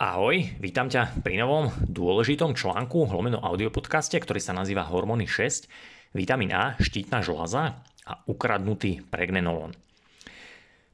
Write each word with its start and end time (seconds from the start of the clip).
Ahoj, 0.00 0.56
vítam 0.56 0.88
ťa 0.88 1.20
pri 1.20 1.36
novom 1.36 1.68
dôležitom 1.84 2.56
článku 2.56 3.12
lomeno 3.12 3.36
audiopodcaste, 3.44 4.16
ktorý 4.16 4.40
sa 4.40 4.56
nazýva 4.56 4.88
Hormóny 4.88 5.28
6, 5.28 5.68
vitamín 6.16 6.48
A, 6.56 6.80
štítna 6.80 7.20
žľaza 7.20 7.84
a 8.08 8.12
ukradnutý 8.24 9.04
pregnenolon. 9.12 9.76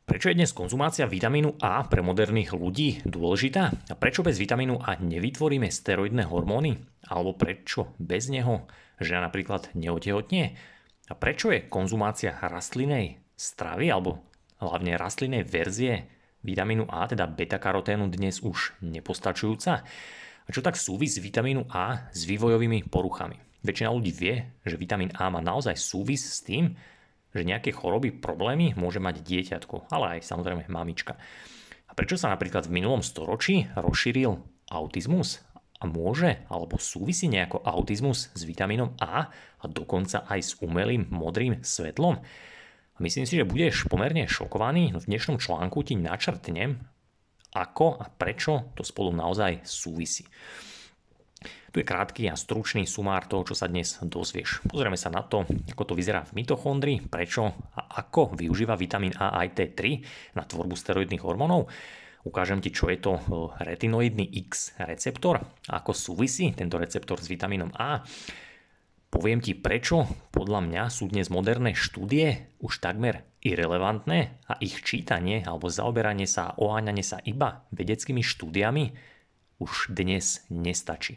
Prečo 0.03 0.35
je 0.35 0.43
dnes 0.43 0.51
konzumácia 0.51 1.07
vitamínu 1.07 1.63
A 1.63 1.87
pre 1.87 2.03
moderných 2.03 2.59
ľudí 2.59 3.07
dôležitá? 3.07 3.71
A 3.71 3.95
prečo 3.95 4.27
bez 4.27 4.35
vitamínu 4.35 4.83
A 4.83 4.99
nevytvoríme 4.99 5.71
steroidné 5.71 6.27
hormóny? 6.27 6.83
Alebo 7.07 7.39
prečo 7.39 7.95
bez 8.03 8.27
neho 8.27 8.67
žena 8.99 9.31
napríklad 9.31 9.79
neotehotnie? 9.79 10.59
A 11.07 11.15
prečo 11.15 11.55
je 11.55 11.71
konzumácia 11.71 12.35
rastlinej 12.35 13.23
stravy 13.39 13.95
alebo 13.95 14.27
hlavne 14.59 14.99
rastlinnej 14.99 15.47
verzie 15.47 16.18
vitamínu 16.43 16.87
A, 16.91 17.09
teda 17.09 17.27
beta-karoténu 17.27 18.11
dnes 18.11 18.43
už 18.43 18.79
nepostačujúca? 18.85 19.73
A 20.45 20.49
čo 20.49 20.65
tak 20.65 20.81
súvis 20.81 21.19
vitamínu 21.21 21.69
A 21.69 22.09
s 22.15 22.25
vývojovými 22.25 22.89
poruchami? 22.89 23.37
Väčšina 23.61 23.91
ľudí 23.91 24.15
vie, 24.15 24.35
že 24.63 24.79
vitamín 24.79 25.11
A 25.19 25.29
má 25.29 25.43
naozaj 25.43 25.75
súvis 25.77 26.23
s 26.23 26.41
tým, 26.47 26.79
že 27.35 27.45
nejaké 27.45 27.75
choroby, 27.75 28.15
problémy 28.15 28.73
môže 28.79 29.03
mať 29.03 29.21
dieťatko, 29.21 29.93
ale 29.93 30.19
aj 30.19 30.31
samozrejme 30.31 30.71
mamička. 30.71 31.21
A 31.89 31.93
prečo 31.93 32.17
sa 32.17 32.33
napríklad 32.33 32.65
v 32.65 32.81
minulom 32.81 33.05
storočí 33.05 33.69
rozšíril 33.77 34.39
autizmus? 34.73 35.45
A 35.79 35.87
môže 35.87 36.43
alebo 36.51 36.75
súvisí 36.75 37.31
nejako 37.31 37.63
autizmus 37.63 38.35
s 38.35 38.43
vitamínom 38.43 38.99
A 38.99 39.31
a 39.63 39.65
dokonca 39.71 40.27
aj 40.27 40.41
s 40.43 40.51
umelým 40.59 41.07
modrým 41.07 41.63
svetlom? 41.63 42.19
Myslím 42.99 43.31
si, 43.31 43.39
že 43.39 43.47
budeš 43.47 43.87
pomerne 43.87 44.27
šokovaný. 44.27 44.91
V 44.99 45.07
dnešnom 45.07 45.39
článku 45.39 45.87
ti 45.87 45.95
načrtnem, 45.95 46.83
ako 47.55 47.95
a 47.95 48.11
prečo 48.11 48.75
to 48.75 48.83
spolu 48.83 49.15
naozaj 49.15 49.63
súvisí. 49.63 50.27
Tu 51.71 51.79
je 51.79 51.87
krátky 51.87 52.27
a 52.27 52.35
stručný 52.35 52.91
sumár 52.91 53.31
toho, 53.31 53.47
čo 53.47 53.55
sa 53.55 53.71
dnes 53.71 54.03
dozvieš. 54.03 54.67
Pozrieme 54.67 54.99
sa 54.99 55.15
na 55.15 55.23
to, 55.23 55.47
ako 55.47 55.95
to 55.95 55.95
vyzerá 55.95 56.27
v 56.27 56.43
mitochondrii, 56.43 57.07
prečo 57.07 57.47
a 57.79 58.03
ako 58.03 58.35
využíva 58.35 58.75
vitamín 58.75 59.15
A 59.15 59.47
aj 59.47 59.55
T3 59.55 60.03
na 60.35 60.43
tvorbu 60.43 60.75
steroidných 60.75 61.23
hormónov. 61.23 61.71
Ukážem 62.27 62.59
ti, 62.59 62.75
čo 62.75 62.91
je 62.91 62.99
to 62.99 63.15
retinoidný 63.63 64.27
X 64.51 64.75
receptor, 64.83 65.39
ako 65.71 65.95
súvisí 65.95 66.51
tento 66.51 66.83
receptor 66.83 67.23
s 67.23 67.31
vitamínom 67.31 67.71
A 67.79 68.03
Poviem 69.09 69.41
ti 69.41 69.57
prečo 69.57 70.05
podľa 70.37 70.69
mňa 70.69 70.83
sú 70.93 71.09
dnes 71.09 71.33
moderné 71.33 71.73
štúdie 71.73 72.53
už 72.61 72.85
takmer 72.85 73.25
irrelevantné 73.41 74.45
a 74.45 74.61
ich 74.61 74.85
čítanie 74.85 75.41
alebo 75.41 75.73
zaoberanie 75.73 76.29
sa 76.29 76.53
a 76.53 76.57
oháňanie 76.61 77.01
sa 77.01 77.17
iba 77.25 77.65
vedeckými 77.73 78.21
štúdiami 78.21 78.93
už 79.65 79.97
dnes 79.97 80.45
nestačí. 80.53 81.17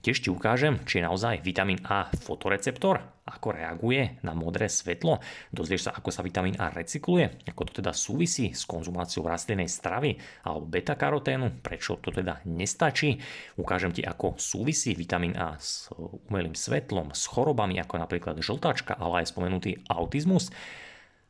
Tiež 0.00 0.24
ti 0.24 0.32
ukážem, 0.32 0.80
či 0.88 1.00
je 1.00 1.04
naozaj 1.04 1.44
vitamín 1.44 1.76
A 1.84 2.08
fotoreceptor, 2.08 3.20
ako 3.28 3.52
reaguje 3.52 4.16
na 4.24 4.32
modré 4.32 4.72
svetlo. 4.72 5.20
Dozvieš 5.52 5.86
sa, 5.86 5.92
ako 5.92 6.08
sa 6.08 6.24
vitamín 6.24 6.56
A 6.56 6.72
recykluje, 6.72 7.44
ako 7.44 7.68
to 7.68 7.84
teda 7.84 7.92
súvisí 7.92 8.56
s 8.56 8.64
konzumáciou 8.64 9.28
rastlinnej 9.28 9.68
stravy 9.68 10.16
alebo 10.48 10.64
beta-karoténu, 10.64 11.60
prečo 11.60 12.00
to 12.00 12.08
teda 12.16 12.40
nestačí. 12.48 13.20
Ukážem 13.60 13.92
ti, 13.92 14.00
ako 14.00 14.40
súvisí 14.40 14.96
vitamín 14.96 15.36
A 15.36 15.60
s 15.60 15.92
umelým 16.32 16.56
svetlom, 16.56 17.12
s 17.12 17.28
chorobami 17.28 17.76
ako 17.76 18.00
napríklad 18.00 18.40
žltačka, 18.40 18.96
ale 18.96 19.20
aj 19.20 19.36
spomenutý 19.36 19.84
autizmus. 19.92 20.48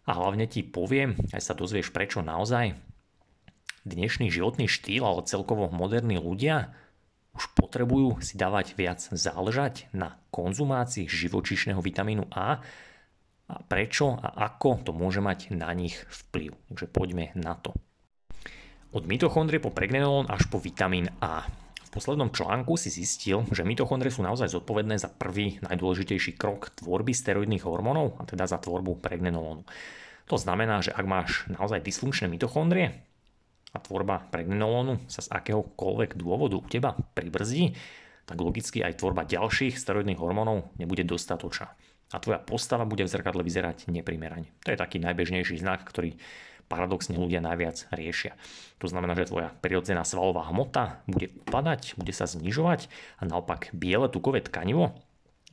A 0.07 0.15
hlavne 0.15 0.47
ti 0.47 0.63
poviem, 0.63 1.19
aj 1.35 1.43
sa 1.43 1.59
dozvieš, 1.59 1.91
prečo 1.91 2.23
naozaj 2.23 2.79
dnešný 3.83 4.31
životný 4.31 4.71
štýl, 4.71 5.03
ale 5.03 5.27
celkovo 5.27 5.67
moderní 5.75 6.23
ľudia 6.23 6.71
už 7.35 7.45
potrebujú 7.55 8.19
si 8.21 8.35
dávať 8.35 8.75
viac 8.75 9.01
záležať 9.01 9.87
na 9.95 10.19
konzumácii 10.35 11.07
živočíšneho 11.07 11.79
vitamínu 11.79 12.27
A 12.35 12.61
a 13.51 13.59
prečo 13.67 14.15
a 14.15 14.47
ako 14.47 14.87
to 14.87 14.91
môže 14.95 15.19
mať 15.19 15.51
na 15.51 15.75
nich 15.75 15.99
vplyv. 16.07 16.55
Takže 16.71 16.87
poďme 16.87 17.35
na 17.35 17.59
to. 17.59 17.75
Od 18.95 19.07
mitochondrie 19.07 19.59
po 19.59 19.75
pregnenolon 19.75 20.31
až 20.31 20.47
po 20.47 20.63
vitamín 20.63 21.11
A. 21.19 21.47
V 21.91 21.99
poslednom 21.99 22.31
článku 22.31 22.79
si 22.79 22.95
zistil, 22.95 23.43
že 23.51 23.67
mitochondrie 23.67 24.15
sú 24.15 24.23
naozaj 24.23 24.55
zodpovedné 24.55 24.95
za 25.03 25.11
prvý 25.11 25.59
najdôležitejší 25.67 26.39
krok 26.39 26.71
tvorby 26.79 27.11
steroidných 27.11 27.67
hormónov, 27.67 28.23
a 28.23 28.27
teda 28.31 28.47
za 28.47 28.63
tvorbu 28.63 29.03
pregnenolonu. 29.03 29.67
To 30.31 30.37
znamená, 30.39 30.79
že 30.79 30.95
ak 30.95 31.07
máš 31.11 31.51
naozaj 31.51 31.83
dysfunkčné 31.83 32.31
mitochondrie, 32.31 33.10
a 33.71 33.79
tvorba 33.79 34.27
pregnenolonu 34.31 34.99
sa 35.07 35.23
z 35.23 35.31
akéhokoľvek 35.31 36.19
dôvodu 36.19 36.59
u 36.59 36.67
teba 36.67 36.97
pribrzdí, 37.15 37.75
tak 38.27 38.39
logicky 38.39 38.83
aj 38.83 38.99
tvorba 39.03 39.27
ďalších 39.27 39.79
steroidných 39.79 40.19
hormónov 40.19 40.71
nebude 40.79 41.03
dostatočná. 41.07 41.75
A 42.11 42.19
tvoja 42.19 42.43
postava 42.43 42.83
bude 42.83 43.07
v 43.07 43.11
zrkadle 43.11 43.47
vyzerať 43.47 43.87
neprimerane. 43.87 44.51
To 44.67 44.75
je 44.75 44.79
taký 44.79 44.99
najbežnejší 44.99 45.63
znak, 45.63 45.87
ktorý 45.87 46.19
paradoxne 46.71 47.19
ľudia 47.19 47.43
najviac 47.43 47.91
riešia. 47.91 48.39
To 48.79 48.87
znamená, 48.87 49.19
že 49.19 49.27
tvoja 49.27 49.51
prirodzená 49.59 50.07
svalová 50.07 50.47
hmota 50.47 51.03
bude 51.11 51.35
upadať, 51.47 51.99
bude 51.99 52.15
sa 52.15 52.31
znižovať 52.31 52.87
a 53.19 53.27
naopak 53.27 53.75
biele 53.75 54.07
tukové 54.07 54.39
tkanivo, 54.39 54.95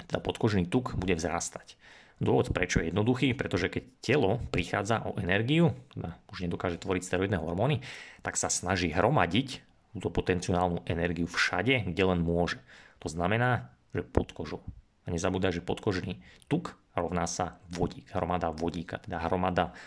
teda 0.06 0.22
podkožný 0.22 0.70
tuk, 0.70 0.94
bude 0.94 1.18
vzrastať. 1.18 1.74
Dôvod 2.18 2.50
prečo 2.50 2.82
je 2.82 2.90
jednoduchý, 2.90 3.38
pretože 3.38 3.70
keď 3.70 3.84
telo 4.02 4.42
prichádza 4.50 5.06
o 5.06 5.14
energiu, 5.22 5.78
teda 5.94 6.18
už 6.34 6.50
nedokáže 6.50 6.82
tvoriť 6.82 7.04
steroidné 7.06 7.38
hormóny, 7.38 7.86
tak 8.26 8.42
sa 8.42 8.50
snaží 8.50 8.90
hromadiť 8.90 9.62
túto 9.94 10.10
potenciálnu 10.10 10.82
energiu 10.90 11.30
všade, 11.30 11.94
kde 11.94 12.04
len 12.06 12.26
môže. 12.26 12.58
To 13.06 13.08
znamená, 13.10 13.70
že 13.94 14.02
pod 14.02 14.34
kožou. 14.34 14.66
A 15.06 15.14
nezabúdaj, 15.14 15.62
že 15.62 15.64
podkožný 15.64 16.20
tuk 16.50 16.74
rovná 16.98 17.30
sa 17.30 17.62
vodík, 17.70 18.10
hromada 18.12 18.50
vodíka, 18.50 18.98
teda 18.98 19.22
hromada 19.24 19.78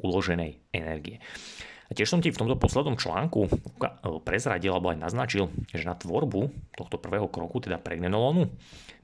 uloženej 0.00 0.58
energie. 0.74 1.20
Tiež 1.94 2.10
som 2.10 2.18
ti 2.18 2.34
v 2.34 2.40
tomto 2.42 2.58
poslednom 2.58 2.98
článku 2.98 3.46
prezradil 4.26 4.74
alebo 4.74 4.90
aj 4.90 4.98
naznačil, 4.98 5.46
že 5.70 5.86
na 5.86 5.94
tvorbu 5.94 6.50
tohto 6.74 6.98
prvého 6.98 7.30
kroku, 7.30 7.62
teda 7.62 7.78
pregnenolonu, 7.78 8.50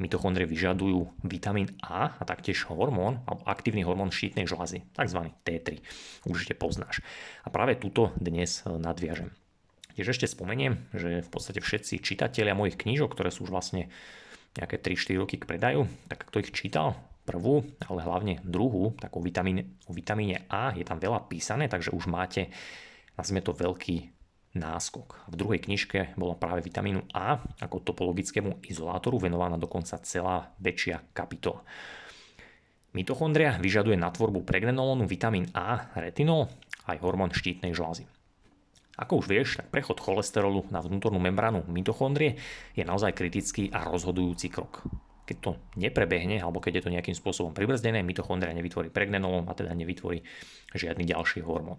mitochondrie 0.02 0.44
vyžadujú 0.44 1.22
vitamín 1.22 1.70
A 1.86 2.18
a 2.18 2.22
taktiež 2.26 2.66
hormón, 2.66 3.22
aktívny 3.46 3.86
hormón 3.86 4.10
štítnej 4.10 4.50
žľazy, 4.50 4.82
tzv. 4.90 5.20
T3. 5.46 5.68
Určite 6.26 6.58
poznáš. 6.58 6.98
A 7.46 7.48
práve 7.54 7.78
túto 7.78 8.10
dnes 8.18 8.66
e, 8.66 8.74
nadviažem. 8.74 9.30
Tiež 9.94 10.16
ešte 10.16 10.26
spomeniem, 10.26 10.90
že 10.96 11.22
v 11.22 11.30
podstate 11.30 11.60
všetci 11.62 12.02
čitatelia 12.02 12.56
mojich 12.56 12.80
knížok, 12.80 13.12
ktoré 13.12 13.28
sú 13.30 13.46
už 13.46 13.52
vlastne 13.52 13.92
nejaké 14.58 14.82
3-4 14.82 15.20
roky 15.22 15.36
k 15.38 15.46
predaju, 15.46 15.86
tak 16.10 16.26
kto 16.26 16.42
ich 16.42 16.50
čítal, 16.50 16.98
prvú, 17.24 17.62
ale 17.86 18.00
hlavne 18.02 18.34
druhú, 18.42 18.96
tak 18.98 19.14
o 19.14 19.20
vitamíne, 19.22 19.78
o 19.86 19.92
vitamíne 19.92 20.46
A 20.50 20.74
je 20.74 20.82
tam 20.82 20.98
veľa 20.98 21.30
písané, 21.30 21.70
takže 21.70 21.94
už 21.94 22.10
máte, 22.10 22.50
nazvime 23.14 23.44
to 23.44 23.54
veľký 23.54 24.10
náskok. 24.58 25.30
V 25.30 25.34
druhej 25.38 25.62
knižke 25.62 26.18
bola 26.18 26.34
práve 26.34 26.66
vitamínu 26.66 27.06
A 27.14 27.38
ako 27.62 27.86
topologickému 27.86 28.66
izolátoru 28.66 29.22
venovaná 29.22 29.54
dokonca 29.54 30.02
celá 30.02 30.50
väčšia 30.58 31.14
kapitola. 31.14 31.62
Mitochondria 32.90 33.54
vyžaduje 33.62 33.94
na 33.94 34.10
tvorbu 34.10 34.42
pregnenolonu 34.42 35.06
vitamín 35.06 35.46
A, 35.54 35.94
retinol 35.94 36.50
aj 36.90 36.98
hormón 36.98 37.30
štítnej 37.30 37.70
žlázy. 37.70 38.10
Ako 38.98 39.22
už 39.22 39.26
vieš, 39.30 39.48
tak 39.62 39.70
prechod 39.70 40.02
cholesterolu 40.02 40.66
na 40.74 40.82
vnútornú 40.82 41.22
membránu 41.22 41.62
mitochondrie 41.70 42.36
je 42.74 42.82
naozaj 42.82 43.14
kritický 43.14 43.70
a 43.70 43.86
rozhodujúci 43.86 44.50
krok. 44.50 44.82
Keď 45.30 45.38
to 45.38 45.54
neprebehne, 45.78 46.42
alebo 46.42 46.58
keď 46.58 46.82
je 46.82 46.84
to 46.90 46.90
nejakým 46.90 47.14
spôsobom 47.14 47.54
pribrzdené, 47.54 48.02
mitochondria 48.02 48.50
nevytvorí 48.50 48.90
pregnenolon 48.90 49.46
a 49.46 49.54
teda 49.54 49.70
nevytvorí 49.78 50.26
žiadny 50.74 51.06
ďalší 51.06 51.46
hormón. 51.46 51.78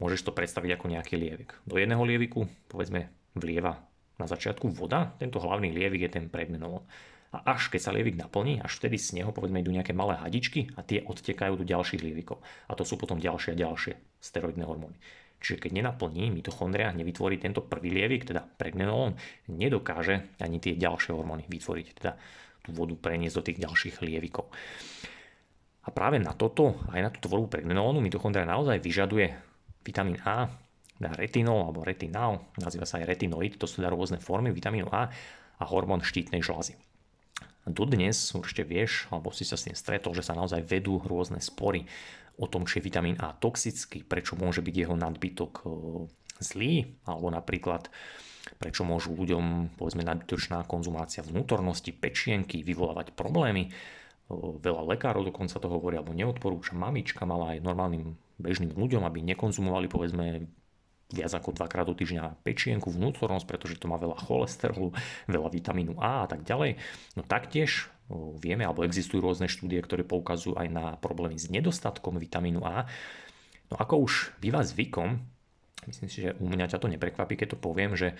Môžeš 0.00 0.24
to 0.24 0.32
predstaviť 0.32 0.80
ako 0.80 0.96
nejaký 0.96 1.20
lievik. 1.20 1.52
Do 1.68 1.76
jedného 1.76 2.00
lieviku, 2.00 2.48
povedzme, 2.72 3.12
vlieva 3.36 3.84
na 4.16 4.24
začiatku 4.24 4.72
voda, 4.72 5.12
tento 5.20 5.36
hlavný 5.36 5.68
lievik 5.68 6.08
je 6.08 6.16
ten 6.16 6.32
pregnenolon. 6.32 6.80
A 7.28 7.52
až 7.52 7.68
keď 7.68 7.80
sa 7.84 7.92
lievik 7.92 8.16
naplní, 8.16 8.56
až 8.64 8.80
vtedy 8.80 8.96
z 8.96 9.20
neho 9.20 9.36
povedzme 9.36 9.60
idú 9.60 9.68
nejaké 9.68 9.92
malé 9.92 10.16
hadičky 10.16 10.72
a 10.72 10.80
tie 10.80 11.04
odtekajú 11.04 11.60
do 11.60 11.68
ďalších 11.68 12.00
lievikov. 12.00 12.40
A 12.40 12.72
to 12.72 12.88
sú 12.88 12.96
potom 12.96 13.20
ďalšie 13.20 13.52
a 13.52 13.60
ďalšie 13.68 14.00
steroidné 14.16 14.64
hormóny. 14.64 14.96
Čiže 15.44 15.68
keď 15.68 15.70
nenaplní 15.76 16.32
mitochondria, 16.32 16.88
nevytvorí 16.96 17.36
tento 17.36 17.60
prvý 17.62 17.92
lievik, 17.92 18.24
teda 18.24 18.48
pregnenolon, 18.48 19.14
nedokáže 19.52 20.34
ani 20.40 20.56
tie 20.56 20.74
ďalšie 20.74 21.12
hormóny 21.12 21.44
vytvoriť, 21.46 21.86
teda 22.00 22.16
tú 22.68 22.76
vodu 22.76 22.92
preniesť 22.92 23.36
do 23.40 23.46
tých 23.48 23.58
ďalších 23.64 24.04
lievikov. 24.04 24.52
A 25.84 25.88
práve 25.88 26.20
na 26.20 26.36
toto, 26.36 26.76
aj 26.92 27.00
na 27.00 27.08
tú 27.08 27.24
tvorbu 27.24 27.48
pregnenolonu, 27.48 28.04
mitochondria 28.04 28.44
naozaj 28.44 28.76
vyžaduje 28.84 29.32
vitamín 29.80 30.20
A, 30.28 30.52
dá 31.00 31.16
retinol 31.16 31.64
alebo 31.64 31.80
retinál, 31.80 32.44
nazýva 32.60 32.84
sa 32.84 33.00
aj 33.00 33.08
retinoid, 33.08 33.56
to 33.56 33.64
sú 33.64 33.80
teda 33.80 33.88
rôzne 33.88 34.20
formy 34.20 34.52
vitamínu 34.52 34.92
A 34.92 35.08
a 35.58 35.64
hormón 35.64 36.04
štítnej 36.04 36.44
žľazy. 36.44 36.76
Dodnes 37.64 38.36
určite 38.36 38.68
vieš, 38.68 39.08
alebo 39.08 39.32
si 39.32 39.48
sa 39.48 39.56
s 39.56 39.68
tým 39.68 39.76
stretol, 39.76 40.12
že 40.12 40.24
sa 40.24 40.36
naozaj 40.36 40.64
vedú 40.64 41.00
rôzne 41.00 41.40
spory 41.40 41.88
o 42.36 42.46
tom, 42.48 42.64
či 42.68 42.80
je 42.80 42.86
vitamín 42.88 43.16
A 43.20 43.32
toxický, 43.32 44.04
prečo 44.04 44.36
môže 44.36 44.60
byť 44.60 44.74
jeho 44.74 44.96
nadbytok 44.96 45.52
e, 45.58 45.64
zlý, 46.40 46.72
alebo 47.04 47.28
napríklad 47.28 47.90
prečo 48.56 48.88
môžu 48.88 49.12
ľuďom 49.12 49.76
povedzme 49.76 50.00
nadbytočná 50.08 50.64
konzumácia 50.64 51.20
vnútornosti, 51.20 51.92
pečienky 51.92 52.64
vyvolávať 52.64 53.12
problémy. 53.12 53.68
Veľa 54.32 54.96
lekárov 54.96 55.28
dokonca 55.28 55.60
to 55.60 55.68
hovorí, 55.68 56.00
alebo 56.00 56.16
neodporúča. 56.16 56.72
Mamička 56.72 57.28
mala 57.28 57.56
aj 57.56 57.64
normálnym 57.64 58.16
bežným 58.40 58.72
ľuďom, 58.76 59.04
aby 59.04 59.24
nekonzumovali 59.24 59.88
povedzme 59.88 60.48
viac 61.08 61.32
ako 61.32 61.56
dvakrát 61.56 61.88
do 61.88 61.96
týždňa 61.96 62.44
pečienku, 62.44 62.92
vnútornosť, 62.92 63.48
pretože 63.48 63.80
to 63.80 63.88
má 63.88 63.96
veľa 63.96 64.20
cholesterolu, 64.28 64.92
veľa 65.24 65.48
vitamínu 65.48 65.96
A 65.96 66.24
a 66.24 66.26
tak 66.28 66.44
ďalej. 66.44 66.76
No 67.16 67.24
taktiež 67.24 67.88
vieme, 68.40 68.68
alebo 68.68 68.84
existujú 68.84 69.24
rôzne 69.24 69.48
štúdie, 69.48 69.80
ktoré 69.80 70.04
poukazujú 70.04 70.60
aj 70.60 70.68
na 70.68 70.84
problémy 71.00 71.40
s 71.40 71.48
nedostatkom 71.48 72.20
vitamínu 72.20 72.60
A. 72.60 72.84
No 73.72 73.80
ako 73.80 74.04
už 74.04 74.36
býva 74.36 74.60
zvykom, 74.60 75.24
myslím 75.88 76.08
si, 76.12 76.28
že 76.28 76.36
u 76.36 76.44
mňa 76.44 76.76
ťa 76.76 76.80
to 76.84 76.92
neprekvapí, 76.92 77.40
keď 77.40 77.56
to 77.56 77.58
poviem, 77.60 77.96
že 77.96 78.12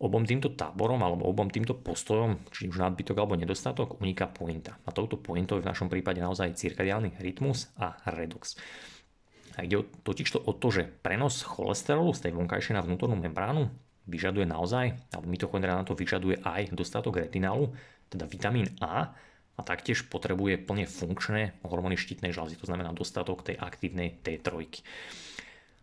obom 0.00 0.24
týmto 0.24 0.56
táborom 0.56 1.04
alebo 1.04 1.28
obom 1.28 1.52
týmto 1.52 1.76
postojom, 1.76 2.48
či 2.48 2.72
už 2.72 2.80
nadbytok 2.80 3.20
alebo 3.20 3.36
nedostatok, 3.36 4.00
uniká 4.00 4.32
pointa. 4.32 4.80
A 4.88 4.96
touto 4.96 5.20
pointou 5.20 5.60
je 5.60 5.64
v 5.64 5.70
našom 5.70 5.92
prípade 5.92 6.24
naozaj 6.24 6.56
cirkadiálny 6.56 7.20
rytmus 7.20 7.68
a 7.76 8.00
redox. 8.08 8.56
A 9.60 9.68
ide 9.68 9.84
totiž 10.00 10.28
to 10.32 10.40
o 10.40 10.56
to, 10.56 10.72
že 10.72 10.88
prenos 10.88 11.44
cholesterolu 11.44 12.16
z 12.16 12.26
tej 12.28 12.32
vonkajšej 12.32 12.80
na 12.80 12.82
vnútornú 12.82 13.20
membránu 13.20 13.68
vyžaduje 14.08 14.48
naozaj, 14.48 14.96
alebo 15.12 15.28
mitochondria 15.28 15.76
na 15.76 15.84
to 15.84 15.92
vyžaduje 15.92 16.40
aj 16.40 16.72
dostatok 16.72 17.20
retinálu, 17.20 17.76
teda 18.08 18.24
vitamín 18.24 18.72
A, 18.80 19.12
a 19.54 19.60
taktiež 19.60 20.08
potrebuje 20.08 20.64
plne 20.64 20.88
funkčné 20.88 21.60
hormóny 21.60 22.00
štítnej 22.00 22.32
žľazy, 22.32 22.56
to 22.56 22.64
znamená 22.64 22.96
dostatok 22.96 23.44
tej 23.44 23.60
aktívnej 23.60 24.16
T3. 24.24 24.48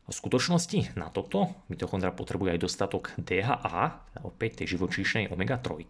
V 0.07 0.15
skutočnosti 0.15 0.95
na 0.95 1.11
toto 1.11 1.51
mitochondria 1.67 2.15
potrebuje 2.15 2.55
aj 2.55 2.63
dostatok 2.63 3.11
DHA, 3.19 4.07
opäť 4.23 4.63
tej 4.63 4.79
živočíšnej 4.79 5.27
omega-3 5.27 5.83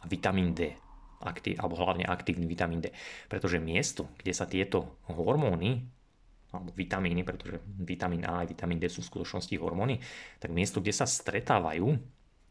a 0.00 0.04
vitamín 0.08 0.56
D, 0.56 0.72
aktív, 1.20 1.60
alebo 1.60 1.76
hlavne 1.76 2.08
aktívny 2.08 2.48
vitamín 2.48 2.80
D. 2.80 2.88
Pretože 3.28 3.60
miesto, 3.60 4.08
kde 4.16 4.32
sa 4.32 4.48
tieto 4.48 4.96
hormóny 5.12 5.84
alebo 6.50 6.74
vitamíny, 6.74 7.22
pretože 7.22 7.62
vitamín 7.84 8.26
A 8.26 8.42
a 8.42 8.48
vitamín 8.48 8.80
D 8.80 8.90
sú 8.90 9.04
v 9.04 9.10
skutočnosti 9.12 9.54
hormóny, 9.60 10.02
tak 10.42 10.50
miesto, 10.50 10.82
kde 10.82 10.90
sa 10.90 11.06
stretávajú, 11.06 11.86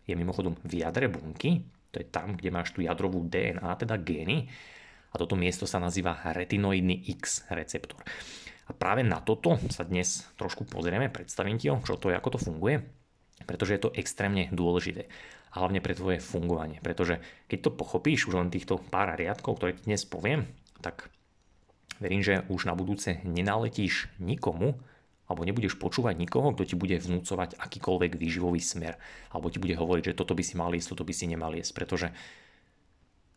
je 0.08 0.14
mimochodom 0.16 0.56
v 0.64 0.86
jadre 0.86 1.12
bunky, 1.12 1.68
to 1.92 2.00
je 2.00 2.08
tam, 2.08 2.38
kde 2.38 2.54
máš 2.54 2.72
tú 2.72 2.80
jadrovú 2.80 3.26
DNA, 3.28 3.70
teda 3.82 4.00
gény, 4.00 4.48
a 5.10 5.16
toto 5.18 5.34
miesto 5.34 5.66
sa 5.66 5.82
nazýva 5.82 6.22
retinoidný 6.32 7.10
X 7.18 7.50
receptor. 7.50 8.06
A 8.70 8.72
práve 8.78 9.02
na 9.02 9.18
toto 9.18 9.58
sa 9.74 9.82
dnes 9.82 10.30
trošku 10.38 10.70
pozrieme, 10.70 11.10
predstavím 11.10 11.58
ti 11.58 11.74
ho, 11.74 11.82
čo 11.82 11.98
to 11.98 12.14
je, 12.14 12.16
ako 12.16 12.38
to 12.38 12.40
funguje, 12.40 12.86
pretože 13.50 13.74
je 13.74 13.82
to 13.82 13.96
extrémne 13.98 14.46
dôležité. 14.54 15.10
A 15.50 15.66
hlavne 15.66 15.82
pre 15.82 15.98
tvoje 15.98 16.22
fungovanie. 16.22 16.78
Pretože 16.78 17.26
keď 17.50 17.60
to 17.66 17.72
pochopíš 17.74 18.30
už 18.30 18.38
len 18.38 18.54
týchto 18.54 18.78
pár 18.78 19.18
riadkov, 19.18 19.58
ktoré 19.58 19.74
ti 19.74 19.90
dnes 19.90 20.06
poviem, 20.06 20.46
tak 20.86 21.10
verím, 21.98 22.22
že 22.22 22.46
už 22.54 22.70
na 22.70 22.78
budúce 22.78 23.18
nenaletíš 23.26 24.14
nikomu, 24.22 24.78
alebo 25.26 25.46
nebudeš 25.46 25.78
počúvať 25.78 26.18
nikoho, 26.22 26.54
kto 26.54 26.74
ti 26.74 26.76
bude 26.78 26.98
vnúcovať 26.98 27.58
akýkoľvek 27.58 28.18
výživový 28.18 28.62
smer. 28.62 28.98
Alebo 29.30 29.54
ti 29.54 29.62
bude 29.62 29.78
hovoriť, 29.78 30.14
že 30.14 30.18
toto 30.18 30.34
by 30.34 30.42
si 30.46 30.58
mal 30.58 30.74
jesť, 30.74 30.98
toto 30.98 31.06
by 31.06 31.14
si 31.14 31.26
nemal 31.30 31.54
jesť. 31.54 31.74
Pretože 31.78 32.08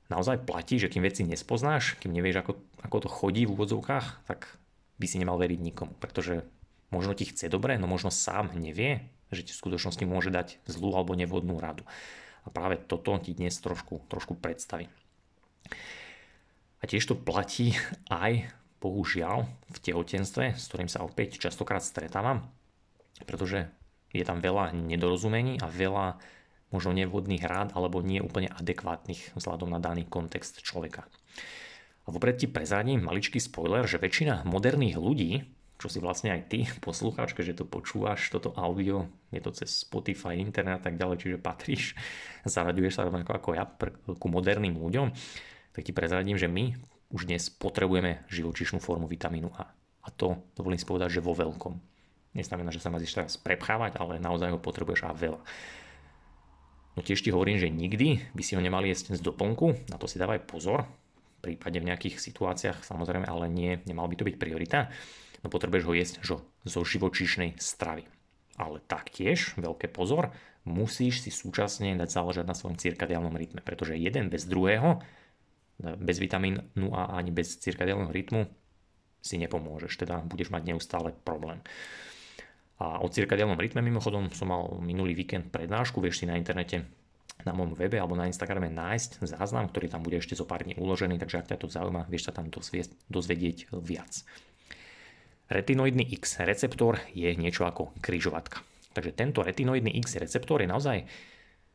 naozaj 0.09 0.45
platí, 0.45 0.81
že 0.81 0.89
kým 0.89 1.05
veci 1.05 1.25
nespoznáš, 1.25 2.01
kým 2.01 2.13
nevieš, 2.17 2.45
ako, 2.45 2.53
ako 2.85 2.97
to 2.97 3.09
chodí 3.13 3.45
v 3.45 3.53
úvodzovkách, 3.57 4.25
tak 4.25 4.49
by 5.03 5.07
si 5.11 5.19
nemal 5.19 5.35
veriť 5.43 5.59
nikomu, 5.59 5.99
pretože 5.99 6.47
možno 6.95 7.19
ti 7.19 7.27
chce 7.27 7.51
dobre, 7.51 7.75
no 7.75 7.91
možno 7.91 8.15
sám 8.15 8.55
nevie, 8.55 9.11
že 9.35 9.43
ti 9.43 9.51
v 9.51 9.61
skutočnosti 9.67 10.05
môže 10.07 10.31
dať 10.31 10.63
zlú 10.71 10.95
alebo 10.95 11.19
nevhodnú 11.19 11.59
radu. 11.59 11.83
A 12.47 12.55
práve 12.55 12.79
toto 12.79 13.19
ti 13.19 13.35
dnes 13.35 13.59
trošku, 13.59 14.07
trošku 14.07 14.39
predstaví. 14.39 14.87
A 16.79 16.87
tiež 16.87 17.03
to 17.11 17.19
platí 17.19 17.75
aj, 18.11 18.47
bohužiaľ, 18.79 19.47
v 19.71 19.79
tehotenstve, 19.79 20.55
s 20.55 20.71
ktorým 20.71 20.91
sa 20.91 21.03
opäť 21.03 21.39
častokrát 21.43 21.83
stretávam, 21.83 22.47
pretože 23.27 23.71
je 24.11 24.23
tam 24.23 24.39
veľa 24.39 24.75
nedorozumení 24.75 25.63
a 25.63 25.67
veľa 25.71 26.19
možno 26.75 26.97
nevhodných 26.97 27.45
rád 27.45 27.77
alebo 27.77 28.03
nie 28.03 28.19
úplne 28.19 28.51
adekvátnych 28.51 29.37
vzhľadom 29.39 29.71
na 29.71 29.79
daný 29.79 30.09
kontext 30.09 30.61
človeka. 30.65 31.07
A 32.03 32.09
vopred 32.11 32.35
ti 32.35 32.51
prezradím 32.51 33.07
maličký 33.07 33.39
spoiler, 33.39 33.87
že 33.87 34.03
väčšina 34.03 34.43
moderných 34.43 34.99
ľudí, 34.99 35.47
čo 35.79 35.91
si 35.91 35.99
vlastne 35.99 36.31
aj 36.35 36.43
ty, 36.47 36.67
poslucháč, 36.87 37.35
že 37.35 37.59
to 37.59 37.67
počúvaš, 37.67 38.31
toto 38.31 38.55
audio, 38.55 39.11
je 39.35 39.43
to 39.43 39.51
cez 39.51 39.83
Spotify, 39.83 40.39
internet 40.39 40.83
a 40.83 40.85
tak 40.91 40.95
ďalej, 40.99 41.17
čiže 41.23 41.39
patríš, 41.43 41.99
zaraďuješ 42.47 42.99
sa 42.99 43.07
rovnako 43.07 43.31
ako 43.35 43.49
ja 43.59 43.65
ku 44.19 44.27
moderným 44.31 44.79
ľuďom, 44.79 45.11
tak 45.75 45.83
ti 45.83 45.93
prezradím, 45.95 46.39
že 46.39 46.47
my 46.47 46.79
už 47.13 47.29
dnes 47.29 47.53
potrebujeme 47.53 48.25
živočišnú 48.33 48.81
formu 48.81 49.05
vitamínu 49.05 49.53
A. 49.59 49.69
A 50.03 50.09
to 50.11 50.41
dovolím 50.57 50.81
si 50.81 50.89
povedať, 50.89 51.21
že 51.21 51.25
vo 51.25 51.37
veľkom. 51.37 51.77
Neznamená, 52.33 52.73
že 52.73 52.81
sa 52.81 52.89
máš 52.89 53.13
teraz 53.13 53.37
prepchávať, 53.37 54.01
ale 54.01 54.17
naozaj 54.17 54.57
ho 54.57 54.59
potrebuješ 54.59 55.05
a 55.05 55.13
veľa. 55.13 55.41
No 56.97 57.01
tiež 57.01 57.21
ti 57.25 57.33
hovorím, 57.33 57.61
že 57.61 57.73
nikdy 57.73 58.33
by 58.33 58.43
si 58.45 58.57
ho 58.57 58.61
nemali 58.61 58.89
jesť 58.89 59.17
z 59.17 59.23
doplnku, 59.25 59.89
na 59.93 59.97
to 60.01 60.09
si 60.09 60.17
dávaj 60.17 60.45
pozor, 60.49 60.89
prípade 61.43 61.83
v 61.83 61.89
nejakých 61.91 62.23
situáciách, 62.23 62.87
samozrejme, 62.87 63.27
ale 63.27 63.51
nie, 63.51 63.83
nemal 63.85 64.07
by 64.07 64.15
to 64.15 64.27
byť 64.31 64.37
priorita, 64.39 64.89
no 65.43 65.51
potrebuješ 65.51 65.85
ho 65.85 65.93
jesť 65.93 66.15
zo, 66.23 66.37
zo 66.63 66.81
živočíšnej 66.87 67.59
stravy. 67.59 68.07
Ale 68.57 68.79
taktiež, 68.87 69.59
veľké 69.59 69.91
pozor, 69.91 70.31
musíš 70.63 71.27
si 71.27 71.31
súčasne 71.35 71.99
dať 71.99 72.09
záležať 72.09 72.45
na 72.47 72.55
svojom 72.55 72.79
cirkadiálnom 72.79 73.35
rytme, 73.35 73.61
pretože 73.65 73.99
jeden 73.99 74.31
bez 74.31 74.47
druhého, 74.47 75.03
bez 75.83 76.23
vitamínu 76.23 76.95
A 76.95 77.19
ani 77.19 77.35
bez 77.35 77.59
cirkadiálneho 77.59 78.15
rytmu 78.15 78.47
si 79.23 79.39
nepomôžeš, 79.39 80.07
teda 80.07 80.23
budeš 80.23 80.55
mať 80.55 80.63
neustále 80.75 81.11
problém. 81.27 81.59
A 82.83 83.03
o 83.03 83.07
cirkadiálnom 83.07 83.59
rytme 83.59 83.83
mimochodom 83.83 84.31
som 84.35 84.51
mal 84.51 84.79
minulý 84.83 85.15
víkend 85.15 85.51
prednášku, 85.51 86.03
vieš 86.03 86.23
si 86.23 86.27
na 86.27 86.39
internete 86.39 86.87
na 87.47 87.53
môjom 87.53 87.75
webe 87.75 87.99
alebo 87.99 88.15
na 88.15 88.29
Instagrame 88.31 88.71
nájsť 88.71 89.23
záznam, 89.25 89.69
ktorý 89.69 89.91
tam 89.91 90.03
bude 90.03 90.19
ešte 90.19 90.39
zo 90.39 90.47
pár 90.47 90.63
dní 90.67 90.79
uložený, 90.79 91.19
takže 91.19 91.43
ak 91.43 91.51
ťa 91.53 91.59
to 91.59 91.71
zaujíma, 91.71 92.07
vieš 92.07 92.31
sa 92.31 92.37
tam 92.37 92.51
dozvedieť 93.11 93.73
viac. 93.83 94.25
Retinoidný 95.53 96.09
X 96.17 96.41
receptor 96.41 97.03
je 97.13 97.29
niečo 97.37 97.69
ako 97.69 97.93
kryžovatka. 98.01 98.65
Takže 98.93 99.13
tento 99.13 99.45
retinoidný 99.45 99.93
X 100.01 100.17
receptor 100.17 100.65
je 100.65 100.69
naozaj 100.69 101.05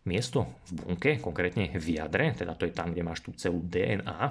miesto 0.08 0.50
v 0.72 0.82
bunke, 0.82 1.12
konkrétne 1.20 1.76
v 1.76 2.00
jadre, 2.00 2.34
teda 2.34 2.56
to 2.56 2.66
je 2.66 2.74
tam, 2.74 2.96
kde 2.96 3.06
máš 3.06 3.22
tú 3.22 3.36
celú 3.38 3.62
DNA. 3.62 4.22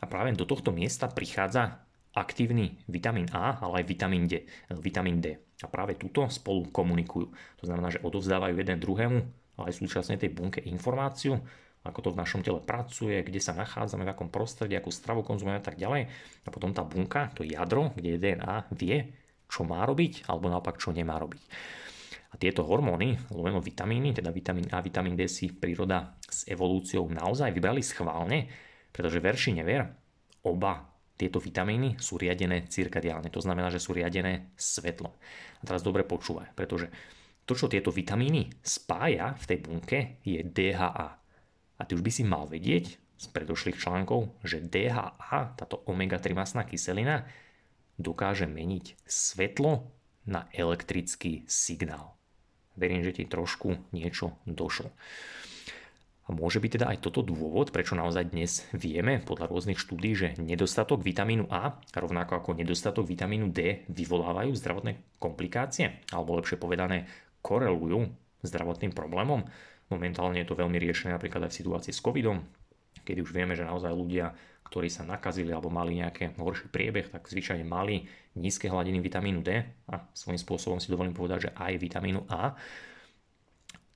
A 0.00 0.04
práve 0.08 0.32
do 0.38 0.48
tohto 0.48 0.72
miesta 0.72 1.10
prichádza 1.10 1.84
aktívny 2.12 2.76
vitamín 2.88 3.28
A, 3.32 3.56
ale 3.60 3.82
aj 3.82 3.88
vitamín 3.88 4.28
D. 4.28 4.44
Vitamín 4.80 5.20
D. 5.24 5.40
A 5.62 5.66
práve 5.68 5.96
túto 5.96 6.28
spolu 6.28 6.68
komunikujú. 6.68 7.32
To 7.60 7.64
znamená, 7.64 7.88
že 7.88 8.02
odovzdávajú 8.04 8.56
jeden 8.56 8.78
druhému 8.80 9.18
ale 9.62 9.70
aj 9.70 9.78
súčasne 9.78 10.18
tej 10.18 10.34
bunke 10.34 10.58
informáciu, 10.66 11.38
ako 11.82 11.98
to 11.98 12.10
v 12.14 12.20
našom 12.22 12.40
tele 12.42 12.62
pracuje, 12.62 13.22
kde 13.22 13.42
sa 13.42 13.54
nachádzame, 13.54 14.06
v 14.06 14.12
akom 14.14 14.30
prostredí, 14.30 14.78
akú 14.78 14.94
stravu 14.94 15.26
konzumujeme 15.26 15.58
a 15.58 15.66
tak 15.66 15.78
ďalej. 15.78 16.10
A 16.46 16.48
potom 16.50 16.70
tá 16.70 16.86
bunka, 16.86 17.30
to 17.34 17.42
jadro, 17.42 17.90
kde 17.98 18.14
je 18.14 18.22
DNA, 18.22 18.70
vie, 18.74 19.10
čo 19.50 19.66
má 19.66 19.82
robiť, 19.82 20.30
alebo 20.30 20.46
naopak, 20.46 20.78
čo 20.78 20.94
nemá 20.94 21.18
robiť. 21.18 21.42
A 22.32 22.40
tieto 22.40 22.64
hormóny, 22.64 23.18
lomeno 23.34 23.60
vitamíny, 23.60 24.16
teda 24.16 24.32
vitamín 24.32 24.64
A, 24.72 24.80
vitamín 24.80 25.18
D 25.18 25.28
si 25.28 25.52
príroda 25.52 26.16
s 26.24 26.48
evolúciou 26.48 27.04
naozaj 27.10 27.52
vybrali 27.52 27.84
schválne, 27.84 28.48
pretože 28.88 29.20
verši 29.20 29.52
never, 29.58 29.84
oba 30.46 30.86
tieto 31.18 31.38
vitamíny 31.38 32.00
sú 32.00 32.16
riadené 32.16 32.66
cirkadiálne, 32.66 33.28
to 33.28 33.44
znamená, 33.44 33.68
že 33.68 33.82
sú 33.82 33.92
riadené 33.92 34.54
svetlom. 34.56 35.12
A 35.60 35.62
teraz 35.62 35.84
dobre 35.84 36.08
počúvaj, 36.08 36.56
pretože 36.56 36.88
to, 37.42 37.58
čo 37.58 37.66
tieto 37.66 37.90
vitamíny 37.90 38.50
spája 38.62 39.34
v 39.34 39.44
tej 39.44 39.58
bunke, 39.58 39.98
je 40.22 40.40
DHA. 40.46 41.08
A 41.78 41.82
ty 41.82 41.92
už 41.98 42.02
by 42.06 42.10
si 42.14 42.22
mal 42.22 42.46
vedieť 42.46 42.98
z 43.18 43.26
predošlých 43.30 43.78
článkov, 43.78 44.34
že 44.46 44.62
DHA, 44.62 45.58
táto 45.58 45.82
omega-3 45.86 46.34
masná 46.34 46.62
kyselina, 46.62 47.26
dokáže 47.98 48.46
meniť 48.50 48.98
svetlo 49.06 49.90
na 50.26 50.46
elektrický 50.54 51.46
signál. 51.50 52.14
Verím, 52.78 53.04
že 53.04 53.14
ti 53.14 53.28
trošku 53.28 53.78
niečo 53.92 54.38
došlo. 54.48 54.90
A 56.22 56.30
môže 56.30 56.62
byť 56.62 56.78
teda 56.78 56.86
aj 56.86 57.02
toto 57.02 57.26
dôvod, 57.26 57.74
prečo 57.74 57.98
naozaj 57.98 58.30
dnes 58.30 58.62
vieme 58.70 59.18
podľa 59.18 59.50
rôznych 59.50 59.82
štúdí, 59.82 60.14
že 60.14 60.28
nedostatok 60.38 61.02
vitamínu 61.02 61.50
A, 61.50 61.82
rovnako 61.98 62.38
ako 62.38 62.50
nedostatok 62.54 63.10
vitamínu 63.10 63.50
D, 63.50 63.82
vyvolávajú 63.90 64.54
zdravotné 64.54 65.18
komplikácie, 65.18 65.98
alebo 66.14 66.38
lepšie 66.38 66.62
povedané 66.62 67.10
korelujú 67.42 68.08
zdravotným 68.46 68.94
problémom. 68.94 69.44
Momentálne 69.90 70.40
je 70.40 70.48
to 70.48 70.56
veľmi 70.56 70.78
riešené 70.80 71.12
napríklad 71.12 71.46
aj 71.46 71.52
v 71.52 71.58
situácii 71.60 71.92
s 71.92 72.00
covidom, 72.00 72.40
kedy 73.04 73.20
už 73.20 73.34
vieme, 73.34 73.52
že 73.52 73.66
naozaj 73.66 73.92
ľudia, 73.92 74.32
ktorí 74.66 74.88
sa 74.88 75.04
nakazili 75.04 75.52
alebo 75.52 75.68
mali 75.68 76.00
nejaké 76.00 76.32
horší 76.40 76.72
priebeh, 76.72 77.12
tak 77.12 77.28
zvyčajne 77.28 77.66
mali 77.66 78.08
nízke 78.38 78.72
hladiny 78.72 79.04
vitamínu 79.04 79.44
D 79.44 79.60
a 79.92 80.00
svojím 80.16 80.40
spôsobom 80.40 80.80
si 80.80 80.88
dovolím 80.88 81.12
povedať, 81.12 81.50
že 81.50 81.54
aj 81.58 81.72
vitamínu 81.76 82.24
A. 82.32 82.56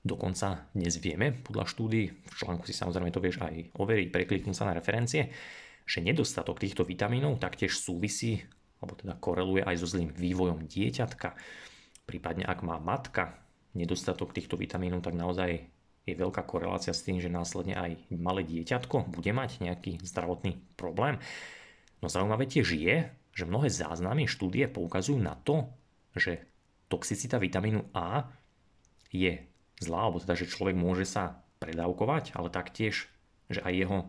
Dokonca 0.06 0.68
dnes 0.76 1.00
vieme, 1.00 1.32
podľa 1.32 1.66
štúdy, 1.66 2.00
v 2.12 2.34
článku 2.36 2.68
si 2.68 2.76
samozrejme 2.76 3.10
to 3.10 3.24
vieš 3.24 3.40
aj 3.42 3.74
overiť, 3.74 4.12
prekliknúť 4.12 4.54
sa 4.54 4.68
na 4.68 4.76
referencie, 4.76 5.32
že 5.86 6.04
nedostatok 6.04 6.60
týchto 6.60 6.84
vitamínov 6.84 7.40
taktiež 7.40 7.78
súvisí, 7.78 8.44
alebo 8.78 8.94
teda 8.94 9.16
koreluje 9.16 9.64
aj 9.64 9.80
so 9.80 9.86
zlým 9.88 10.12
vývojom 10.12 10.68
dieťatka. 10.68 11.34
Prípadne 12.06 12.46
ak 12.46 12.62
má 12.62 12.78
matka 12.78 13.34
nedostatok 13.74 14.32
týchto 14.32 14.54
vitamínov, 14.56 15.02
tak 15.02 15.18
naozaj 15.18 15.66
je 16.06 16.14
veľká 16.14 16.46
korelácia 16.46 16.94
s 16.94 17.02
tým, 17.02 17.18
že 17.18 17.26
následne 17.26 17.74
aj 17.74 17.98
malé 18.14 18.46
dieťatko 18.46 19.10
bude 19.10 19.34
mať 19.34 19.66
nejaký 19.66 19.98
zdravotný 20.06 20.54
problém. 20.78 21.18
No 21.98 22.06
zaujímavé 22.06 22.46
tiež 22.46 22.78
je, 22.78 23.10
že 23.34 23.44
mnohé 23.44 23.68
záznamy 23.68 24.30
štúdie 24.30 24.70
poukazujú 24.70 25.18
na 25.18 25.34
to, 25.34 25.66
že 26.14 26.46
toxicita 26.86 27.42
vitamínu 27.42 27.90
A 27.90 28.30
je 29.10 29.42
zlá, 29.82 30.08
alebo 30.08 30.22
teda, 30.22 30.38
že 30.38 30.48
človek 30.48 30.78
môže 30.78 31.04
sa 31.04 31.42
predávkovať, 31.58 32.38
ale 32.38 32.54
taktiež, 32.54 33.10
že 33.50 33.60
aj 33.60 33.72
jeho 33.74 33.98
e, 34.00 34.06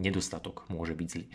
nedostatok 0.00 0.66
môže 0.72 0.96
byť 0.96 1.08
zlý. 1.08 1.26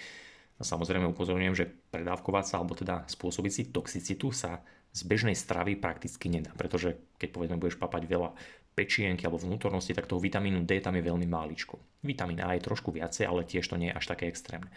A 0.57 0.61
samozrejme 0.65 1.05
upozorňujem, 1.13 1.55
že 1.55 1.69
predávkovať 1.93 2.45
sa 2.49 2.55
alebo 2.57 2.73
teda 2.73 3.05
spôsobiť 3.05 3.51
si 3.53 3.63
toxicitu 3.69 4.33
sa 4.33 4.65
z 4.97 5.05
bežnej 5.05 5.37
stravy 5.37 5.77
prakticky 5.77 6.25
nedá, 6.25 6.49
pretože 6.57 6.97
keď 7.21 7.29
povedzme 7.29 7.61
budeš 7.61 7.77
papať 7.77 8.09
veľa 8.09 8.33
pečienky 8.73 9.25
alebo 9.25 9.41
vnútornosti, 9.41 9.93
tak 9.93 10.09
toho 10.09 10.21
vitamínu 10.21 10.65
D 10.65 10.81
tam 10.81 10.97
je 10.97 11.05
veľmi 11.05 11.29
máličko. 11.29 11.77
Vitamín 12.01 12.41
A 12.41 12.57
je 12.57 12.65
trošku 12.65 12.89
viacej, 12.89 13.29
ale 13.29 13.45
tiež 13.45 13.65
to 13.69 13.77
nie 13.77 13.93
je 13.93 13.97
až 13.97 14.05
také 14.09 14.25
extrémne. 14.25 14.69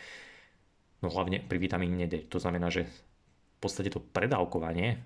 No 1.00 1.09
hlavne 1.09 1.41
pri 1.41 1.57
vitamíne 1.57 2.05
D. 2.05 2.29
To 2.29 2.37
znamená, 2.37 2.69
že 2.69 2.85
v 2.89 3.59
podstate 3.61 3.93
to 3.93 4.00
predávkovanie, 4.00 5.00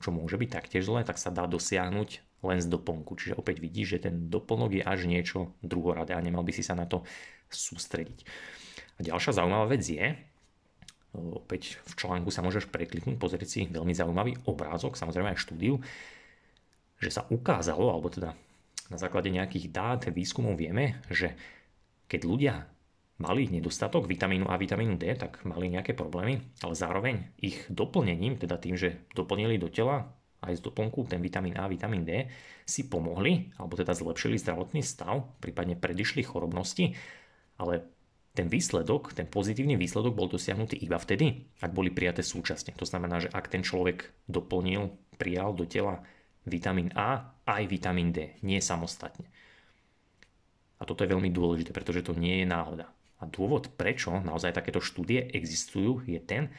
čo 0.00 0.12
môže 0.12 0.36
byť 0.36 0.48
taktiež 0.48 0.84
zlé, 0.84 1.04
tak 1.04 1.16
sa 1.16 1.32
dá 1.32 1.48
dosiahnuť 1.48 2.40
len 2.44 2.58
z 2.60 2.68
doplnku. 2.68 3.16
Čiže 3.16 3.36
opäť 3.36 3.60
vidíš, 3.60 3.98
že 3.98 4.08
ten 4.08 4.32
doplnok 4.32 4.80
je 4.80 4.82
až 4.84 5.08
niečo 5.08 5.56
druhoradé 5.64 6.16
a 6.16 6.24
nemal 6.24 6.44
by 6.44 6.52
si 6.52 6.64
sa 6.64 6.76
na 6.76 6.84
to 6.84 7.04
sústrediť. 7.52 8.24
A 8.96 9.04
ďalšia 9.04 9.36
zaujímavá 9.36 9.72
vec 9.72 9.84
je, 9.84 10.16
opäť 11.18 11.82
v 11.84 11.92
článku 11.98 12.30
sa 12.30 12.40
môžeš 12.40 12.70
prekliknúť, 12.70 13.18
pozrieť 13.18 13.48
si 13.48 13.60
veľmi 13.68 13.92
zaujímavý 13.92 14.38
obrázok, 14.46 14.94
samozrejme 14.94 15.34
aj 15.34 15.42
štúdiu, 15.42 15.82
že 16.98 17.10
sa 17.10 17.26
ukázalo, 17.30 17.90
alebo 17.90 18.10
teda 18.10 18.34
na 18.88 18.96
základe 18.96 19.28
nejakých 19.28 19.70
dát, 19.70 20.00
výskumov 20.08 20.56
vieme, 20.56 21.02
že 21.12 21.36
keď 22.08 22.20
ľudia 22.24 22.54
mali 23.18 23.50
nedostatok 23.50 24.06
vitamínu 24.06 24.46
A, 24.46 24.56
vitamínu 24.56 24.94
D, 24.96 25.12
tak 25.18 25.42
mali 25.42 25.68
nejaké 25.68 25.92
problémy, 25.92 26.40
ale 26.62 26.74
zároveň 26.74 27.14
ich 27.42 27.66
doplnením, 27.68 28.38
teda 28.38 28.56
tým, 28.56 28.78
že 28.78 29.04
doplnili 29.12 29.58
do 29.58 29.68
tela 29.68 30.14
aj 30.38 30.62
z 30.62 30.64
doplnku 30.70 31.02
ten 31.10 31.18
vitamín 31.18 31.58
A, 31.58 31.66
vitamín 31.66 32.06
D, 32.06 32.30
si 32.62 32.86
pomohli, 32.86 33.50
alebo 33.58 33.74
teda 33.74 33.90
zlepšili 33.90 34.38
zdravotný 34.38 34.86
stav, 34.86 35.26
prípadne 35.42 35.74
predišli 35.74 36.22
chorobnosti, 36.22 36.94
ale 37.58 37.82
ten 38.36 38.46
výsledok, 38.46 39.16
ten 39.16 39.26
pozitívny 39.26 39.74
výsledok 39.74 40.14
bol 40.14 40.30
dosiahnutý 40.30 40.78
iba 40.78 41.00
vtedy, 41.00 41.48
ak 41.58 41.74
boli 41.74 41.90
prijaté 41.90 42.22
súčasne. 42.22 42.76
To 42.78 42.86
znamená, 42.86 43.18
že 43.18 43.32
ak 43.32 43.50
ten 43.50 43.66
človek 43.66 44.14
doplnil, 44.30 44.94
prijal 45.18 45.58
do 45.58 45.66
tela 45.66 46.06
vitamín 46.46 46.94
A 46.94 47.34
aj 47.44 47.62
vitamín 47.66 48.14
D, 48.14 48.38
nie 48.46 48.62
samostatne. 48.62 49.26
A 50.78 50.86
toto 50.86 51.02
je 51.02 51.10
veľmi 51.10 51.34
dôležité, 51.34 51.74
pretože 51.74 52.06
to 52.06 52.14
nie 52.14 52.42
je 52.42 52.46
náhoda. 52.46 52.86
A 53.18 53.26
dôvod, 53.26 53.74
prečo 53.74 54.14
naozaj 54.22 54.54
takéto 54.54 54.78
štúdie 54.78 55.26
existujú, 55.34 56.06
je 56.06 56.22
ten, 56.22 56.54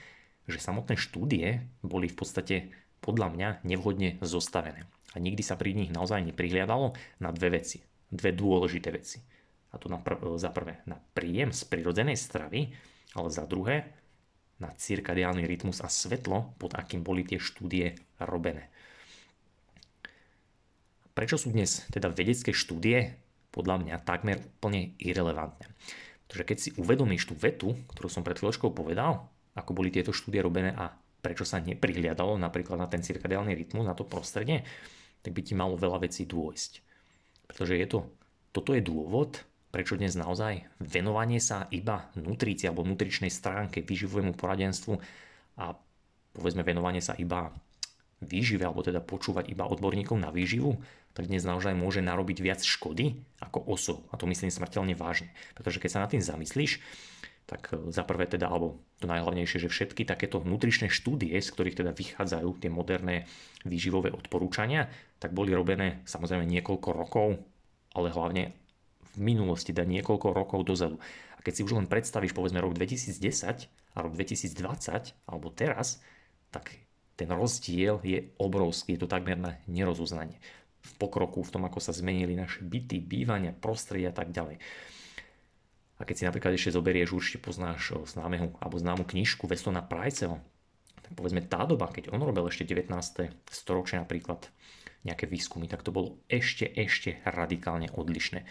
že 0.51 0.59
samotné 0.59 0.99
štúdie 0.99 1.63
boli 1.79 2.11
v 2.11 2.17
podstate 2.19 2.55
podľa 2.99 3.31
mňa 3.31 3.49
nevhodne 3.63 4.19
zostavené. 4.19 4.83
A 5.15 5.23
nikdy 5.23 5.39
sa 5.39 5.55
pri 5.55 5.71
nich 5.71 5.89
naozaj 5.89 6.19
neprihliadalo 6.27 6.93
na 7.23 7.31
dve 7.31 7.63
veci. 7.63 7.79
Dve 8.11 8.35
dôležité 8.35 8.91
veci. 8.91 9.23
A 9.69 9.77
to 9.77 9.85
na 9.87 10.01
pr- 10.01 10.17
za 10.41 10.49
prvé 10.49 10.81
na 10.89 10.97
príjem 11.13 11.53
z 11.53 11.61
prirodzenej 11.69 12.17
stravy, 12.17 12.73
ale 13.13 13.29
za 13.29 13.45
druhé 13.45 13.93
na 14.59 14.69
cirkadiálny 14.75 15.47
rytmus 15.47 15.79
a 15.79 15.87
svetlo, 15.87 16.53
pod 16.59 16.75
akým 16.75 16.99
boli 16.99 17.23
tie 17.23 17.39
štúdie 17.39 17.95
robené. 18.19 18.67
Prečo 21.15 21.39
sú 21.39 21.51
dnes 21.51 21.87
teda 21.91 22.11
vedecké 22.11 22.51
štúdie 22.51 23.15
podľa 23.51 23.81
mňa 23.83 23.95
takmer 24.03 24.39
úplne 24.39 24.95
irrelevantné? 24.99 25.67
Pretože 26.27 26.45
keď 26.45 26.57
si 26.59 26.69
uvedomíš 26.77 27.31
tú 27.31 27.33
vetu, 27.33 27.73
ktorú 27.95 28.07
som 28.11 28.21
pred 28.21 28.37
chvíľočkou 28.37 28.69
povedal, 28.69 29.25
ako 29.57 29.73
boli 29.73 29.89
tieto 29.89 30.13
štúdie 30.13 30.43
robené 30.45 30.75
a 30.75 30.93
prečo 31.19 31.43
sa 31.43 31.59
neprihliadalo 31.59 32.39
napríklad 32.39 32.79
na 32.79 32.87
ten 32.87 33.03
cirkadiálny 33.03 33.51
rytmus, 33.57 33.83
na 33.83 33.97
to 33.97 34.07
prostredie, 34.07 34.63
tak 35.19 35.35
by 35.35 35.41
ti 35.43 35.57
malo 35.57 35.75
veľa 35.75 36.05
vecí 36.05 36.23
dôjsť. 36.23 36.71
Pretože 37.49 37.73
je 37.75 37.87
to, 37.89 37.99
toto 38.55 38.71
je 38.71 38.79
dôvod, 38.85 39.43
prečo 39.69 39.97
dnes 39.97 40.17
naozaj 40.17 40.65
venovanie 40.81 41.37
sa 41.37 41.69
iba 41.69 42.09
nutrícii 42.17 42.69
alebo 42.69 42.85
nutričnej 42.85 43.29
stránke, 43.29 43.85
výživovému 43.85 44.33
poradenstvu 44.33 44.97
a 45.61 45.77
povedzme 46.33 46.65
venovanie 46.65 47.01
sa 47.01 47.13
iba 47.17 47.53
výžive 48.19 48.67
alebo 48.67 48.83
teda 48.83 48.99
počúvať 48.99 49.47
iba 49.47 49.63
odborníkov 49.69 50.19
na 50.19 50.33
výživu, 50.33 50.75
tak 51.15 51.31
dnes 51.31 51.45
naozaj 51.47 51.73
môže 51.73 52.03
narobiť 52.03 52.37
viac 52.43 52.61
škody 52.61 53.15
ako 53.39 53.63
osov. 53.71 53.97
A 54.11 54.19
to 54.19 54.27
myslím 54.27 54.51
smrteľne 54.51 54.93
vážne. 54.93 55.31
Pretože 55.55 55.79
keď 55.79 55.89
sa 55.89 56.01
nad 56.03 56.11
tým 56.11 56.23
zamyslíš, 56.23 56.83
tak 57.49 57.73
e, 57.73 57.89
za 57.89 58.05
prvé 58.05 58.29
teda, 58.29 58.45
alebo 58.45 58.77
to 59.01 59.09
najhlavnejšie, 59.09 59.65
že 59.65 59.73
všetky 59.73 60.05
takéto 60.05 60.43
nutričné 60.43 60.91
štúdie, 60.93 61.33
z 61.33 61.49
ktorých 61.49 61.81
teda 61.81 61.91
vychádzajú 61.95 62.49
tie 62.61 62.69
moderné 62.69 63.25
výživové 63.65 64.13
odporúčania, 64.13 64.91
tak 65.17 65.33
boli 65.33 65.55
robené 65.55 66.05
samozrejme 66.05 66.45
niekoľko 66.45 66.89
rokov, 66.93 67.41
ale 67.97 68.13
hlavne 68.13 68.53
v 69.15 69.19
minulosti, 69.21 69.73
teda 69.73 69.87
niekoľko 69.89 70.33
rokov 70.35 70.67
dozadu. 70.67 71.01
A 71.35 71.39
keď 71.41 71.53
si 71.55 71.65
už 71.65 71.77
len 71.79 71.87
predstavíš 71.87 72.35
povedzme 72.35 72.59
rok 72.59 72.75
2010 72.75 73.15
a 73.69 73.97
rok 74.03 74.13
2020, 74.13 75.15
alebo 75.25 75.47
teraz, 75.49 76.03
tak 76.51 76.75
ten 77.15 77.29
rozdiel 77.31 77.99
je 78.03 78.31
obrovský, 78.39 78.95
je 78.95 79.03
to 79.03 79.11
takmer 79.11 79.35
na 79.35 79.51
nerozoznanie 79.67 80.39
v 80.79 80.91
pokroku, 80.95 81.43
v 81.43 81.51
tom, 81.51 81.63
ako 81.67 81.83
sa 81.83 81.91
zmenili 81.91 82.39
naše 82.39 82.63
byty, 82.63 83.03
bývania, 83.03 83.51
prostredia 83.51 84.11
a 84.11 84.15
tak 84.15 84.31
ďalej. 84.31 84.57
A 85.99 86.07
keď 86.07 86.15
si 86.15 86.23
napríklad 86.23 86.55
ešte 86.55 86.79
zoberieš, 86.79 87.11
určite 87.11 87.43
poznáš 87.43 87.91
známeho, 88.07 88.55
alebo 88.63 88.79
známu 88.79 89.03
knižku 89.03 89.43
Vestona 89.51 89.83
Priceho, 89.83 90.39
tak 91.03 91.11
povedzme 91.11 91.43
tá 91.43 91.67
doba, 91.67 91.91
keď 91.91 92.15
on 92.15 92.23
robil 92.23 92.47
ešte 92.47 92.63
19. 92.63 92.87
storočie 93.51 93.99
napríklad 93.99 94.47
nejaké 95.03 95.27
výskumy, 95.27 95.67
tak 95.67 95.83
to 95.83 95.91
bolo 95.91 96.23
ešte, 96.31 96.71
ešte 96.71 97.19
radikálne 97.27 97.91
odlišné. 97.91 98.47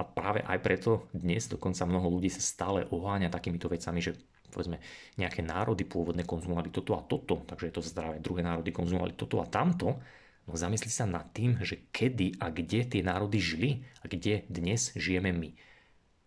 A 0.00 0.02
práve 0.08 0.40
aj 0.40 0.58
preto 0.64 1.12
dnes 1.12 1.44
dokonca 1.44 1.84
mnoho 1.84 2.08
ľudí 2.08 2.32
sa 2.32 2.40
stále 2.40 2.88
oháňa 2.88 3.28
takýmito 3.28 3.68
vecami, 3.68 4.00
že 4.00 4.16
povedzme 4.48 4.80
nejaké 5.20 5.44
národy 5.44 5.84
pôvodne 5.84 6.24
konzumovali 6.24 6.72
toto 6.72 6.96
a 6.96 7.04
toto, 7.04 7.44
takže 7.44 7.68
je 7.68 7.74
to 7.76 7.82
zdravé, 7.84 8.16
druhé 8.18 8.40
národy 8.40 8.72
konzumovali 8.72 9.12
toto 9.12 9.44
a 9.44 9.46
tamto, 9.46 10.00
no 10.48 10.52
zamysli 10.56 10.88
sa 10.88 11.04
nad 11.04 11.28
tým, 11.36 11.60
že 11.60 11.92
kedy 11.92 12.40
a 12.40 12.48
kde 12.48 12.88
tie 12.88 13.04
národy 13.04 13.38
žili 13.38 13.84
a 14.00 14.08
kde 14.08 14.48
dnes 14.48 14.96
žijeme 14.96 15.36
my. 15.36 15.52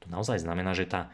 To 0.05 0.13
naozaj 0.13 0.45
znamená, 0.45 0.77
že 0.77 0.85
tá 0.85 1.09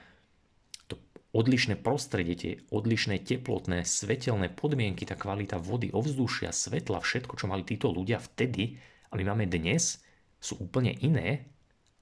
to 0.92 1.00
odlišné 1.32 1.80
prostredie, 1.80 2.36
tie 2.36 2.54
odlišné 2.76 3.24
teplotné, 3.24 3.88
svetelné 3.88 4.52
podmienky, 4.52 5.08
tá 5.08 5.16
kvalita 5.16 5.64
vody, 5.64 5.96
ovzdušia, 5.96 6.52
svetla, 6.52 7.00
všetko, 7.00 7.40
čo 7.40 7.48
mali 7.48 7.64
títo 7.64 7.88
ľudia 7.88 8.20
vtedy 8.20 8.76
a 9.10 9.16
my 9.16 9.24
máme 9.32 9.48
dnes, 9.48 10.04
sú 10.44 10.60
úplne 10.60 10.92
iné 11.00 11.48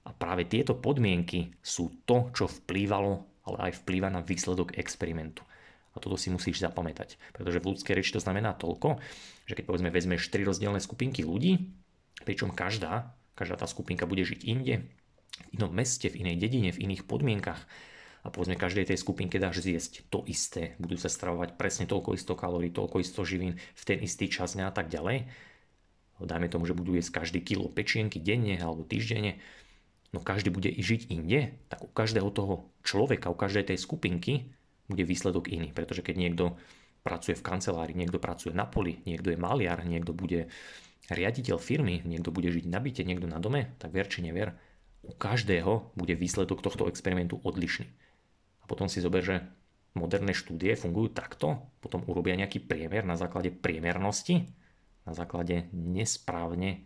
a 0.08 0.10
práve 0.16 0.48
tieto 0.48 0.72
podmienky 0.72 1.52
sú 1.60 2.00
to, 2.08 2.32
čo 2.32 2.48
vplývalo, 2.48 3.44
ale 3.44 3.56
aj 3.68 3.84
vplýva 3.84 4.08
na 4.08 4.24
výsledok 4.24 4.80
experimentu. 4.80 5.44
A 5.92 6.00
toto 6.00 6.16
si 6.16 6.32
musíš 6.32 6.64
zapamätať. 6.64 7.20
Pretože 7.36 7.60
v 7.60 7.68
ľudskej 7.74 7.92
reči 7.92 8.16
to 8.16 8.24
znamená 8.24 8.56
toľko, 8.56 8.96
že 9.44 9.52
keď 9.52 9.64
povedzme 9.68 9.92
vezmeš 9.92 10.32
tri 10.32 10.48
rozdielne 10.48 10.80
skupinky 10.80 11.28
ľudí, 11.28 11.76
pričom 12.24 12.54
každá, 12.56 13.12
každá 13.36 13.60
tá 13.60 13.66
skupinka 13.68 14.08
bude 14.08 14.24
žiť 14.24 14.40
inde, 14.48 14.88
v 15.38 15.48
inom 15.60 15.70
meste, 15.70 16.08
v 16.08 16.24
inej 16.24 16.36
dedine, 16.40 16.72
v 16.72 16.82
iných 16.88 17.06
podmienkach 17.06 17.60
a 18.26 18.34
povedzme 18.34 18.58
každej 18.58 18.90
tej 18.90 18.98
skupinke 18.98 19.38
dáš 19.38 19.62
zjesť 19.62 20.10
to 20.10 20.26
isté, 20.26 20.74
budú 20.82 20.98
sa 20.98 21.06
stravovať 21.06 21.54
presne 21.54 21.86
toľko 21.86 22.18
isto 22.18 22.34
kalórií, 22.34 22.74
toľko 22.74 22.98
isto 22.98 23.22
živín 23.22 23.54
v 23.56 23.82
ten 23.86 23.98
istý 24.02 24.26
čas 24.26 24.58
a 24.58 24.74
tak 24.74 24.90
ďalej. 24.90 25.30
Dajme 26.18 26.50
tomu, 26.50 26.66
že 26.66 26.74
budú 26.74 26.98
jesť 26.98 27.22
každý 27.22 27.46
kilo 27.46 27.70
pečienky 27.70 28.18
denne 28.18 28.58
alebo 28.58 28.82
týždenne, 28.82 29.38
no 30.12 30.18
každý 30.24 30.48
bude 30.48 30.70
i 30.72 30.80
žiť 30.80 31.12
inde, 31.12 31.56
tak 31.68 31.84
u 31.84 31.90
každého 31.90 32.28
toho 32.32 32.68
človeka, 32.80 33.32
u 33.32 33.36
každej 33.36 33.74
tej 33.74 33.78
skupinky 33.80 34.52
bude 34.88 35.04
výsledok 35.04 35.52
iný. 35.52 35.72
Pretože 35.72 36.00
keď 36.00 36.16
niekto 36.16 36.44
pracuje 37.04 37.36
v 37.36 37.44
kancelárii, 37.44 37.96
niekto 37.96 38.20
pracuje 38.20 38.56
na 38.56 38.64
poli, 38.64 39.00
niekto 39.04 39.32
je 39.32 39.38
maliar, 39.40 39.84
niekto 39.84 40.16
bude 40.16 40.48
riaditeľ 41.08 41.56
firmy, 41.56 42.04
niekto 42.04 42.28
bude 42.28 42.52
žiť 42.52 42.68
na 42.68 42.80
byte, 42.80 43.04
niekto 43.04 43.24
na 43.28 43.40
dome, 43.40 43.72
tak 43.80 43.92
ver 43.96 44.08
či 44.08 44.20
never, 44.20 44.52
u 45.00 45.14
každého 45.14 45.96
bude 45.96 46.12
výsledok 46.12 46.60
tohto 46.60 46.84
experimentu 46.90 47.40
odlišný. 47.40 47.88
A 48.60 48.64
potom 48.68 48.90
si 48.92 49.00
zober, 49.00 49.24
že 49.24 49.36
moderné 49.96 50.36
štúdie 50.36 50.76
fungujú 50.76 51.16
takto, 51.16 51.64
potom 51.80 52.04
urobia 52.04 52.36
nejaký 52.36 52.60
priemer 52.60 53.08
na 53.08 53.16
základe 53.16 53.48
priemernosti, 53.48 54.44
na 55.08 55.16
základe 55.16 55.72
nesprávne 55.72 56.84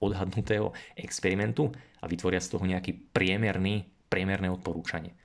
odhadnutého 0.00 0.66
experimentu 0.96 1.72
a 2.00 2.04
vytvoria 2.06 2.40
z 2.40 2.48
toho 2.52 2.64
nejaký 2.68 2.92
priemerný, 3.12 3.88
priemerné 4.12 4.52
odporúčanie. 4.52 5.16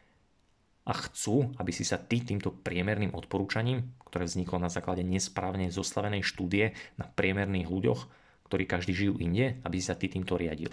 A 0.88 0.96
chcú, 0.96 1.52
aby 1.60 1.76
si 1.76 1.84
sa 1.84 2.00
ty 2.00 2.24
týmto 2.24 2.48
priemerným 2.64 3.12
odporúčaním, 3.12 3.92
ktoré 4.08 4.24
vzniklo 4.24 4.64
na 4.64 4.72
základe 4.72 5.04
nesprávne 5.04 5.68
zostavenej 5.68 6.24
štúdie 6.24 6.72
na 6.96 7.04
priemerných 7.04 7.68
ľuďoch, 7.68 8.02
ktorí 8.48 8.64
každý 8.64 8.96
žijú 8.96 9.20
inde, 9.20 9.60
aby 9.68 9.76
si 9.84 9.92
sa 9.92 10.00
ty 10.00 10.08
týmto 10.08 10.40
riadil. 10.40 10.72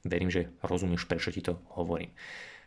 Verím, 0.00 0.32
že 0.32 0.56
rozumieš, 0.64 1.04
prečo 1.04 1.28
ti 1.28 1.44
to 1.44 1.60
hovorím. 1.76 2.08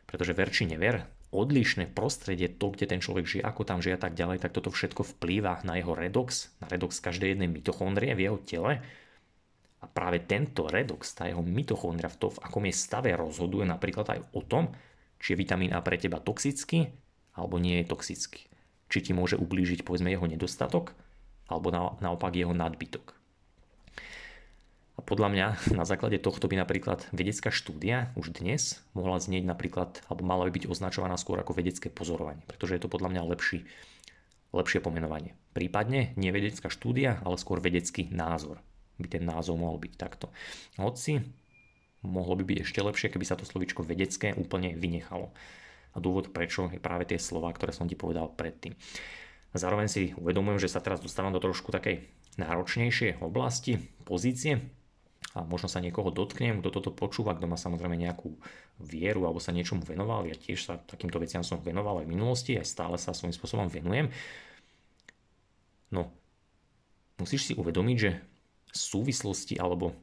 Pretože 0.05 0.37
ver 0.37 0.53
či 0.53 0.69
never, 0.69 1.01
odlišné 1.33 1.89
prostredie, 1.89 2.45
to, 2.45 2.69
kde 2.69 2.85
ten 2.85 3.01
človek 3.01 3.25
žije, 3.25 3.43
ako 3.43 3.65
tam 3.65 3.81
žije 3.81 3.97
a 3.97 4.01
tak 4.01 4.13
ďalej, 4.13 4.45
tak 4.45 4.53
toto 4.53 4.69
všetko 4.69 5.01
vplýva 5.17 5.65
na 5.65 5.81
jeho 5.81 5.97
redox, 5.97 6.53
na 6.61 6.69
redox 6.69 7.01
každej 7.01 7.33
jednej 7.33 7.49
mitochondrie 7.49 8.13
v 8.13 8.29
jeho 8.29 8.37
tele. 8.37 8.85
A 9.81 9.85
práve 9.89 10.21
tento 10.23 10.69
redox, 10.69 11.11
tá 11.17 11.27
jeho 11.27 11.43
mitochondria 11.43 12.07
v 12.07 12.17
to, 12.21 12.27
v 12.31 12.41
akom 12.45 12.63
je 12.69 12.75
stave, 12.77 13.11
rozhoduje 13.17 13.65
napríklad 13.65 14.07
aj 14.13 14.19
o 14.31 14.41
tom, 14.45 14.71
či 15.17 15.33
je 15.33 15.41
vitamín 15.41 15.73
A 15.73 15.81
pre 15.81 15.97
teba 15.97 16.21
toxický, 16.21 16.93
alebo 17.33 17.57
nie 17.57 17.81
je 17.81 17.89
toxický. 17.89 18.47
Či 18.87 19.09
ti 19.09 19.11
môže 19.11 19.35
ublížiť 19.35 19.81
povedzme 19.81 20.13
jeho 20.13 20.29
nedostatok, 20.29 20.93
alebo 21.49 21.73
na, 21.73 21.97
naopak 21.99 22.37
jeho 22.37 22.53
nadbytok. 22.53 23.22
A 24.93 25.01
podľa 25.01 25.29
mňa 25.33 25.47
na 25.79 25.85
základe 25.85 26.21
tohto 26.21 26.45
by 26.45 26.59
napríklad 26.59 27.05
vedecká 27.09 27.49
štúdia 27.49 28.13
už 28.13 28.33
dnes 28.37 28.81
mohla 28.93 29.17
znieť 29.17 29.45
napríklad, 29.45 30.05
alebo 30.09 30.21
mala 30.25 30.45
by 30.49 30.61
byť 30.61 30.65
označovaná 30.69 31.17
skôr 31.17 31.41
ako 31.41 31.57
vedecké 31.57 31.89
pozorovanie, 31.89 32.45
pretože 32.45 32.77
je 32.77 32.81
to 32.85 32.91
podľa 32.91 33.09
mňa 33.13 33.29
lepší, 33.33 33.65
lepšie 34.53 34.85
pomenovanie. 34.85 35.33
Prípadne 35.57 36.13
nie 36.13 36.29
vedecká 36.29 36.69
štúdia, 36.69 37.17
ale 37.25 37.41
skôr 37.41 37.57
vedecký 37.57 38.13
názor. 38.13 38.61
By 39.01 39.07
ten 39.09 39.25
názov 39.25 39.57
mohol 39.57 39.81
byť 39.81 39.93
takto. 39.97 40.29
Hoci 40.77 41.25
mohlo 42.05 42.37
by 42.37 42.45
byť 42.45 42.57
ešte 42.61 42.79
lepšie, 42.83 43.09
keby 43.09 43.25
sa 43.25 43.39
to 43.39 43.49
slovičko 43.49 43.81
vedecké 43.81 44.37
úplne 44.37 44.77
vynechalo. 44.77 45.33
A 45.93 45.97
dôvod 45.97 46.29
prečo 46.29 46.69
je 46.69 46.81
práve 46.81 47.09
tie 47.09 47.17
slova, 47.17 47.49
ktoré 47.53 47.73
som 47.73 47.89
ti 47.89 47.97
povedal 47.97 48.29
predtým. 48.29 48.77
Zároveň 49.53 49.87
si 49.89 50.01
uvedomujem, 50.17 50.61
že 50.61 50.73
sa 50.73 50.81
teraz 50.81 50.97
dostávam 51.01 51.29
do 51.29 51.41
trošku 51.41 51.69
takej 51.69 52.01
náročnejšej 52.41 53.21
oblasti, 53.21 53.77
pozície, 54.01 54.57
a 55.33 55.41
možno 55.41 55.65
sa 55.65 55.81
niekoho 55.81 56.13
dotknem, 56.13 56.61
kto 56.61 56.69
toto 56.69 56.91
počúva, 56.93 57.33
kto 57.33 57.49
má 57.49 57.57
samozrejme 57.57 57.97
nejakú 57.97 58.37
vieru 58.77 59.25
alebo 59.25 59.41
sa 59.41 59.49
niečomu 59.49 59.81
venoval. 59.81 60.29
Ja 60.29 60.37
tiež 60.37 60.61
sa 60.61 60.77
takýmto 60.77 61.17
veciam 61.17 61.41
som 61.41 61.57
venoval 61.57 62.01
aj 62.01 62.05
v 62.05 62.13
minulosti, 62.13 62.53
aj 62.53 62.69
stále 62.69 62.95
sa 63.01 63.17
svojím 63.17 63.33
spôsobom 63.33 63.65
venujem. 63.65 64.13
No, 65.89 66.13
musíš 67.17 67.49
si 67.49 67.53
uvedomiť, 67.57 67.97
že 67.97 68.21
súvislosti 68.73 69.57
alebo 69.57 69.97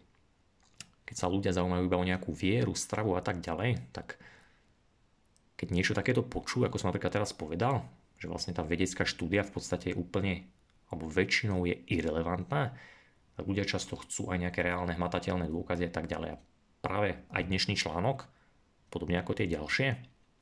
keď 1.06 1.16
sa 1.18 1.26
ľudia 1.26 1.50
zaujímajú 1.50 1.82
iba 1.87 1.99
o 1.99 2.06
nejakú 2.06 2.30
vieru, 2.30 2.75
stravu 2.78 3.18
a 3.18 3.22
tak 3.22 3.42
ďalej, 3.42 3.82
tak 3.90 4.14
keď 5.58 5.68
niečo 5.75 5.94
takéto 5.94 6.22
počú, 6.22 6.62
ako 6.62 6.78
som 6.78 6.94
napríklad 6.94 7.10
teraz 7.10 7.34
povedal, 7.34 7.82
že 8.22 8.30
vlastne 8.30 8.54
tá 8.54 8.62
vedecká 8.62 9.02
štúdia 9.02 9.42
v 9.42 9.58
podstate 9.58 9.90
je 9.90 9.99
úplne, 9.99 10.46
alebo 10.87 11.10
väčšinou 11.10 11.66
je 11.66 11.82
irrelevantná, 11.90 12.78
ľudia 13.44 13.64
často 13.64 13.97
chcú 13.99 14.32
aj 14.32 14.49
nejaké 14.49 14.61
reálne 14.64 14.94
hmatateľné 14.94 15.49
dôkazy 15.49 15.88
a 15.88 15.92
tak 15.92 16.06
ďalej. 16.06 16.37
A 16.37 16.40
práve 16.80 17.25
aj 17.32 17.42
dnešný 17.49 17.76
článok, 17.76 18.28
podobne 18.88 19.20
ako 19.20 19.37
tie 19.37 19.47
ďalšie, 19.49 19.88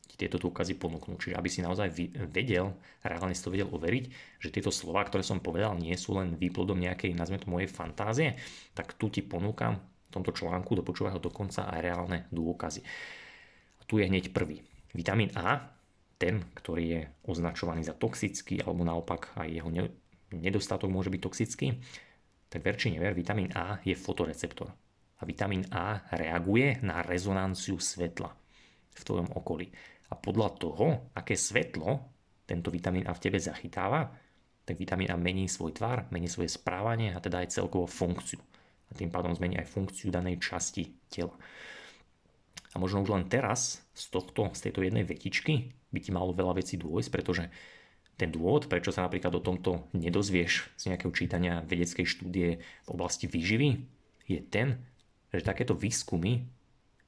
ti 0.08 0.16
tieto 0.16 0.40
dôkazy 0.40 0.80
ponúknú. 0.80 1.20
Čiže 1.20 1.36
aby 1.36 1.48
si 1.52 1.60
naozaj 1.60 1.92
vedel, 2.32 2.72
reálne 3.04 3.36
si 3.36 3.44
to 3.44 3.52
vedel 3.52 3.68
overiť, 3.68 4.04
že 4.40 4.48
tieto 4.48 4.72
slova, 4.72 5.04
ktoré 5.04 5.20
som 5.20 5.44
povedal, 5.44 5.76
nie 5.76 5.92
sú 6.00 6.16
len 6.16 6.32
výplodom 6.32 6.80
nejakej, 6.80 7.12
nazme 7.12 7.36
to 7.36 7.52
mojej 7.52 7.68
fantázie, 7.68 8.40
tak 8.72 8.96
tu 8.96 9.12
ti 9.12 9.20
ponúkam 9.20 9.76
v 10.08 10.10
tomto 10.10 10.32
článku, 10.32 10.72
dopočúvaj 10.72 11.20
ho 11.20 11.20
dokonca 11.20 11.68
aj 11.68 11.80
reálne 11.84 12.18
dôkazy. 12.32 12.80
A 13.76 13.82
tu 13.84 14.00
je 14.00 14.08
hneď 14.08 14.32
prvý. 14.32 14.64
Vitamín 14.96 15.28
A, 15.36 15.76
ten, 16.16 16.40
ktorý 16.56 16.84
je 16.88 17.00
označovaný 17.28 17.84
za 17.84 17.92
toxický, 17.92 18.64
alebo 18.64 18.88
naopak 18.88 19.36
aj 19.36 19.48
jeho 19.52 19.70
nedostatok 20.32 20.88
môže 20.88 21.12
byť 21.12 21.20
toxický, 21.20 21.78
tak 22.48 22.64
ver 22.64 22.76
či 22.80 22.96
never, 22.96 23.12
vitamín 23.12 23.52
A 23.52 23.80
je 23.84 23.92
fotoreceptor. 23.92 24.72
A 25.18 25.22
vitamín 25.28 25.68
A 25.68 26.08
reaguje 26.16 26.80
na 26.80 27.04
rezonanciu 27.04 27.76
svetla 27.76 28.32
v 28.96 29.02
tvojom 29.04 29.36
okolí. 29.36 29.68
A 30.08 30.16
podľa 30.16 30.48
toho, 30.56 30.86
aké 31.12 31.36
svetlo 31.36 32.00
tento 32.48 32.72
vitamín 32.72 33.04
A 33.04 33.12
v 33.12 33.22
tebe 33.22 33.36
zachytáva, 33.36 34.08
tak 34.64 34.80
vitamín 34.80 35.12
A 35.12 35.20
mení 35.20 35.48
svoj 35.48 35.76
tvar, 35.76 36.08
mení 36.08 36.28
svoje 36.28 36.48
správanie 36.48 37.12
a 37.12 37.20
teda 37.20 37.44
aj 37.44 37.52
celkovú 37.52 37.84
funkciu. 37.84 38.40
A 38.88 38.96
tým 38.96 39.12
pádom 39.12 39.36
zmení 39.36 39.60
aj 39.60 39.68
funkciu 39.68 40.08
danej 40.08 40.40
časti 40.40 40.88
tela. 41.12 41.36
A 42.72 42.80
možno 42.80 43.04
už 43.04 43.12
len 43.12 43.28
teraz 43.28 43.84
z, 43.92 44.04
tohto, 44.08 44.48
z 44.56 44.68
tejto 44.68 44.80
jednej 44.80 45.04
vetičky 45.04 45.72
by 45.92 45.98
ti 46.00 46.10
malo 46.12 46.32
veľa 46.32 46.60
vecí 46.60 46.80
dôjsť, 46.80 47.08
pretože 47.12 47.48
ten 48.18 48.34
dôvod, 48.34 48.66
prečo 48.66 48.90
sa 48.90 49.06
napríklad 49.06 49.30
o 49.38 49.40
tomto 49.40 49.86
nedozvieš 49.94 50.74
z 50.74 50.82
nejakého 50.90 51.14
čítania 51.14 51.62
vedeckej 51.62 52.02
štúdie 52.02 52.58
v 52.58 52.88
oblasti 52.90 53.30
výživy, 53.30 53.78
je 54.26 54.42
ten, 54.42 54.82
že 55.30 55.46
takéto 55.46 55.78
výskumy 55.78 56.44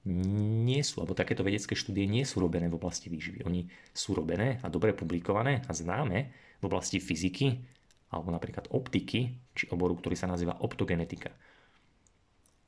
nie 0.07 0.81
sú, 0.81 1.05
alebo 1.05 1.13
takéto 1.13 1.45
vedecké 1.45 1.77
štúdie 1.77 2.09
nie 2.09 2.25
sú 2.25 2.41
robené 2.41 2.73
v 2.73 2.79
oblasti 2.81 3.13
výživy. 3.13 3.45
Oni 3.45 3.69
sú 3.93 4.17
robené 4.17 4.57
a 4.65 4.73
dobre 4.73 4.97
publikované 4.97 5.61
a 5.69 5.73
známe 5.77 6.33
v 6.61 6.65
oblasti 6.65 7.03
fyziky 7.03 7.61
alebo 8.11 8.35
napríklad 8.35 8.73
optiky, 8.75 9.39
či 9.55 9.71
oboru, 9.71 9.95
ktorý 9.95 10.19
sa 10.19 10.27
nazýva 10.27 10.59
optogenetika. 10.59 11.31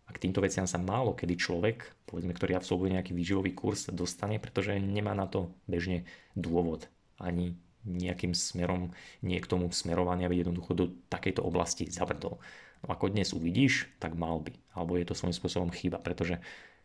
A 0.07 0.11
k 0.15 0.23
týmto 0.29 0.39
veciam 0.39 0.69
sa 0.71 0.79
málo 0.79 1.19
kedy 1.19 1.35
človek, 1.35 2.07
povedzme, 2.07 2.31
ktorý 2.31 2.55
absolvuje 2.55 2.95
nejaký 2.95 3.11
výživový 3.17 3.51
kurz, 3.57 3.91
dostane, 3.91 4.39
pretože 4.39 4.79
nemá 4.79 5.17
na 5.17 5.27
to 5.27 5.51
bežne 5.67 6.07
dôvod 6.39 6.87
ani 7.19 7.59
nejakým 7.83 8.33
smerom, 8.33 8.95
nie 9.23 9.39
k 9.43 9.51
tomu 9.51 9.71
smerovania, 9.75 10.31
aby 10.31 10.43
jednoducho 10.43 10.73
do 10.75 10.85
takejto 11.11 11.43
oblasti 11.43 11.91
zabrdol. 11.91 12.39
No 12.83 12.87
ako 12.91 13.15
dnes 13.15 13.31
uvidíš, 13.35 13.91
tak 14.03 14.19
mal 14.19 14.43
by. 14.43 14.55
Alebo 14.75 14.99
je 14.99 15.07
to 15.07 15.15
svojím 15.15 15.37
spôsobom 15.37 15.71
chyba, 15.71 16.03
pretože 16.03 16.39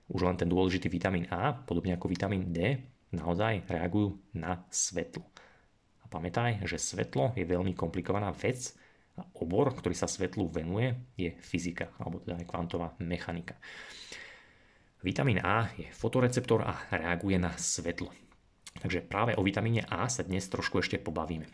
už 0.08 0.24
len 0.24 0.38
ten 0.40 0.48
dôležitý 0.48 0.88
vitamín 0.88 1.28
A, 1.34 1.54
podobne 1.54 1.98
ako 1.98 2.08
vitamín 2.08 2.54
D, 2.54 2.80
naozaj 3.12 3.66
reagujú 3.68 4.18
na 4.38 4.64
svetlo. 4.70 5.26
A 6.04 6.06
pamätaj, 6.08 6.64
že 6.64 6.80
svetlo 6.80 7.36
je 7.36 7.44
veľmi 7.44 7.76
komplikovaná 7.76 8.32
vec 8.32 8.72
a 9.18 9.26
obor, 9.42 9.74
ktorý 9.74 9.98
sa 9.98 10.08
svetlu 10.08 10.48
venuje, 10.48 10.94
je 11.18 11.34
fyzika, 11.42 11.92
alebo 11.98 12.22
teda 12.22 12.38
aj 12.40 12.48
kvantová 12.48 12.94
mechanika. 13.02 13.58
Vitamín 15.02 15.42
A 15.42 15.74
je 15.78 15.90
fotoreceptor 15.94 16.62
a 16.62 16.74
reaguje 16.94 17.38
na 17.38 17.54
svetlo. 17.58 18.27
Takže 18.88 19.04
práve 19.04 19.36
o 19.36 19.44
vitamíne 19.44 19.84
A 19.92 20.08
sa 20.08 20.24
dnes 20.24 20.48
trošku 20.48 20.80
ešte 20.80 20.96
pobavíme 20.96 21.52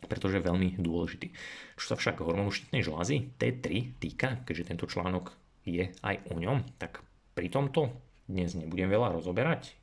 pretože 0.00 0.40
je 0.40 0.48
veľmi 0.48 0.80
dôležitý. 0.80 1.28
Čo 1.76 1.92
sa 1.92 1.96
však 2.00 2.24
hormónu 2.24 2.48
štítnej 2.48 2.80
žlázy 2.80 3.36
T3 3.36 4.00
týka, 4.00 4.40
keďže 4.48 4.72
tento 4.72 4.88
článok 4.88 5.36
je 5.68 5.92
aj 6.00 6.24
o 6.32 6.40
ňom, 6.40 6.64
tak 6.80 7.04
pri 7.36 7.52
tomto 7.52 7.92
dnes 8.24 8.56
nebudem 8.56 8.88
veľa 8.88 9.12
rozoberať, 9.12 9.76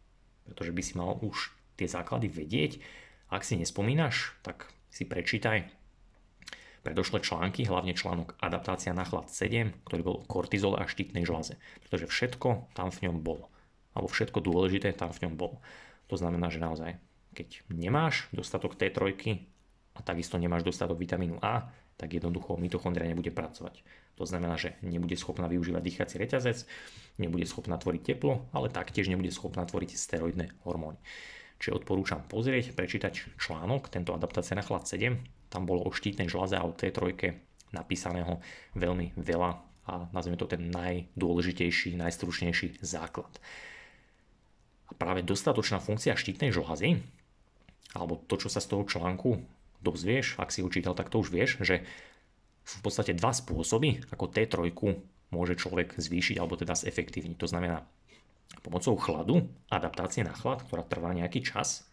pretože 0.49 0.73
by 0.73 0.81
si 0.81 0.93
mal 0.97 1.21
už 1.21 1.53
tie 1.77 1.85
základy 1.85 2.33
vedieť. 2.33 2.81
Ak 3.29 3.45
si 3.45 3.61
nespomínaš, 3.61 4.33
tak 4.41 4.73
si 4.89 5.05
prečítaj 5.05 5.69
predošlé 6.81 7.19
články, 7.19 7.67
hlavne 7.67 7.91
článok 7.91 8.39
Adaptácia 8.39 8.95
na 8.95 9.03
chlad 9.03 9.27
7, 9.29 9.85
ktorý 9.85 10.01
bol 10.01 10.17
kortizol 10.25 10.79
a 10.79 10.87
štítnej 10.87 11.27
žláze, 11.27 11.59
pretože 11.83 12.07
všetko 12.07 12.73
tam 12.73 12.89
v 12.89 13.05
ňom 13.05 13.19
bolo. 13.19 13.51
Alebo 13.91 14.07
všetko 14.07 14.39
dôležité 14.39 14.95
tam 14.95 15.11
v 15.11 15.27
ňom 15.27 15.35
bolo. 15.35 15.59
To 16.07 16.15
znamená, 16.15 16.47
že 16.47 16.63
naozaj, 16.63 16.99
keď 17.35 17.67
nemáš 17.71 18.27
dostatok 18.31 18.79
T3 18.79 19.13
a 19.97 19.99
takisto 20.01 20.39
nemáš 20.39 20.63
dostatok 20.63 20.97
vitamínu 20.97 21.39
A, 21.43 21.69
tak 21.97 22.13
jednoducho 22.13 22.55
mitochondria 22.61 23.09
nebude 23.09 23.33
pracovať. 23.33 23.81
To 24.17 24.25
znamená, 24.25 24.57
že 24.57 24.77
nebude 24.85 25.17
schopná 25.17 25.45
využívať 25.49 25.81
dýchací 25.81 26.15
reťazec, 26.17 26.57
nebude 27.21 27.45
schopná 27.45 27.77
tvoriť 27.77 28.01
teplo, 28.01 28.49
ale 28.53 28.69
taktiež 28.69 29.09
nebude 29.09 29.29
schopná 29.33 29.65
tvoriť 29.65 29.97
steroidné 29.97 30.57
hormóny. 30.65 30.97
Čiže 31.57 31.81
odporúčam 31.81 32.21
pozrieť, 32.25 32.77
prečítať 32.77 33.37
článok, 33.41 33.89
tento 33.89 34.13
adaptácia 34.13 34.53
na 34.53 34.61
chlad 34.61 34.85
7, 34.85 35.49
tam 35.49 35.65
bolo 35.65 35.85
o 35.85 35.93
štítnej 35.93 36.29
žľaze 36.29 36.53
a 36.53 36.65
o 36.65 36.73
T3 36.73 37.17
napísaného 37.73 38.39
veľmi 38.77 39.17
veľa 39.17 39.51
a 39.87 39.93
nazveme 40.11 40.37
to 40.37 40.45
ten 40.45 40.67
najdôležitejší, 40.69 41.95
najstručnejší 41.95 42.83
základ. 42.83 43.31
A 44.87 44.91
práve 44.95 45.23
dostatočná 45.23 45.83
funkcia 45.83 46.15
štítnej 46.15 46.55
žlázy, 46.55 47.03
alebo 47.91 48.19
to, 48.27 48.39
čo 48.39 48.47
sa 48.47 48.63
z 48.63 48.71
toho 48.71 48.83
článku 48.87 49.43
dozvieš, 49.83 50.39
ak 50.39 50.51
si 50.51 50.63
ho 50.63 50.69
čítal, 50.71 50.95
tak 50.95 51.11
to 51.11 51.19
už 51.21 51.29
vieš, 51.31 51.61
že 51.63 51.83
sú 52.67 52.83
v 52.83 52.85
podstate 52.91 53.15
dva 53.15 53.31
spôsoby, 53.31 54.03
ako 54.11 54.27
T3 54.27 54.71
môže 55.31 55.55
človek 55.59 55.95
zvýšiť 55.95 56.35
alebo 56.39 56.59
teda 56.59 56.75
zefektívniť. 56.75 57.37
To 57.39 57.47
znamená 57.47 57.83
pomocou 58.63 58.95
chladu, 58.99 59.47
adaptácie 59.67 60.23
na 60.23 60.35
chlad, 60.35 60.63
ktorá 60.63 60.83
trvá 60.83 61.11
nejaký 61.15 61.43
čas. 61.43 61.87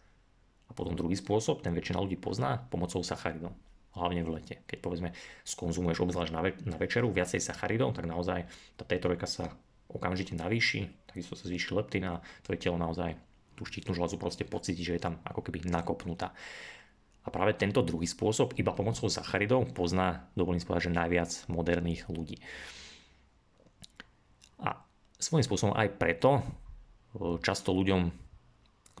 A 0.67 0.73
potom 0.73 0.97
druhý 0.97 1.15
spôsob, 1.15 1.61
ten 1.61 1.75
väčšina 1.75 2.01
ľudí 2.01 2.17
pozná, 2.19 2.63
pomocou 2.71 3.03
sacharidov 3.05 3.53
hlavne 3.95 4.27
v 4.27 4.29
lete. 4.39 4.55
Keď 4.67 4.77
povedzme 4.83 5.15
skonzumuješ 5.47 6.03
obzvlášť 6.03 6.31
na, 6.35 6.41
ve- 6.43 6.59
na 6.67 6.75
večeru 6.75 7.07
viacej 7.09 7.39
sacharidov, 7.39 7.95
tak 7.95 8.05
naozaj 8.05 8.43
tá 8.75 8.83
T3 8.83 9.15
sa 9.23 9.55
okamžite 9.95 10.35
navýši, 10.35 11.07
takisto 11.07 11.39
sa 11.39 11.47
zvýši 11.47 11.71
leptina 11.71 12.19
tvoje 12.43 12.59
telo 12.59 12.75
naozaj 12.75 13.15
tú 13.55 13.63
štítnu 13.63 13.95
žľazu 13.95 14.19
proste 14.19 14.43
pocíti, 14.43 14.83
že 14.83 14.99
je 14.99 15.01
tam 15.01 15.23
ako 15.23 15.39
keby 15.39 15.63
nakopnutá. 15.71 16.35
A 17.25 17.33
práve 17.33 17.57
tento 17.57 17.81
druhý 17.81 18.05
spôsob, 18.05 18.53
iba 18.59 18.75
pomocou 18.75 19.09
sacharidov, 19.09 19.73
pozná, 19.73 20.29
dovolím 20.37 20.61
povedať, 20.61 20.93
že 20.93 20.97
najviac 20.99 21.31
moderných 21.49 22.05
ľudí. 22.05 22.37
A 24.61 24.85
svojím 25.17 25.47
spôsobom 25.47 25.73
aj 25.73 25.97
preto 25.97 26.37
e, 26.37 26.41
často 27.41 27.73
ľuďom, 27.73 28.13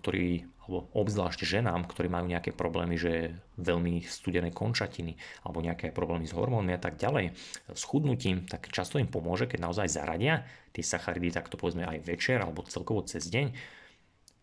ktorí, 0.01 0.41
alebo 0.65 0.89
obzvlášť 0.97 1.45
ženám, 1.45 1.85
ktorí 1.85 2.09
majú 2.09 2.25
nejaké 2.25 2.49
problémy, 2.51 2.97
že 2.97 3.37
veľmi 3.61 4.01
studené 4.01 4.49
končatiny, 4.49 5.15
alebo 5.45 5.61
nejaké 5.61 5.93
problémy 5.93 6.25
s 6.25 6.33
hormónmi 6.33 6.73
a 6.73 6.81
tak 6.81 6.97
ďalej, 6.97 7.37
s 7.69 7.83
chudnutím, 7.85 8.49
tak 8.49 8.73
často 8.73 8.97
im 8.97 9.05
pomôže, 9.05 9.45
keď 9.45 9.69
naozaj 9.69 9.87
zaradia 9.93 10.43
tie 10.73 10.81
sacharidy 10.81 11.29
takto 11.31 11.55
povedzme 11.55 11.85
aj 11.85 12.03
večer 12.03 12.41
alebo 12.41 12.65
celkovo 12.65 13.05
cez 13.05 13.29
deň, 13.29 13.53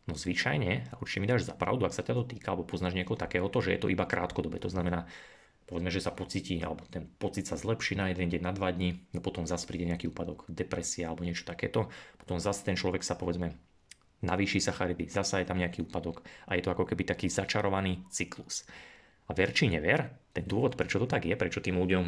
No 0.02 0.18
zvyčajne, 0.18 0.90
a 0.90 0.94
určite 0.98 1.22
mi 1.22 1.30
dáš 1.30 1.46
za 1.46 1.54
pravdu, 1.54 1.86
ak 1.86 1.94
sa 1.94 2.02
ťa 2.02 2.18
to 2.18 2.26
týka, 2.26 2.50
alebo 2.50 2.66
poznáš 2.66 2.98
niekoho 2.98 3.14
takéhoto, 3.14 3.62
že 3.62 3.78
je 3.78 3.86
to 3.86 3.86
iba 3.86 4.02
krátkodobé. 4.02 4.58
To 4.58 4.66
znamená, 4.66 5.06
povedzme, 5.70 5.94
že 5.94 6.02
sa 6.02 6.10
pocíti, 6.10 6.58
alebo 6.58 6.82
ten 6.90 7.06
pocit 7.06 7.46
sa 7.46 7.54
zlepší 7.54 7.94
na 7.94 8.10
jeden 8.10 8.26
deň, 8.26 8.42
na 8.42 8.50
dva 8.50 8.74
dní, 8.74 8.98
no 9.14 9.22
potom 9.22 9.46
zase 9.46 9.62
príde 9.70 9.86
nejaký 9.86 10.10
úpadok, 10.10 10.50
depresia 10.50 11.06
alebo 11.06 11.22
niečo 11.22 11.46
takéto. 11.46 11.86
Potom 12.18 12.42
zase 12.42 12.66
ten 12.66 12.74
človek 12.74 13.06
sa 13.06 13.14
povedzme 13.14 13.54
navýši 14.22 14.62
sacharidy, 14.62 15.10
zase 15.10 15.42
je 15.42 15.48
tam 15.50 15.58
nejaký 15.58 15.82
úpadok 15.86 16.22
a 16.46 16.54
je 16.54 16.62
to 16.62 16.70
ako 16.70 16.86
keby 16.86 17.02
taký 17.02 17.26
začarovaný 17.26 18.06
cyklus. 18.08 18.64
A 19.26 19.34
ver 19.34 19.50
či 19.54 19.70
never, 19.70 20.30
ten 20.30 20.46
dôvod, 20.46 20.78
prečo 20.78 21.02
to 21.02 21.06
tak 21.06 21.26
je, 21.26 21.34
prečo 21.34 21.62
tým 21.62 21.78
ľuďom 21.78 22.04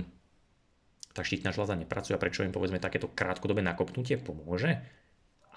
tá 1.14 1.22
štítna 1.22 1.54
žľaza 1.54 1.78
nepracuje 1.78 2.18
a 2.18 2.22
prečo 2.22 2.42
im 2.42 2.50
povedzme 2.50 2.82
takéto 2.82 3.06
krátkodobé 3.06 3.62
nakopnutie 3.62 4.18
pomôže, 4.18 4.82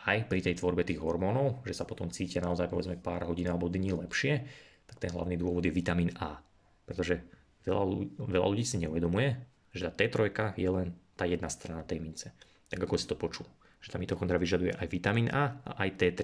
aj 0.08 0.30
pri 0.32 0.40
tej 0.40 0.62
tvorbe 0.62 0.88
tých 0.88 1.02
hormónov, 1.04 1.66
že 1.68 1.76
sa 1.76 1.84
potom 1.84 2.08
cítia 2.08 2.40
naozaj 2.40 2.72
povedzme 2.72 2.96
pár 2.96 3.28
hodín 3.28 3.50
alebo 3.52 3.68
dní 3.68 3.92
lepšie, 3.92 4.46
tak 4.88 4.98
ten 5.04 5.12
hlavný 5.12 5.36
dôvod 5.36 5.66
je 5.68 5.74
vitamín 5.74 6.14
A. 6.22 6.40
Pretože 6.88 7.20
veľa, 7.68 7.84
veľa 8.24 8.48
ľudí 8.48 8.64
si 8.64 8.80
neuvedomuje, 8.80 9.36
že 9.76 9.92
tá 9.92 9.92
T3 9.92 10.32
je 10.56 10.70
len 10.72 10.96
tá 11.20 11.28
jedna 11.28 11.52
strana 11.52 11.84
tej 11.84 12.00
mince. 12.00 12.32
Tak 12.72 12.80
ako 12.80 12.96
si 12.96 13.10
to 13.10 13.20
počul. 13.20 13.44
Že 13.88 13.96
tá 13.96 13.98
mitochondria 14.04 14.36
vyžaduje 14.36 14.76
aj 14.76 14.88
vitamín 14.92 15.32
A 15.32 15.64
a 15.64 15.88
aj 15.88 15.96
T3. 15.96 16.20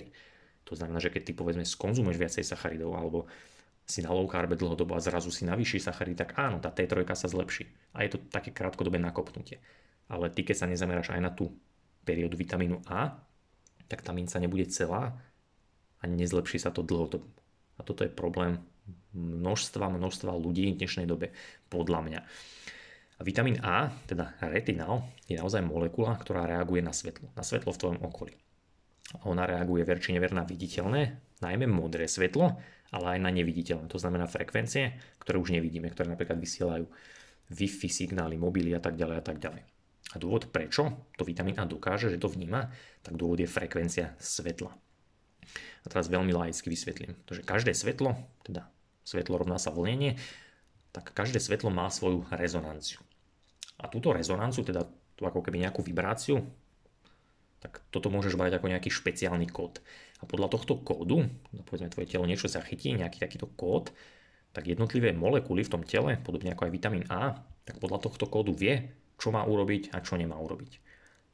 To 0.67 0.75
znamená, 0.75 0.99
že 0.99 1.07
keď 1.07 1.31
ty 1.31 1.31
povedzme 1.31 1.63
skonzumuješ 1.63 2.19
viacej 2.19 2.43
sacharidov 2.43 2.91
alebo 2.99 3.31
si 3.83 3.99
na 4.03 4.11
low 4.11 4.27
carbe 4.27 4.55
dlhodobo 4.55 4.95
a 4.95 5.03
zrazu 5.03 5.31
si 5.31 5.43
navýši 5.43 5.79
sacharidy, 5.79 6.15
tak 6.15 6.35
áno, 6.39 6.59
tá 6.59 6.71
T3 6.71 7.03
sa 7.15 7.27
zlepší. 7.27 7.67
A 7.95 8.07
je 8.07 8.15
to 8.15 8.19
také 8.31 8.51
krátkodobé 8.55 8.99
nakopnutie. 8.99 9.59
Ale 10.07 10.31
ty, 10.31 10.43
keď 10.43 10.55
sa 10.55 10.67
nezameráš 10.67 11.15
aj 11.15 11.21
na 11.23 11.31
tú 11.31 11.51
periódu 12.03 12.35
vitamínu 12.35 12.83
A, 12.87 13.15
tak 13.87 14.03
tá 14.03 14.15
minca 14.15 14.39
nebude 14.39 14.67
celá 14.71 15.15
a 15.99 16.03
nezlepší 16.07 16.59
sa 16.59 16.71
to 16.71 16.83
dlhodobo. 16.83 17.27
A 17.79 17.83
toto 17.83 18.03
je 18.03 18.11
problém 18.11 18.59
množstva, 19.15 19.91
množstva 19.91 20.31
ľudí 20.35 20.71
v 20.73 20.79
dnešnej 20.83 21.07
dobe, 21.07 21.31
podľa 21.67 21.99
mňa. 22.03 22.19
Vitamín 23.23 23.57
A, 23.63 23.87
teda 24.03 24.35
retinál, 24.43 25.07
je 25.31 25.39
naozaj 25.39 25.63
molekula, 25.63 26.11
ktorá 26.19 26.43
reaguje 26.43 26.83
na 26.83 26.91
svetlo. 26.91 27.31
Na 27.39 27.41
svetlo 27.41 27.71
v 27.71 27.79
tvojom 27.79 27.99
okolí. 28.03 28.35
Ona 29.23 29.47
reaguje 29.47 29.87
ver 29.87 30.03
či 30.03 30.11
never 30.11 30.35
na 30.35 30.43
viditeľné, 30.43 31.15
najmä 31.39 31.63
modré 31.63 32.11
svetlo, 32.11 32.59
ale 32.91 33.05
aj 33.15 33.19
na 33.23 33.31
neviditeľné. 33.31 33.87
To 33.87 33.99
znamená 33.99 34.27
frekvencie, 34.27 34.99
ktoré 35.23 35.39
už 35.39 35.55
nevidíme, 35.55 35.87
ktoré 35.87 36.11
napríklad 36.11 36.35
vysielajú 36.35 36.85
Wi-Fi 37.47 37.89
signály, 37.89 38.35
mobily 38.35 38.75
a 38.75 38.81
tak 38.83 38.99
ďalej 38.99 39.17
a 39.19 39.23
tak 39.23 39.37
ďalej. 39.39 39.63
A 40.13 40.15
dôvod 40.19 40.51
prečo 40.51 41.07
to 41.15 41.23
vitamín 41.23 41.55
A 41.57 41.63
dokáže, 41.63 42.11
že 42.11 42.19
to 42.19 42.27
vníma, 42.27 42.69
tak 43.01 43.15
dôvod 43.15 43.39
je 43.39 43.47
frekvencia 43.47 44.13
svetla. 44.19 44.75
A 45.83 45.85
teraz 45.87 46.11
veľmi 46.11 46.31
laicky 46.35 46.67
vysvetlím. 46.67 47.15
To, 47.27 47.39
že 47.39 47.47
každé 47.47 47.71
svetlo, 47.71 48.15
teda 48.43 48.67
svetlo 49.07 49.39
rovná 49.39 49.55
sa 49.59 49.71
vlnenie, 49.71 50.19
tak 50.93 51.11
každé 51.11 51.41
svetlo 51.41 51.73
má 51.73 51.89
svoju 51.89 52.27
rezonanciu. 52.29 53.01
A 53.81 53.89
túto 53.89 54.13
rezonanciu, 54.13 54.61
teda 54.61 54.85
tú 55.17 55.25
ako 55.25 55.41
keby 55.41 55.63
nejakú 55.63 55.81
vibráciu, 55.85 56.41
tak 57.63 57.79
toto 57.89 58.11
môžeš 58.11 58.35
brať 58.35 58.59
ako 58.59 58.67
nejaký 58.67 58.91
špeciálny 58.91 59.47
kód. 59.47 59.79
A 60.19 60.27
podľa 60.27 60.51
tohto 60.51 60.83
kódu, 60.83 61.23
no 61.55 61.61
povedzme 61.63 61.87
tvoje 61.87 62.11
telo 62.11 62.27
niečo 62.27 62.51
zachytí, 62.51 62.91
nejaký 62.91 63.23
takýto 63.23 63.47
kód, 63.55 63.95
tak 64.51 64.67
jednotlivé 64.67 65.15
molekuly 65.15 65.63
v 65.63 65.71
tom 65.71 65.81
tele, 65.87 66.19
podobne 66.19 66.51
ako 66.51 66.67
aj 66.67 66.75
vitamín 66.75 67.05
A, 67.07 67.39
tak 67.63 67.79
podľa 67.79 68.03
tohto 68.03 68.27
kódu 68.27 68.51
vie, 68.51 68.91
čo 69.15 69.31
má 69.31 69.47
urobiť 69.47 69.95
a 69.95 70.03
čo 70.03 70.19
nemá 70.19 70.35
urobiť. 70.35 70.83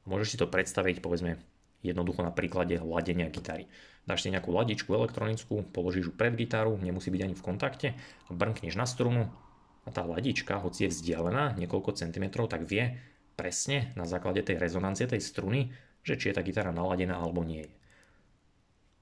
Môžeš 0.05 0.27
si 0.29 0.37
to 0.37 0.45
predstaviť, 0.45 1.01
povedzme, 1.01 1.41
jednoducho 1.81 2.21
na 2.21 2.31
príklade 2.31 2.77
ladenia 2.79 3.33
gitary. 3.33 3.65
Dáš 4.05 4.25
si 4.25 4.33
nejakú 4.33 4.53
ladičku 4.53 4.89
elektronickú, 4.93 5.65
položíš 5.69 6.09
ju 6.09 6.13
pred 6.13 6.33
gitaru, 6.37 6.77
nemusí 6.77 7.09
byť 7.09 7.21
ani 7.25 7.35
v 7.35 7.45
kontakte, 7.45 7.87
a 7.97 8.29
brnkneš 8.29 8.77
na 8.77 8.85
strunu 8.85 9.29
a 9.89 9.91
tá 9.91 10.05
ladička, 10.05 10.61
hoci 10.61 10.85
je 10.85 10.93
vzdialená 10.93 11.57
niekoľko 11.57 11.97
centimetrov, 11.97 12.45
tak 12.45 12.69
vie 12.69 13.01
presne 13.33 13.89
na 13.97 14.05
základe 14.05 14.45
tej 14.45 14.61
rezonancie 14.61 15.09
tej 15.09 15.25
struny, 15.25 15.73
že 16.05 16.15
či 16.15 16.29
je 16.29 16.37
tá 16.37 16.45
gitara 16.45 16.69
naladená 16.69 17.17
alebo 17.17 17.41
nie 17.41 17.65
je. 17.65 17.73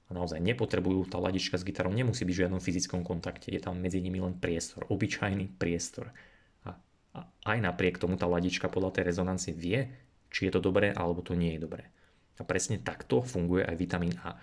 A 0.07 0.15
naozaj 0.15 0.39
nepotrebujú, 0.39 1.11
tá 1.11 1.19
ladička 1.19 1.59
s 1.59 1.67
gitarou 1.67 1.91
nemusí 1.91 2.23
byť 2.23 2.31
v 2.31 2.41
žiadnom 2.47 2.61
fyzickom 2.63 3.03
kontakte, 3.03 3.51
je 3.51 3.59
tam 3.59 3.75
medzi 3.75 3.99
nimi 3.99 4.23
len 4.23 4.39
priestor, 4.39 4.87
obyčajný 4.87 5.59
priestor. 5.59 6.15
A 6.63 7.19
aj 7.43 7.57
napriek 7.59 7.99
tomu 7.99 8.15
tá 8.15 8.29
ladička 8.29 8.71
podľa 8.71 9.01
tej 9.01 9.03
rezonancie 9.09 9.51
vie, 9.51 9.89
či 10.31 10.47
je 10.47 10.51
to 10.55 10.63
dobré 10.63 10.95
alebo 10.95 11.19
to 11.19 11.35
nie 11.35 11.57
je 11.57 11.63
dobré. 11.65 11.91
A 12.37 12.45
presne 12.45 12.77
takto 12.79 13.25
funguje 13.25 13.65
aj 13.65 13.75
vitamín 13.75 14.13
A. 14.21 14.37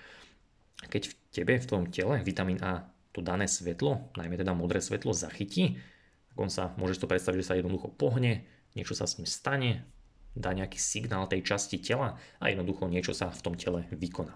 A 0.82 0.86
keď 0.90 1.08
v 1.08 1.14
tebe, 1.30 1.54
v 1.56 1.68
tvojom 1.70 1.88
tele, 1.94 2.20
vitamín 2.20 2.58
A 2.60 2.84
to 3.14 3.22
dané 3.22 3.46
svetlo, 3.46 4.10
najmä 4.18 4.34
teda 4.34 4.52
modré 4.58 4.82
svetlo, 4.82 5.14
zachytí, 5.14 5.78
tak 6.34 6.42
on 6.42 6.50
sa, 6.50 6.74
môžeš 6.74 7.06
to 7.06 7.06
predstaviť, 7.06 7.38
že 7.38 7.46
sa 7.46 7.54
jednoducho 7.54 7.94
pohne, 7.94 8.42
niečo 8.74 8.98
sa 8.98 9.06
s 9.06 9.22
ním 9.22 9.30
stane, 9.30 9.86
dá 10.34 10.50
nejaký 10.50 10.82
signál 10.82 11.30
tej 11.30 11.46
časti 11.46 11.78
tela 11.78 12.18
a 12.42 12.50
jednoducho 12.50 12.90
niečo 12.90 13.14
sa 13.14 13.30
v 13.30 13.38
tom 13.38 13.54
tele 13.54 13.86
vykoná. 13.94 14.34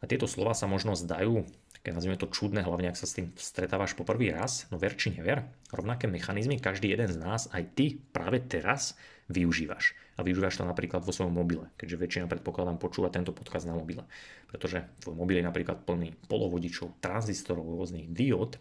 A 0.00 0.08
tieto 0.08 0.24
slova 0.24 0.56
sa 0.56 0.64
možno 0.64 0.96
zdajú 0.96 1.44
také 1.84 1.92
nazvime 1.92 2.16
to 2.16 2.32
čudné, 2.32 2.64
hlavne 2.64 2.88
ak 2.88 2.96
sa 2.96 3.04
s 3.04 3.12
tým 3.12 3.36
stretávaš 3.36 3.92
po 3.92 4.08
prvý 4.08 4.32
raz, 4.32 4.64
no 4.72 4.80
ver 4.80 4.96
či 4.96 5.12
never, 5.12 5.44
rovnaké 5.68 6.08
mechanizmy 6.08 6.56
každý 6.56 6.96
jeden 6.96 7.12
z 7.12 7.20
nás, 7.20 7.52
aj 7.52 7.76
ty 7.76 8.00
práve 8.00 8.40
teraz 8.40 8.96
využívaš. 9.28 9.92
A 10.16 10.24
využívaš 10.24 10.56
to 10.56 10.64
napríklad 10.64 11.04
vo 11.04 11.12
svojom 11.12 11.36
mobile, 11.36 11.68
keďže 11.76 12.00
väčšina 12.00 12.26
predpokladám 12.32 12.80
počúva 12.80 13.12
tento 13.12 13.36
podkaz 13.36 13.68
na 13.68 13.76
mobile. 13.76 14.08
Pretože 14.48 14.88
tvoj 15.04 15.12
mobil 15.12 15.44
je 15.44 15.44
napríklad 15.44 15.84
plný 15.84 16.16
polovodičov, 16.24 17.04
tranzistorov, 17.04 17.68
rôznych 17.68 18.08
diód 18.08 18.56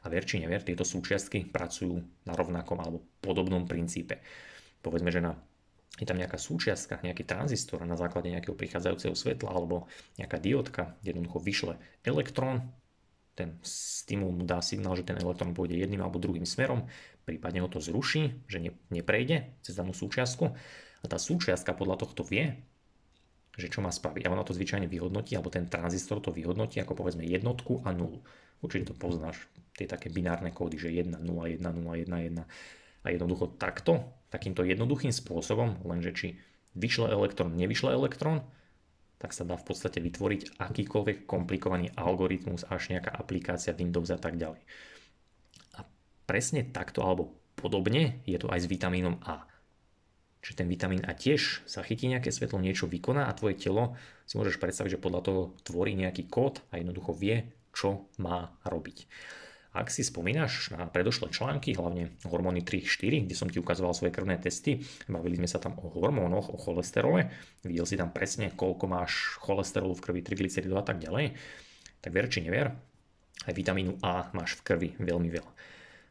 a 0.00 0.06
ver 0.08 0.24
či 0.24 0.40
never, 0.40 0.64
tieto 0.64 0.84
súčiastky 0.86 1.48
pracujú 1.48 2.00
na 2.24 2.32
rovnakom 2.32 2.80
alebo 2.80 3.04
podobnom 3.20 3.68
princípe. 3.68 4.20
Povedzme, 4.80 5.12
že 5.12 5.20
na 5.20 5.36
je 6.00 6.08
tam 6.08 6.16
nejaká 6.16 6.40
súčiastka, 6.40 7.02
nejaký 7.04 7.28
tranzistor 7.28 7.82
na 7.84 7.98
základe 7.98 8.32
nejakého 8.32 8.56
prichádzajúceho 8.56 9.12
svetla 9.12 9.52
alebo 9.52 9.90
nejaká 10.16 10.40
diodka, 10.40 10.96
jednoducho 11.04 11.42
vyšle 11.42 11.74
elektrón, 12.06 12.72
ten 13.36 13.60
stimul 13.60 14.32
mu 14.32 14.44
dá 14.48 14.64
signál, 14.64 14.96
že 14.96 15.04
ten 15.04 15.20
elektrón 15.20 15.52
pôjde 15.52 15.76
jedným 15.76 16.00
alebo 16.00 16.22
druhým 16.22 16.48
smerom, 16.48 16.88
prípadne 17.28 17.60
ho 17.60 17.68
to 17.68 17.82
zruší, 17.82 18.44
že 18.48 18.62
ne, 18.62 18.70
neprejde 18.88 19.60
cez 19.60 19.76
danú 19.76 19.92
súčiastku 19.92 20.56
a 21.00 21.06
tá 21.08 21.16
súčiastka 21.20 21.76
podľa 21.76 22.00
tohto 22.00 22.24
vie, 22.24 22.56
že 23.56 23.68
čo 23.68 23.84
má 23.84 23.92
spraviť. 23.92 24.28
A 24.28 24.32
ona 24.32 24.44
to 24.46 24.56
zvyčajne 24.56 24.86
vyhodnotí, 24.86 25.34
alebo 25.36 25.52
ten 25.52 25.66
tranzistor 25.66 26.20
to 26.22 26.30
vyhodnotí 26.32 26.80
ako 26.80 26.96
povedzme 26.96 27.24
jednotku 27.24 27.82
a 27.84 27.92
nulu. 27.92 28.20
Určite 28.60 28.92
to 28.92 28.94
poznáš, 28.96 29.48
tie 29.80 29.88
také 29.88 30.12
binárne 30.12 30.52
kódy, 30.52 30.76
že 30.76 30.92
1, 30.92 31.16
0, 31.16 31.24
1, 31.24 31.56
0, 31.56 31.80
1, 31.80 32.06
1. 32.06 32.44
A 33.00 33.06
jednoducho 33.08 33.56
takto, 33.56 34.04
takýmto 34.28 34.60
jednoduchým 34.60 35.08
spôsobom, 35.08 35.80
lenže 35.88 36.12
či 36.12 36.26
vyšle 36.76 37.08
elektrón, 37.08 37.56
nevyšle 37.56 37.96
elektrón, 37.96 38.44
tak 39.20 39.32
sa 39.36 39.44
dá 39.44 39.56
v 39.56 39.64
podstate 39.64 40.00
vytvoriť 40.00 40.60
akýkoľvek 40.60 41.28
komplikovaný 41.28 41.92
algoritmus 41.92 42.64
až 42.68 42.92
nejaká 42.92 43.12
aplikácia 43.12 43.76
Windows 43.76 44.08
a 44.12 44.20
tak 44.20 44.40
ďalej. 44.40 44.60
A 45.76 45.84
presne 46.24 46.64
takto 46.64 47.04
alebo 47.04 47.36
podobne 47.56 48.24
je 48.24 48.40
to 48.40 48.48
aj 48.48 48.64
s 48.64 48.70
vitamínom 48.70 49.20
A. 49.24 49.44
Čiže 50.40 50.64
ten 50.64 50.72
vitamín 50.72 51.04
A 51.04 51.12
tiež 51.12 51.68
zachytí 51.68 52.08
nejaké 52.08 52.32
svetlo, 52.32 52.56
niečo 52.56 52.88
vykoná 52.88 53.28
a 53.28 53.36
tvoje 53.36 53.60
telo 53.60 53.92
si 54.24 54.40
môžeš 54.40 54.56
predstaviť, 54.56 54.96
že 54.96 55.02
podľa 55.04 55.20
toho 55.20 55.42
tvorí 55.68 55.92
nejaký 55.92 56.32
kód 56.32 56.64
a 56.72 56.80
jednoducho 56.80 57.12
vie, 57.12 57.44
čo 57.76 58.08
má 58.16 58.56
robiť. 58.64 59.04
Ak 59.70 59.86
si 59.86 60.02
spomínaš 60.02 60.74
na 60.74 60.90
predošlé 60.90 61.30
články, 61.30 61.78
hlavne 61.78 62.10
hormóny 62.26 62.66
3-4, 62.66 63.22
kde 63.22 63.34
som 63.38 63.46
ti 63.46 63.62
ukazoval 63.62 63.94
svoje 63.94 64.10
krvné 64.10 64.34
testy, 64.42 64.82
bavili 65.06 65.38
sme 65.38 65.46
sa 65.46 65.62
tam 65.62 65.78
o 65.78 65.86
hormónoch, 65.94 66.50
o 66.50 66.58
cholesterole, 66.58 67.30
videl 67.62 67.86
si 67.86 67.94
tam 67.94 68.10
presne, 68.10 68.50
koľko 68.50 68.90
máš 68.90 69.38
cholesterolu 69.38 69.94
v 69.94 70.02
krvi, 70.02 70.20
triglyceridov 70.26 70.82
a 70.82 70.86
tak 70.90 70.98
ďalej, 70.98 71.38
tak 72.02 72.10
ver 72.10 72.26
či 72.26 72.42
never, 72.42 72.74
aj 73.46 73.54
vitamínu 73.54 74.02
A 74.02 74.34
máš 74.34 74.58
v 74.58 74.64
krvi 74.66 74.88
veľmi 74.98 75.30
veľa. 75.30 75.52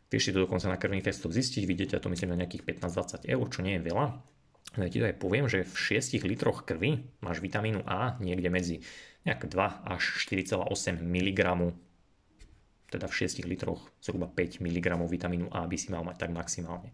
Vieš 0.10 0.24
si 0.24 0.34
to 0.34 0.48
dokonca 0.48 0.72
na 0.72 0.80
krvných 0.80 1.06
testoch 1.06 1.36
zistiť, 1.36 1.68
vidíte 1.68 2.00
to 2.00 2.08
myslím 2.10 2.34
na 2.34 2.40
nejakých 2.42 2.64
15-20 2.64 3.28
eur, 3.28 3.46
čo 3.52 3.60
nie 3.62 3.78
je 3.78 3.86
veľa. 3.86 4.06
Ja 4.78 4.90
ti 4.90 5.02
to 5.02 5.10
aj 5.10 5.18
poviem, 5.18 5.50
že 5.50 5.66
v 5.66 5.76
6 6.00 6.16
litroch 6.24 6.64
krvi 6.64 7.02
máš 7.26 7.42
vitamínu 7.42 7.84
A 7.90 8.16
niekde 8.22 8.54
medzi 8.54 8.76
nejak 9.26 9.50
2 9.50 9.58
až 9.84 10.04
4,8 10.30 11.02
mg 11.02 11.42
teda 12.90 13.06
v 13.06 13.18
6 13.26 13.46
litroch 13.46 13.80
zhruba 14.02 14.26
5 14.26 14.62
mg 14.62 14.88
vitamínu 15.06 15.54
A 15.54 15.70
by 15.70 15.78
si 15.78 15.94
mal 15.94 16.02
mať 16.02 16.28
tak 16.28 16.32
maximálne. 16.34 16.90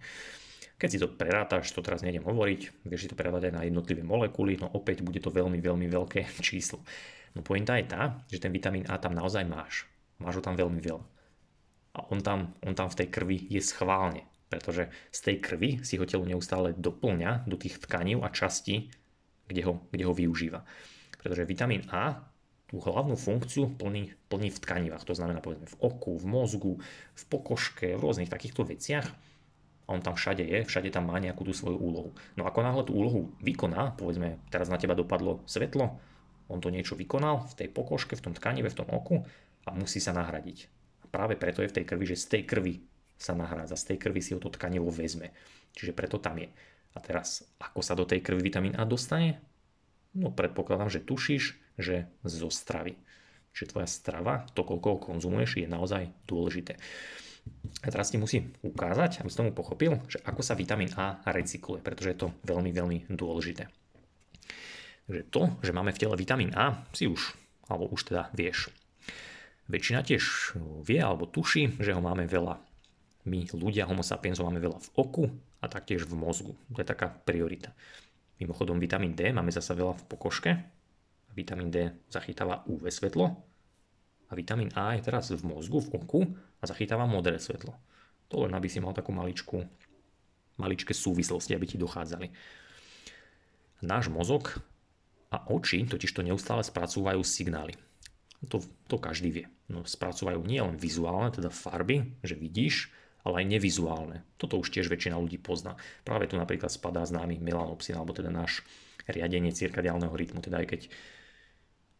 Keď 0.75 0.89
si 0.91 0.99
to 0.99 1.07
prerátaš, 1.07 1.71
to 1.71 1.79
teraz 1.79 2.03
nejdem 2.03 2.27
hovoriť, 2.27 2.83
vieš 2.83 3.07
si 3.07 3.09
to 3.11 3.15
prerátať 3.15 3.47
aj 3.47 3.53
na 3.55 3.63
jednotlivé 3.63 4.03
molekuly, 4.03 4.59
no 4.59 4.67
opäť 4.75 5.07
bude 5.07 5.23
to 5.23 5.31
veľmi, 5.31 5.63
veľmi 5.63 5.87
veľké 5.87 6.27
číslo. 6.47 6.83
No 7.31 7.43
pointa 7.43 7.79
je 7.79 7.87
tá, 7.87 8.23
že 8.27 8.43
ten 8.43 8.51
vitamín 8.51 8.83
A 8.91 8.99
tam 8.99 9.15
naozaj 9.15 9.47
máš. 9.47 9.87
Máš 10.19 10.39
ho 10.39 10.43
tam 10.43 10.55
veľmi 10.55 10.79
veľa. 10.79 11.05
A 11.95 11.99
on 12.11 12.19
tam, 12.19 12.55
on 12.59 12.75
tam 12.75 12.91
v 12.91 12.99
tej 13.03 13.07
krvi 13.07 13.37
je 13.47 13.63
schválne, 13.63 14.27
pretože 14.51 14.91
z 15.15 15.19
tej 15.19 15.35
krvi 15.39 15.79
si 15.83 15.95
ho 15.95 16.03
telo 16.03 16.27
neustále 16.27 16.75
doplňa 16.75 17.47
do 17.47 17.55
tých 17.55 17.79
tkaní 17.87 18.19
a 18.19 18.27
častí, 18.27 18.91
kde 19.47 19.61
ho, 19.63 19.73
kde 19.95 20.03
ho 20.03 20.11
využíva. 20.11 20.67
Pretože 21.23 21.47
vitamín 21.47 21.87
A 21.87 22.34
tú 22.65 22.81
hlavnú 22.81 23.13
funkciu 23.13 23.69
plní, 23.77 24.17
plní 24.27 24.49
v 24.49 24.61
tkanivách. 24.61 25.05
To 25.05 25.13
znamená 25.13 25.39
povedzme 25.41 25.69
v 25.69 25.77
oku, 25.85 26.17
v 26.17 26.25
mozgu, 26.25 26.73
v 27.13 27.23
pokožke, 27.29 27.93
v 27.93 28.01
rôznych 28.01 28.31
takýchto 28.31 28.65
veciach. 28.65 29.05
A 29.85 29.93
on 29.93 30.01
tam 30.01 30.17
všade 30.17 30.41
je, 30.41 30.65
všade 30.65 30.89
tam 30.89 31.13
má 31.13 31.21
nejakú 31.21 31.45
tú 31.45 31.53
svoju 31.53 31.77
úlohu. 31.77 32.09
No 32.33 32.49
ako 32.49 32.59
náhle 32.65 32.83
tú 32.89 32.97
úlohu 32.97 33.29
vykoná, 33.37 33.93
povedzme 33.93 34.41
teraz 34.49 34.65
na 34.65 34.81
teba 34.81 34.97
dopadlo 34.97 35.45
svetlo, 35.45 36.01
on 36.49 36.57
to 36.61 36.73
niečo 36.73 36.97
vykonal 36.97 37.45
v 37.45 37.53
tej 37.53 37.69
pokožke, 37.69 38.17
v 38.17 38.29
tom 38.29 38.33
tkanive, 38.33 38.69
v 38.69 38.77
tom 38.81 38.89
oku 38.89 39.21
a 39.65 39.69
musí 39.73 40.01
sa 40.01 40.13
nahradiť. 40.13 40.69
A 41.01 41.09
práve 41.09 41.37
preto 41.37 41.61
je 41.61 41.69
v 41.69 41.77
tej 41.81 41.85
krvi, 41.85 42.05
že 42.09 42.17
z 42.17 42.25
tej 42.37 42.43
krvi 42.49 42.73
sa 43.17 43.37
nahrádza, 43.37 43.77
z 43.77 43.93
tej 43.93 43.97
krvi 44.01 44.21
si 44.25 44.33
ho 44.33 44.41
to 44.41 44.49
tkanivo 44.49 44.89
vezme. 44.89 45.33
Čiže 45.77 45.93
preto 45.93 46.17
tam 46.17 46.41
je. 46.41 46.49
A 46.95 46.97
teraz, 47.01 47.45
ako 47.61 47.81
sa 47.85 47.93
do 47.93 48.07
tej 48.07 48.23
krvi 48.25 48.41
vitamín 48.41 48.73
A 48.77 48.87
dostane? 48.87 49.41
No 50.15 50.31
predpokladám, 50.31 50.87
že 50.87 51.03
tušíš, 51.03 51.64
že 51.75 52.07
zo 52.23 52.49
stravy. 52.51 52.95
Čiže 53.55 53.71
tvoja 53.71 53.87
strava, 53.87 54.43
to 54.51 54.67
koľko 54.67 54.99
konzumuješ, 54.99 55.63
je 55.63 55.67
naozaj 55.71 56.11
dôležité. 56.27 56.75
A 57.85 57.87
teraz 57.87 58.09
ti 58.11 58.17
musím 58.17 58.51
ukázať, 58.65 59.21
aby 59.21 59.29
si 59.29 59.39
tomu 59.39 59.53
pochopil, 59.55 60.01
že 60.09 60.19
ako 60.25 60.41
sa 60.41 60.57
vitamín 60.57 60.91
A 60.97 61.21
recykluje, 61.29 61.79
pretože 61.79 62.11
je 62.11 62.19
to 62.25 62.27
veľmi, 62.43 62.73
veľmi 62.73 62.97
dôležité. 63.13 63.69
Takže 65.05 65.23
to, 65.29 65.41
že 65.61 65.71
máme 65.71 65.93
v 65.93 66.01
tele 66.01 66.15
vitamín 66.17 66.51
A, 66.57 66.83
si 66.91 67.05
už, 67.05 67.37
alebo 67.69 67.85
už 67.93 68.09
teda 68.09 68.33
vieš. 68.33 68.73
Väčšina 69.69 70.01
tiež 70.01 70.57
vie 70.85 70.97
alebo 71.01 71.29
tuší, 71.29 71.77
že 71.81 71.93
ho 71.93 72.01
máme 72.01 72.25
veľa. 72.25 72.57
My 73.25 73.49
ľudia 73.53 73.89
homo 73.89 74.05
sapiens 74.05 74.37
máme 74.37 74.61
veľa 74.61 74.81
v 74.81 74.89
oku 74.97 75.25
a 75.61 75.65
taktiež 75.65 76.05
v 76.05 76.13
mozgu. 76.17 76.53
To 76.73 76.77
je 76.81 76.85
taká 76.85 77.09
priorita. 77.09 77.73
Mimochodom 78.37 78.77
vitamín 78.77 79.17
D 79.17 79.33
máme 79.33 79.49
zasa 79.49 79.73
veľa 79.73 79.97
v 79.97 80.03
pokožke, 80.05 80.51
vitamín 81.35 81.69
D 81.69 82.07
zachytáva 82.07 82.63
UV 82.65 82.87
svetlo 82.87 83.27
a 84.25 84.33
vitamín 84.33 84.71
A 84.73 84.95
je 84.97 85.05
teraz 85.05 85.29
v 85.29 85.43
mozgu, 85.43 85.83
v 85.83 85.89
oku 86.01 86.21
a 86.57 86.63
zachytáva 86.65 87.05
modré 87.05 87.37
svetlo. 87.37 87.75
To 88.33 88.47
len 88.47 88.55
aby 88.57 88.65
si 88.65 88.81
mal 88.81 88.95
takú 88.95 89.13
maličku, 89.13 89.61
maličké 90.57 90.95
súvislosti, 90.95 91.53
aby 91.53 91.65
ti 91.69 91.77
dochádzali. 91.77 92.31
Náš 93.85 94.09
mozog 94.09 94.57
a 95.29 95.45
oči 95.51 95.83
totiž 95.85 96.09
to 96.15 96.25
neustále 96.25 96.63
spracúvajú 96.65 97.21
signály. 97.21 97.77
To, 98.49 98.61
to 98.89 98.97
každý 98.97 99.29
vie. 99.29 99.45
No, 99.69 99.85
spracúvajú 99.85 100.41
nie 100.45 100.61
len 100.61 100.77
vizuálne, 100.77 101.33
teda 101.33 101.49
farby, 101.49 102.17
že 102.21 102.37
vidíš, 102.37 102.93
ale 103.25 103.41
aj 103.41 103.57
nevizuálne. 103.57 104.21
Toto 104.37 104.61
už 104.61 104.69
tiež 104.69 104.85
väčšina 104.85 105.17
ľudí 105.17 105.41
pozná. 105.41 105.73
Práve 106.05 106.29
tu 106.29 106.37
napríklad 106.37 106.69
spadá 106.69 107.01
známy 107.01 107.41
melanopsin, 107.41 107.97
alebo 107.97 108.13
teda 108.13 108.29
náš 108.29 108.61
riadenie 109.09 109.49
cirkadiálneho 109.49 110.13
rytmu. 110.13 110.45
Teda 110.45 110.61
aj 110.61 110.67
keď 110.69 110.81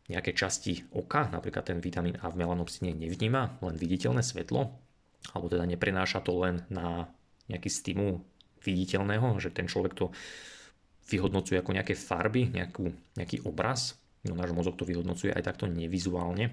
nejaké 0.06 0.38
časti 0.38 0.86
oka, 0.94 1.30
napríklad 1.34 1.65
ten 1.65 1.82
vitamín 1.82 2.18
A 2.22 2.30
v 2.30 2.46
melanopsine 2.46 2.94
nevníma 2.94 3.58
len 3.65 3.76
viditeľné 3.76 4.22
svetlo, 4.22 4.70
alebo 5.34 5.48
teda 5.50 5.65
neprenáša 5.65 6.22
to 6.22 6.38
len 6.46 6.62
na 6.70 7.10
nejaký 7.50 7.70
stimul 7.70 8.22
viditeľného, 8.62 9.38
že 9.41 9.54
ten 9.54 9.65
človek 9.65 9.94
to 9.98 10.13
vyhodnocuje 11.10 11.62
ako 11.62 11.72
nejaké 11.74 11.94
farby, 11.94 12.50
nejakú, 12.50 12.89
nejaký 13.18 13.46
obraz, 13.46 13.98
no 14.26 14.34
náš 14.34 14.54
mozog 14.54 14.78
to 14.78 14.86
vyhodnocuje 14.86 15.34
aj 15.34 15.46
takto 15.46 15.70
nevizuálne. 15.70 16.50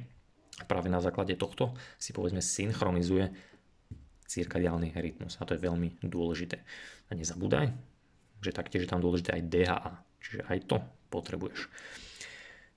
A 0.61 0.65
práve 0.69 0.93
na 0.93 1.01
základe 1.01 1.33
tohto 1.41 1.73
si 1.97 2.13
povedzme 2.13 2.45
synchronizuje 2.45 3.33
cirkadiálny 4.29 4.93
rytmus 4.97 5.41
a 5.41 5.49
to 5.49 5.57
je 5.57 5.65
veľmi 5.65 6.05
dôležité. 6.05 6.61
A 7.09 7.17
nezabúdaj, 7.17 7.73
že 8.45 8.53
taktiež 8.53 8.85
je 8.85 8.93
tam 8.93 9.01
dôležité 9.01 9.41
aj 9.41 9.49
DHA, 9.49 9.93
čiže 10.21 10.41
aj 10.49 10.59
to 10.69 10.77
potrebuješ. 11.09 11.69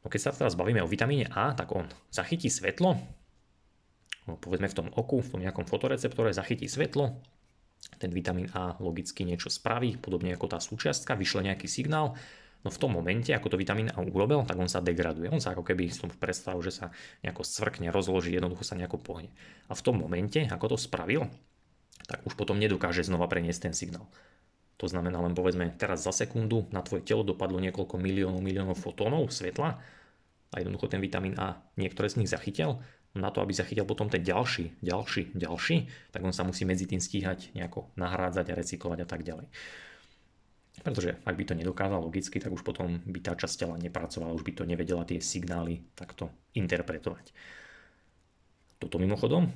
No 0.06 0.14
keď 0.14 0.22
sa 0.22 0.32
teraz 0.38 0.54
bavíme 0.54 0.86
o 0.86 0.88
vitamíne 0.88 1.26
A, 1.34 1.58
tak 1.58 1.74
on 1.74 1.90
zachytí 2.14 2.46
svetlo, 2.46 3.02
no 4.30 4.38
povedzme 4.38 4.70
v 4.70 4.78
tom 4.78 4.88
oku, 4.94 5.26
v 5.26 5.30
tom 5.34 5.42
nejakom 5.42 5.66
fotoreceptore 5.66 6.30
zachytí 6.30 6.70
svetlo, 6.70 7.18
ten 7.98 8.14
vitamín 8.14 8.54
A 8.54 8.78
logicky 8.78 9.26
niečo 9.26 9.50
spraví, 9.50 9.98
podobne 9.98 10.38
ako 10.38 10.46
tá 10.54 10.62
súčiastka, 10.62 11.18
vyšle 11.18 11.50
nejaký 11.50 11.66
signál, 11.66 12.14
no 12.62 12.70
v 12.70 12.78
tom 12.78 12.94
momente, 12.94 13.34
ako 13.34 13.58
to 13.58 13.62
vitamín 13.62 13.90
A 13.90 14.02
urobil, 14.06 14.46
tak 14.46 14.62
on 14.62 14.70
sa 14.70 14.82
degraduje. 14.82 15.30
On 15.30 15.42
sa 15.42 15.58
ako 15.58 15.66
keby 15.66 15.90
som 15.90 16.14
predstavil, 16.14 16.62
že 16.62 16.74
sa 16.74 16.86
nejako 17.26 17.42
svrkne, 17.42 17.90
rozloží, 17.90 18.34
jednoducho 18.34 18.62
sa 18.62 18.78
nejako 18.78 19.02
pohne. 19.02 19.34
A 19.70 19.74
v 19.74 19.82
tom 19.86 19.98
momente, 19.98 20.42
ako 20.46 20.74
to 20.74 20.78
spravil, 20.78 21.30
tak 22.06 22.22
už 22.26 22.38
potom 22.38 22.62
nedokáže 22.62 23.02
znova 23.02 23.26
preniesť 23.26 23.70
ten 23.70 23.74
signál. 23.74 24.06
To 24.76 24.86
znamená 24.92 25.24
len 25.24 25.32
povedzme 25.32 25.72
teraz 25.80 26.04
za 26.04 26.12
sekundu 26.12 26.68
na 26.76 26.84
tvoje 26.84 27.08
telo 27.08 27.24
dopadlo 27.24 27.64
niekoľko 27.64 27.96
miliónov, 27.96 28.44
miliónov 28.44 28.76
fotónov 28.76 29.32
svetla 29.32 29.80
a 30.52 30.56
jednoducho 30.60 30.92
ten 30.92 31.00
vitamín 31.00 31.40
A 31.40 31.64
niektoré 31.80 32.12
z 32.12 32.20
nich 32.20 32.32
zachytil. 32.32 32.84
Na 33.16 33.32
to, 33.32 33.40
aby 33.40 33.56
zachytil 33.56 33.88
potom 33.88 34.12
ten 34.12 34.20
ďalší, 34.20 34.76
ďalší, 34.84 35.32
ďalší, 35.32 35.88
tak 36.12 36.20
on 36.28 36.36
sa 36.36 36.44
musí 36.44 36.68
medzi 36.68 36.84
tým 36.84 37.00
stíhať 37.00 37.56
nejako 37.56 37.88
nahrádzať 37.96 38.52
a 38.52 38.58
recyklovať 38.60 39.00
a 39.04 39.08
tak 39.08 39.24
ďalej. 39.24 39.48
Pretože 40.84 41.16
ak 41.24 41.36
by 41.40 41.44
to 41.48 41.56
nedokázal 41.56 42.04
logicky, 42.04 42.44
tak 42.44 42.52
už 42.52 42.68
potom 42.68 43.00
by 43.08 43.20
tá 43.24 43.32
časť 43.32 43.56
tela 43.64 43.80
nepracovala, 43.80 44.36
už 44.36 44.44
by 44.44 44.52
to 44.60 44.64
nevedela 44.68 45.08
tie 45.08 45.24
signály 45.24 45.88
takto 45.96 46.28
interpretovať. 46.52 47.32
Toto 48.84 49.00
mimochodom 49.00 49.48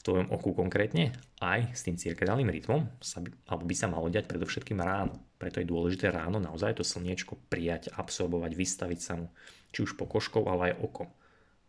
v 0.00 0.06
tvojom 0.08 0.32
oku 0.32 0.56
konkrétne, 0.56 1.12
aj 1.44 1.76
s 1.76 1.84
tým 1.84 2.00
cirkadiálnym 2.00 2.48
rytmom 2.48 2.88
sa 3.04 3.20
alebo 3.20 3.68
by 3.68 3.76
sa 3.76 3.84
malo 3.84 4.08
diať 4.08 4.32
predovšetkým 4.32 4.80
ráno. 4.80 5.20
Preto 5.36 5.60
je 5.60 5.68
dôležité 5.68 6.08
ráno 6.08 6.40
naozaj 6.40 6.80
to 6.80 6.84
slniečko 6.88 7.36
prijať, 7.52 7.92
absorbovať, 7.92 8.56
vystaviť 8.56 9.00
sa 9.00 9.20
mu, 9.20 9.28
či 9.68 9.84
už 9.84 10.00
pokožkou, 10.00 10.40
ale 10.48 10.72
aj 10.72 10.80
okom. 10.80 11.08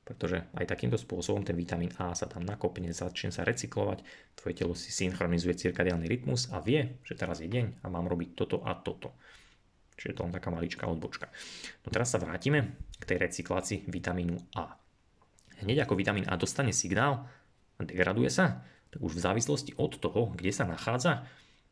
Pretože 0.08 0.48
aj 0.56 0.63
takýmto 0.63 0.96
spôsobom 0.96 1.44
ten 1.44 1.60
vitamín 1.60 1.91
A 2.00 2.15
sa 2.15 2.24
tam 2.26 2.48
nakopne, 2.48 2.96
začne 2.96 3.36
sa 3.36 3.44
recyklovať, 3.44 4.00
tvoje 4.39 4.54
telo 4.56 4.80
si 4.80 4.96
synchronizuje 4.96 5.67
cirkadiálny 5.67 6.08
rytmus 6.08 6.48
a 6.56 6.63
vie, 6.63 7.04
že 7.04 7.20
teraz 7.20 7.44
je 7.44 7.52
deň 7.52 7.84
a 7.84 7.91
mám 7.91 8.08
robiť 8.08 8.32
toto 8.32 8.63
a 8.63 8.80
toto. 8.80 9.12
Čiže 10.00 10.15
to 10.15 10.24
len 10.24 10.34
taká 10.34 10.50
maličká 10.50 10.88
odbočka. 10.88 11.28
No 11.84 11.91
teraz 11.91 12.15
sa 12.15 12.17
vrátime 12.17 12.80
k 12.96 13.04
tej 13.04 13.28
recyklácii 13.28 13.91
vitamínu 13.91 14.39
A. 14.56 14.80
Hneď 15.62 15.86
ako 15.86 15.94
vitamín 15.94 16.26
A 16.26 16.39
dostane 16.41 16.74
signál, 16.74 17.30
degraduje 17.86 18.30
sa, 18.30 18.65
tak 18.91 19.00
už 19.00 19.15
v 19.17 19.24
závislosti 19.24 19.72
od 19.80 19.96
toho, 19.98 20.36
kde 20.36 20.52
sa 20.52 20.67
nachádza, 20.67 21.26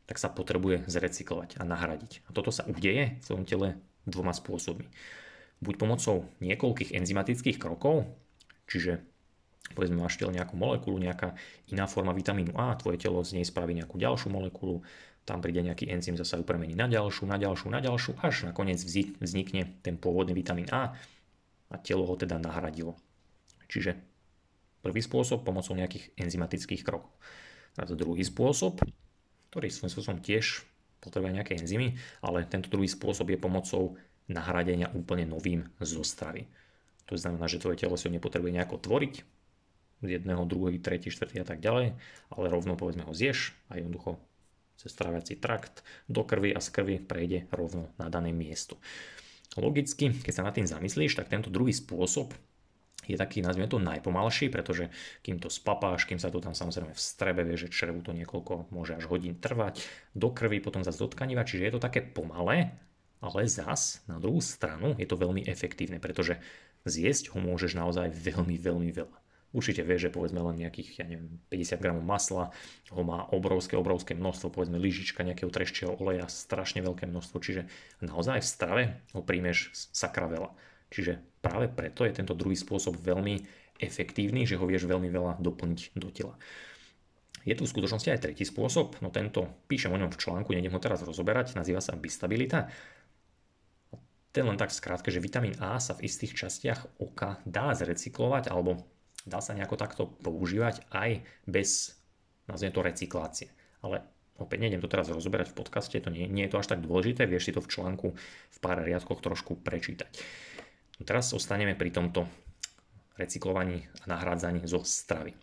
tak 0.08 0.18
sa 0.18 0.32
potrebuje 0.32 0.90
zrecyklovať 0.90 1.60
a 1.60 1.62
nahradiť. 1.62 2.26
A 2.26 2.34
toto 2.34 2.50
sa 2.50 2.66
udeje 2.66 3.20
v 3.20 3.22
celom 3.22 3.44
tele 3.46 3.78
dvoma 4.08 4.34
spôsobmi. 4.34 4.90
Buď 5.60 5.74
pomocou 5.76 6.26
niekoľkých 6.40 6.96
enzymatických 6.96 7.60
krokov, 7.60 8.08
čiže 8.66 9.04
povedzme 9.76 10.02
máš 10.02 10.18
telo 10.18 10.34
nejakú 10.34 10.56
molekulu, 10.58 10.98
nejaká 10.98 11.36
iná 11.70 11.86
forma 11.86 12.10
vitamínu 12.10 12.56
A, 12.58 12.74
tvoje 12.74 12.98
telo 12.98 13.22
z 13.22 13.38
nej 13.38 13.46
spraví 13.46 13.76
nejakú 13.76 14.00
ďalšiu 14.00 14.32
molekulu, 14.32 14.82
tam 15.28 15.38
príde 15.44 15.62
nejaký 15.62 15.86
enzym, 15.92 16.18
zase 16.18 16.40
ju 16.40 16.44
premení 16.48 16.74
na 16.74 16.90
ďalšiu, 16.90 17.28
na 17.28 17.38
ďalšiu, 17.38 17.68
na 17.70 17.78
ďalšiu, 17.78 18.18
až 18.18 18.50
nakoniec 18.50 18.82
vznikne 19.22 19.78
ten 19.84 19.94
pôvodný 19.94 20.34
vitamín 20.34 20.66
A 20.74 20.96
a 21.70 21.76
telo 21.78 22.02
ho 22.02 22.18
teda 22.18 22.40
nahradilo. 22.42 22.98
Čiže 23.70 24.09
Prvý 24.80 25.04
spôsob 25.04 25.44
pomocou 25.44 25.76
nejakých 25.76 26.16
enzymatických 26.16 26.82
krokov. 26.84 27.12
A 27.76 27.86
druhý 27.86 28.24
spôsob, 28.24 28.80
ktorý 29.52 29.68
svojím 29.68 29.92
spôsobom 29.92 30.20
tiež 30.24 30.64
potrebuje 31.00 31.32
nejaké 31.36 31.52
enzymy, 31.56 31.96
ale 32.20 32.44
tento 32.48 32.68
druhý 32.68 32.88
spôsob 32.88 33.32
je 33.32 33.38
pomocou 33.40 33.96
nahradenia 34.28 34.92
úplne 34.92 35.26
novým 35.26 35.66
zo 35.82 36.04
stravy. 36.04 36.46
To 37.10 37.18
znamená, 37.18 37.50
že 37.50 37.58
tvoje 37.58 37.82
telo 37.82 37.98
si 37.98 38.06
ho 38.06 38.14
nepotrebuje 38.14 38.54
nejako 38.54 38.78
tvoriť 38.78 39.14
z 40.00 40.08
jedného, 40.08 40.46
druhý, 40.46 40.78
tretí, 40.80 41.12
štvrtý 41.12 41.42
a 41.42 41.46
tak 41.46 41.60
ďalej, 41.60 41.98
ale 42.32 42.44
rovno 42.48 42.78
povedzme 42.78 43.04
ho 43.04 43.12
zješ 43.12 43.52
a 43.68 43.76
jednoducho 43.76 44.16
cez 44.80 44.96
traviaci 44.96 45.36
trakt 45.36 45.84
do 46.08 46.24
krvi 46.24 46.56
a 46.56 46.60
z 46.62 46.68
krvi 46.72 46.96
prejde 47.04 47.44
rovno 47.52 47.92
na 48.00 48.08
dané 48.08 48.32
miesto. 48.32 48.80
Logicky, 49.60 50.14
keď 50.14 50.32
sa 50.32 50.46
nad 50.46 50.56
tým 50.56 50.64
zamyslíš, 50.64 51.18
tak 51.18 51.28
tento 51.28 51.52
druhý 51.52 51.74
spôsob 51.74 52.32
je 53.08 53.16
taký, 53.16 53.40
nazvime 53.40 53.70
to, 53.70 53.80
najpomalší, 53.80 54.52
pretože 54.52 54.92
kým 55.24 55.40
to 55.40 55.48
spapáš, 55.48 56.04
kým 56.04 56.20
sa 56.20 56.28
to 56.28 56.42
tam 56.42 56.52
samozrejme 56.52 56.92
v 56.92 57.00
strebe, 57.00 57.40
vie, 57.46 57.56
že 57.56 57.72
črevu 57.72 58.04
to 58.04 58.12
niekoľko, 58.12 58.68
môže 58.74 58.96
až 58.96 59.08
hodín 59.08 59.38
trvať, 59.40 59.80
do 60.12 60.28
krvi, 60.28 60.60
potom 60.60 60.84
zase 60.84 61.00
do 61.00 61.08
tkaniva, 61.08 61.46
čiže 61.46 61.64
je 61.64 61.72
to 61.78 61.80
také 61.80 62.04
pomalé, 62.04 62.76
ale 63.20 63.44
zas 63.48 64.04
na 64.08 64.16
druhú 64.16 64.40
stranu 64.40 64.96
je 64.96 65.08
to 65.08 65.16
veľmi 65.16 65.44
efektívne, 65.48 66.00
pretože 66.00 66.40
zjesť 66.88 67.36
ho 67.36 67.38
môžeš 67.40 67.76
naozaj 67.76 68.08
veľmi, 68.12 68.56
veľmi 68.56 68.90
veľa. 68.92 69.16
Určite 69.50 69.82
vie, 69.82 69.98
že 69.98 70.14
povedzme 70.14 70.38
len 70.46 70.62
nejakých, 70.62 71.02
ja 71.02 71.06
neviem, 71.10 71.42
50 71.50 71.82
gramov 71.82 72.06
masla, 72.06 72.54
ho 72.94 73.02
má 73.02 73.26
obrovské, 73.34 73.74
obrovské 73.74 74.14
množstvo, 74.14 74.54
povedzme 74.54 74.78
lyžička 74.78 75.26
nejakého 75.26 75.50
treščieho 75.50 75.98
oleja, 75.98 76.30
strašne 76.30 76.86
veľké 76.86 77.10
množstvo, 77.10 77.36
čiže 77.42 77.66
naozaj 77.98 78.46
v 78.46 78.46
strave 78.46 78.82
ho 79.10 79.26
príjmeš 79.26 79.74
sakra 79.74 80.30
veľa. 80.30 80.54
Čiže 80.94 81.18
práve 81.40 81.72
preto 81.72 82.04
je 82.04 82.16
tento 82.16 82.36
druhý 82.36 82.56
spôsob 82.56 83.00
veľmi 83.00 83.40
efektívny, 83.80 84.44
že 84.44 84.60
ho 84.60 84.64
vieš 84.68 84.84
veľmi 84.84 85.08
veľa 85.08 85.40
doplniť 85.40 85.80
do 85.96 86.08
tela. 86.12 86.36
Je 87.48 87.56
tu 87.56 87.64
v 87.64 87.72
skutočnosti 87.72 88.12
aj 88.12 88.20
tretí 88.20 88.44
spôsob, 88.44 89.00
no 89.00 89.08
tento 89.08 89.48
píšem 89.64 89.88
o 89.88 89.96
ňom 89.96 90.12
v 90.12 90.20
článku, 90.20 90.52
nejdem 90.52 90.76
ho 90.76 90.80
teraz 90.82 91.00
rozoberať, 91.00 91.56
nazýva 91.56 91.80
sa 91.80 91.96
bistabilita. 91.96 92.68
Ten 94.30 94.44
len 94.46 94.60
tak 94.60 94.70
skrátke, 94.70 95.08
že 95.08 95.24
vitamín 95.24 95.56
A 95.58 95.80
sa 95.80 95.96
v 95.96 96.06
istých 96.06 96.36
častiach 96.36 97.00
oka 97.00 97.40
dá 97.48 97.72
zrecyklovať 97.72 98.52
alebo 98.52 98.84
dá 99.24 99.40
sa 99.40 99.56
nejako 99.56 99.76
takto 99.80 100.02
používať 100.20 100.84
aj 100.92 101.24
bez, 101.48 101.96
nazviem 102.46 102.70
to, 102.76 102.84
recyklácie. 102.84 103.48
Ale 103.80 104.04
opäť 104.36 104.58
nejdem 104.60 104.84
to 104.84 104.92
teraz 104.92 105.08
rozoberať 105.08 105.50
v 105.50 105.58
podcaste, 105.64 105.96
to 105.96 106.12
nie, 106.12 106.28
nie 106.28 106.44
je 106.46 106.52
to 106.52 106.60
až 106.60 106.76
tak 106.76 106.84
dôležité, 106.84 107.24
vieš 107.24 107.50
si 107.50 107.56
to 107.56 107.64
v 107.64 107.72
článku 107.72 108.12
v 108.52 108.58
pár 108.60 108.84
riadkoch 108.84 109.24
trošku 109.24 109.56
prečítať. 109.60 110.12
Teraz 111.00 111.32
ostaneme 111.32 111.72
pri 111.74 111.90
tomto 111.90 112.28
recyklovaní 113.16 113.88
a 114.04 114.16
nahrádzaní 114.16 114.64
zo 114.68 114.84
stravy. 114.84 115.36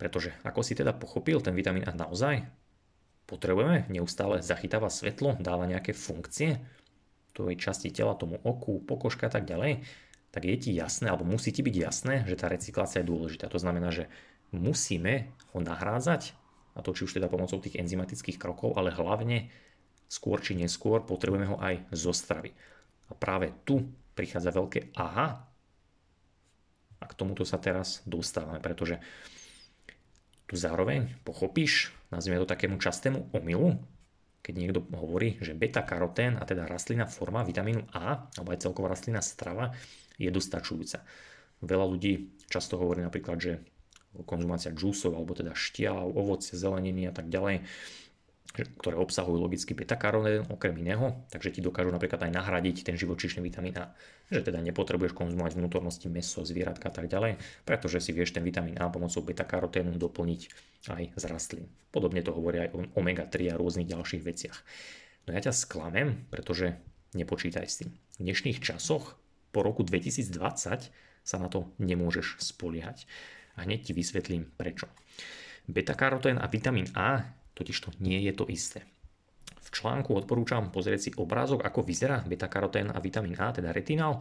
Pretože 0.00 0.32
ako 0.44 0.60
si 0.64 0.72
teda 0.72 0.96
pochopil, 0.96 1.44
ten 1.44 1.52
vitamín 1.52 1.84
A 1.84 1.92
naozaj 1.92 2.44
potrebujeme, 3.28 3.84
neustále 3.92 4.40
zachytáva 4.40 4.88
svetlo, 4.88 5.36
dáva 5.38 5.68
nejaké 5.68 5.92
funkcie 5.92 6.56
tvojej 7.36 7.56
časti 7.60 7.94
tela, 7.94 8.18
tomu 8.18 8.40
oku, 8.42 8.82
pokožka 8.82 9.30
a 9.30 9.32
tak 9.32 9.46
ďalej, 9.46 9.86
tak 10.30 10.42
je 10.46 10.56
ti 10.58 10.70
jasné, 10.74 11.10
alebo 11.10 11.26
musí 11.26 11.54
ti 11.54 11.62
byť 11.62 11.76
jasné, 11.76 12.14
že 12.26 12.38
tá 12.38 12.50
recyklácia 12.50 13.02
je 13.02 13.10
dôležitá. 13.10 13.46
To 13.50 13.58
znamená, 13.58 13.94
že 13.94 14.10
musíme 14.50 15.30
ho 15.54 15.58
nahrádzať, 15.62 16.34
a 16.74 16.82
to 16.82 16.94
či 16.94 17.06
už 17.06 17.18
teda 17.18 17.30
pomocou 17.30 17.58
tých 17.58 17.78
enzymatických 17.78 18.38
krokov, 18.38 18.78
ale 18.78 18.94
hlavne 18.94 19.50
skôr 20.10 20.42
či 20.42 20.58
neskôr 20.58 21.02
potrebujeme 21.02 21.50
ho 21.50 21.56
aj 21.58 21.86
zo 21.94 22.14
stravy. 22.14 22.54
A 23.10 23.12
práve 23.14 23.50
tu 23.66 23.82
prichádza 24.20 24.52
veľké 24.52 24.92
aha. 25.00 25.48
A 27.00 27.04
k 27.08 27.16
tomuto 27.16 27.48
sa 27.48 27.56
teraz 27.56 28.04
dostávame, 28.04 28.60
pretože 28.60 29.00
tu 30.44 30.60
zároveň 30.60 31.08
pochopíš, 31.24 31.96
nazvime 32.12 32.36
to 32.36 32.44
takému 32.44 32.76
častému 32.76 33.32
omylu, 33.32 33.80
keď 34.44 34.54
niekto 34.56 34.80
hovorí, 34.92 35.40
že 35.40 35.56
beta-karotén, 35.56 36.36
a 36.36 36.44
teda 36.44 36.68
rastlina 36.68 37.08
forma 37.08 37.40
vitamínu 37.40 37.88
A, 37.96 38.28
alebo 38.36 38.52
aj 38.52 38.60
celková 38.68 38.92
rastlina 38.92 39.24
strava, 39.24 39.72
je 40.20 40.28
dostačujúca. 40.28 41.00
Veľa 41.64 41.86
ľudí 41.88 42.36
často 42.52 42.76
hovorí 42.76 43.00
napríklad, 43.00 43.40
že 43.40 43.52
konzumácia 44.26 44.74
džúsov, 44.74 45.16
alebo 45.16 45.32
teda 45.32 45.56
štiav, 45.56 46.04
ovoce, 46.12 46.58
zeleniny 46.58 47.08
a 47.08 47.14
tak 47.14 47.32
ďalej, 47.32 47.64
ktoré 48.50 48.98
obsahujú 48.98 49.38
logicky 49.38 49.78
beta-karotén 49.78 50.42
okrem 50.50 50.74
iného, 50.74 51.22
takže 51.30 51.54
ti 51.54 51.60
dokážu 51.62 51.94
napríklad 51.94 52.18
aj 52.26 52.34
nahradiť 52.34 52.82
ten 52.82 52.98
živočíšny 52.98 53.38
vitamín 53.46 53.78
A. 53.78 53.94
Že 54.26 54.50
teda 54.50 54.58
nepotrebuješ 54.58 55.14
konzumovať 55.14 55.54
vnútornosti 55.54 56.10
meso, 56.10 56.42
zvieratka 56.42 56.90
a 56.90 56.94
tak 56.94 57.06
ďalej, 57.06 57.38
pretože 57.62 58.02
si 58.02 58.10
vieš 58.10 58.34
ten 58.34 58.42
vitamín 58.42 58.74
A 58.82 58.90
pomocou 58.90 59.22
beta-karoténu 59.22 59.94
doplniť 59.94 60.40
aj 60.90 61.02
z 61.14 61.24
rastlín. 61.30 61.66
Podobne 61.94 62.26
to 62.26 62.34
hovorí 62.34 62.66
aj 62.66 62.74
o 62.74 62.78
omega-3 62.98 63.54
a 63.54 63.58
rôznych 63.58 63.86
ďalších 63.86 64.22
veciach. 64.26 64.58
No 65.30 65.38
ja 65.38 65.40
ťa 65.46 65.54
sklamem, 65.54 66.26
pretože 66.26 66.74
nepočítaj 67.14 67.66
s 67.70 67.86
tým. 67.86 67.90
V 68.18 68.26
dnešných 68.26 68.58
časoch 68.58 69.14
po 69.54 69.62
roku 69.62 69.86
2020 69.86 70.90
sa 71.22 71.36
na 71.38 71.46
to 71.46 71.70
nemôžeš 71.78 72.42
spoliehať. 72.42 73.06
A 73.58 73.66
hneď 73.66 73.90
ti 73.90 73.92
vysvetlím 73.94 74.50
prečo. 74.58 74.90
Beta-karotén 75.70 76.40
a 76.40 76.50
vitamín 76.50 76.90
A 76.98 77.39
totiž 77.60 77.76
to 77.76 77.92
nie 78.00 78.16
je 78.24 78.32
to 78.32 78.48
isté. 78.48 78.80
V 79.60 79.68
článku 79.68 80.16
odporúčam 80.16 80.72
pozrieť 80.72 81.00
si 81.00 81.10
obrázok, 81.12 81.62
ako 81.62 81.84
vyzerá 81.84 82.24
beta-karotén 82.24 82.88
a 82.88 82.98
vitamín 82.98 83.36
A, 83.36 83.52
teda 83.52 83.70
retinál. 83.70 84.18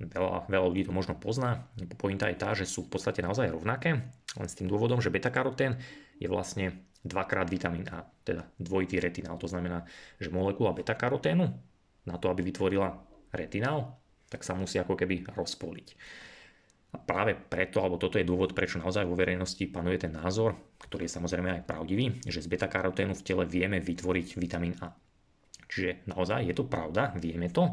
Veľa, 0.00 0.50
veľa 0.50 0.66
ľudí 0.66 0.82
to 0.88 0.96
možno 0.96 1.14
pozná. 1.14 1.68
Pointa 1.94 2.26
je 2.26 2.40
tá, 2.40 2.56
že 2.56 2.66
sú 2.66 2.88
v 2.88 2.98
podstate 2.98 3.22
naozaj 3.22 3.52
rovnaké, 3.52 4.02
len 4.34 4.48
s 4.48 4.58
tým 4.58 4.66
dôvodom, 4.66 4.98
že 4.98 5.12
beta-karotén 5.12 5.78
je 6.18 6.26
vlastne 6.26 6.82
dvakrát 7.06 7.46
vitamín 7.46 7.86
A, 7.92 8.02
teda 8.26 8.48
dvojitý 8.58 8.98
retinál. 8.98 9.38
To 9.38 9.46
znamená, 9.46 9.86
že 10.18 10.32
molekula 10.32 10.74
beta-karoténu 10.74 11.46
na 12.08 12.16
to, 12.18 12.26
aby 12.32 12.42
vytvorila 12.42 12.98
retinál, 13.30 14.02
tak 14.26 14.42
sa 14.42 14.58
musí 14.58 14.80
ako 14.80 14.98
keby 14.98 15.28
rozpoliť. 15.30 15.94
A 16.92 17.00
práve 17.00 17.32
preto, 17.32 17.80
alebo 17.80 17.96
toto 17.96 18.20
je 18.20 18.28
dôvod, 18.28 18.52
prečo 18.52 18.76
naozaj 18.76 19.08
vo 19.08 19.16
verejnosti 19.16 19.64
panuje 19.72 19.96
ten 19.96 20.12
názor, 20.12 20.76
ktorý 20.76 21.08
je 21.08 21.16
samozrejme 21.16 21.48
aj 21.56 21.62
pravdivý, 21.64 22.20
že 22.28 22.44
z 22.44 22.50
beta-karoténu 22.52 23.16
v 23.16 23.24
tele 23.24 23.44
vieme 23.48 23.80
vytvoriť 23.80 24.36
vitamín 24.36 24.76
A. 24.84 24.92
Čiže 25.72 26.04
naozaj 26.04 26.52
je 26.52 26.54
to 26.54 26.68
pravda, 26.68 27.16
vieme 27.16 27.48
to, 27.48 27.72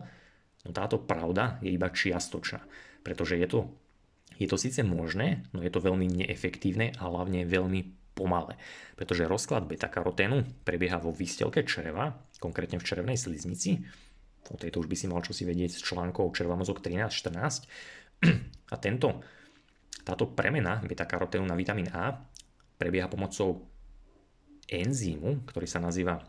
no 0.64 0.70
táto 0.72 1.04
pravda 1.04 1.60
je 1.60 1.76
iba 1.76 1.92
čiastočná, 1.92 2.64
pretože 3.04 3.36
je 3.36 3.44
to, 3.44 3.60
je 4.40 4.48
to 4.48 4.56
síce 4.56 4.80
možné, 4.88 5.44
no 5.52 5.60
je 5.60 5.72
to 5.72 5.84
veľmi 5.84 6.08
neefektívne 6.24 6.96
a 6.96 7.12
hlavne 7.12 7.44
veľmi 7.44 8.16
pomalé, 8.16 8.56
pretože 8.96 9.28
rozklad 9.28 9.68
beta-karoténu 9.68 10.64
prebieha 10.64 10.96
vo 10.96 11.12
výstelke 11.12 11.68
čreva, 11.68 12.16
konkrétne 12.40 12.80
v 12.80 12.88
čerevnej 12.88 13.20
sliznici, 13.20 13.84
o 14.48 14.56
tejto 14.56 14.80
už 14.80 14.88
by 14.88 14.96
si 14.96 15.06
mal 15.12 15.20
čo 15.20 15.36
si 15.36 15.44
vedieť 15.44 15.76
z 15.76 15.84
článkov 15.84 16.32
červa 16.32 16.56
mozog 16.56 16.80
13-14, 16.80 17.68
a 18.74 18.76
tento, 18.78 19.24
táto 20.04 20.30
premena 20.32 20.80
beta-karoténu 20.84 21.46
na 21.46 21.58
vitamín 21.58 21.90
A 21.92 22.16
prebieha 22.80 23.12
pomocou 23.12 23.68
enzýmu, 24.70 25.44
ktorý 25.50 25.68
sa 25.68 25.82
nazýva 25.82 26.22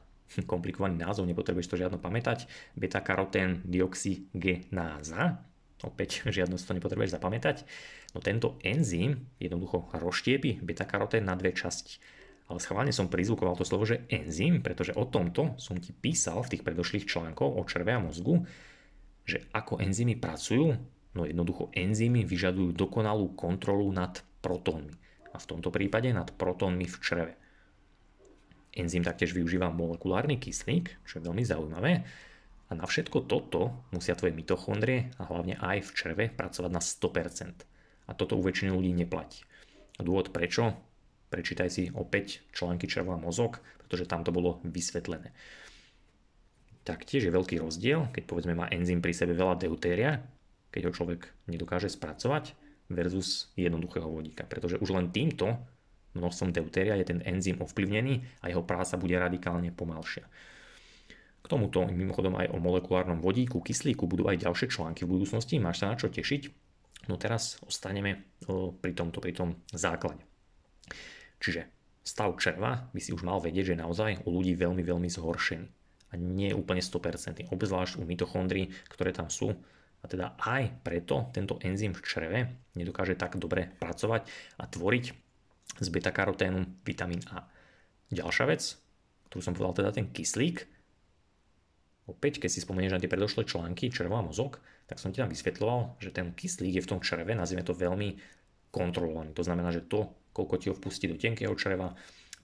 komplikovaný 0.46 0.94
názov, 0.94 1.26
nepotrebuješ 1.26 1.74
to 1.74 1.80
žiadno 1.80 1.98
pamätať, 1.98 2.46
beta-karotén 2.78 3.66
dioxygenáza, 3.66 5.42
opäť 5.82 6.22
žiadno 6.36 6.54
to 6.54 6.76
nepotrebuješ 6.76 7.18
zapamätať, 7.18 7.66
no 8.14 8.22
tento 8.22 8.56
enzym 8.62 9.26
jednoducho 9.42 9.90
rozštiepi 9.90 10.62
beta-karotén 10.62 11.26
na 11.26 11.34
dve 11.34 11.50
časti. 11.50 11.98
Ale 12.50 12.58
schválne 12.58 12.90
som 12.90 13.06
prizvukoval 13.06 13.54
to 13.54 13.62
slovo, 13.62 13.86
že 13.86 14.10
enzym, 14.10 14.58
pretože 14.58 14.90
o 14.98 15.06
tomto 15.06 15.54
som 15.54 15.78
ti 15.78 15.94
písal 15.94 16.42
v 16.42 16.50
tých 16.58 16.66
predošlých 16.66 17.06
článkoch 17.06 17.46
o 17.46 17.62
červe 17.62 17.94
a 17.94 18.02
mozgu, 18.02 18.42
že 19.22 19.46
ako 19.54 19.78
enzymy 19.78 20.18
pracujú, 20.18 20.74
No 21.14 21.26
jednoducho 21.26 21.74
enzymy 21.74 22.22
vyžadujú 22.22 22.70
dokonalú 22.74 23.34
kontrolu 23.34 23.90
nad 23.90 24.22
protónmi. 24.40 24.94
A 25.30 25.38
v 25.38 25.48
tomto 25.48 25.70
prípade 25.74 26.10
nad 26.10 26.30
protónmi 26.34 26.86
v 26.86 26.96
čreve. 27.02 27.34
Enzym 28.70 29.02
taktiež 29.02 29.34
využíva 29.34 29.74
molekulárny 29.74 30.38
kyslík, 30.38 31.02
čo 31.02 31.18
je 31.18 31.26
veľmi 31.26 31.42
zaujímavé. 31.42 32.06
A 32.70 32.72
na 32.78 32.86
všetko 32.86 33.26
toto 33.26 33.82
musia 33.90 34.14
tvoje 34.14 34.30
mitochondrie 34.30 35.10
a 35.18 35.26
hlavne 35.26 35.58
aj 35.58 35.90
v 35.90 35.94
čreve 35.94 36.24
pracovať 36.30 36.70
na 36.70 36.78
100%. 36.78 37.66
A 38.06 38.14
toto 38.14 38.38
u 38.38 38.42
väčšiny 38.46 38.70
ľudí 38.70 38.94
neplatí. 38.94 39.42
A 39.98 40.06
dôvod 40.06 40.30
prečo? 40.30 40.78
Prečítaj 41.30 41.70
si 41.70 41.90
opäť 41.94 42.42
články 42.54 42.86
čreva 42.86 43.18
a 43.18 43.22
mozog, 43.22 43.58
pretože 43.86 44.06
tam 44.06 44.22
to 44.22 44.30
bolo 44.30 44.62
vysvetlené. 44.62 45.34
Taktiež 46.86 47.26
je 47.26 47.34
veľký 47.34 47.58
rozdiel, 47.58 48.10
keď 48.14 48.22
povedzme 48.26 48.54
má 48.54 48.66
enzym 48.70 49.02
pri 49.02 49.14
sebe 49.14 49.34
veľa 49.34 49.58
deutéria, 49.58 50.22
keď 50.70 50.90
ho 50.90 50.92
človek 50.94 51.30
nedokáže 51.50 51.90
spracovať 51.90 52.54
versus 52.90 53.54
jednoduchého 53.54 54.06
vodíka. 54.06 54.46
Pretože 54.46 54.78
už 54.82 54.90
len 54.94 55.14
týmto 55.14 55.58
množstvom 56.18 56.50
deutéria 56.50 56.98
je 56.98 57.06
ten 57.14 57.20
enzym 57.22 57.62
ovplyvnený 57.62 58.42
a 58.42 58.50
jeho 58.50 58.66
práca 58.66 58.98
bude 58.98 59.14
radikálne 59.14 59.70
pomalšia. 59.70 60.26
K 61.40 61.46
tomuto 61.46 61.86
mimochodom 61.86 62.36
aj 62.36 62.50
o 62.52 62.58
molekulárnom 62.58 63.22
vodíku, 63.22 63.62
kyslíku 63.62 64.04
budú 64.10 64.26
aj 64.26 64.42
ďalšie 64.44 64.68
články 64.68 65.06
v 65.06 65.16
budúcnosti, 65.16 65.62
máš 65.62 65.82
sa 65.82 65.94
na 65.94 65.96
čo 65.96 66.10
tešiť. 66.10 66.42
No 67.08 67.16
teraz 67.16 67.56
ostaneme 67.64 68.28
pri 68.82 68.92
tomto, 68.92 69.24
pri 69.24 69.32
tom 69.32 69.56
základe. 69.72 70.20
Čiže 71.40 71.64
stav 72.04 72.36
červa 72.36 72.92
by 72.92 73.00
si 73.00 73.16
už 73.16 73.24
mal 73.24 73.40
vedieť, 73.40 73.72
že 73.72 73.80
naozaj 73.80 74.28
u 74.28 74.36
ľudí 74.36 74.52
veľmi, 74.58 74.84
veľmi 74.84 75.08
zhoršený. 75.08 75.66
A 76.10 76.18
nie 76.18 76.50
úplne 76.50 76.82
100%. 76.82 77.54
Obzvlášť 77.54 77.96
u 77.96 78.04
mitochondrií, 78.04 78.74
ktoré 78.90 79.14
tam 79.14 79.30
sú, 79.30 79.54
a 80.00 80.04
teda 80.08 80.36
aj 80.40 80.80
preto 80.80 81.28
tento 81.30 81.60
enzym 81.60 81.92
v 81.92 82.00
čreve 82.00 82.40
nedokáže 82.74 83.16
tak 83.20 83.36
dobre 83.36 83.76
pracovať 83.76 84.22
a 84.56 84.64
tvoriť 84.64 85.04
z 85.80 85.88
beta-karoténu 85.88 86.82
vitamín 86.82 87.20
A. 87.30 87.46
Ďalšia 88.10 88.44
vec, 88.48 88.62
ktorú 89.30 89.40
som 89.44 89.54
povedal, 89.54 89.84
teda 89.84 89.90
ten 89.94 90.10
kyslík, 90.10 90.66
opäť, 92.10 92.42
keď 92.42 92.50
si 92.50 92.64
spomenieš 92.64 92.98
na 92.98 93.00
tie 93.00 93.12
predošlé 93.12 93.46
články 93.46 93.86
červa 93.94 94.18
a 94.18 94.26
mozog, 94.26 94.58
tak 94.90 94.98
som 94.98 95.14
ti 95.14 95.22
tam 95.22 95.30
vysvetloval, 95.30 96.02
že 96.02 96.10
ten 96.10 96.34
kyslík 96.34 96.82
je 96.82 96.84
v 96.84 96.90
tom 96.90 96.98
čreve, 96.98 97.30
nazvime 97.38 97.62
to 97.62 97.70
veľmi 97.70 98.18
kontrolovaný. 98.74 99.30
To 99.38 99.46
znamená, 99.46 99.70
že 99.70 99.86
to, 99.86 100.10
koľko 100.34 100.54
ti 100.58 100.66
ho 100.70 100.74
vpustí 100.74 101.06
do 101.06 101.14
tenkého 101.14 101.54
čreva, 101.54 101.94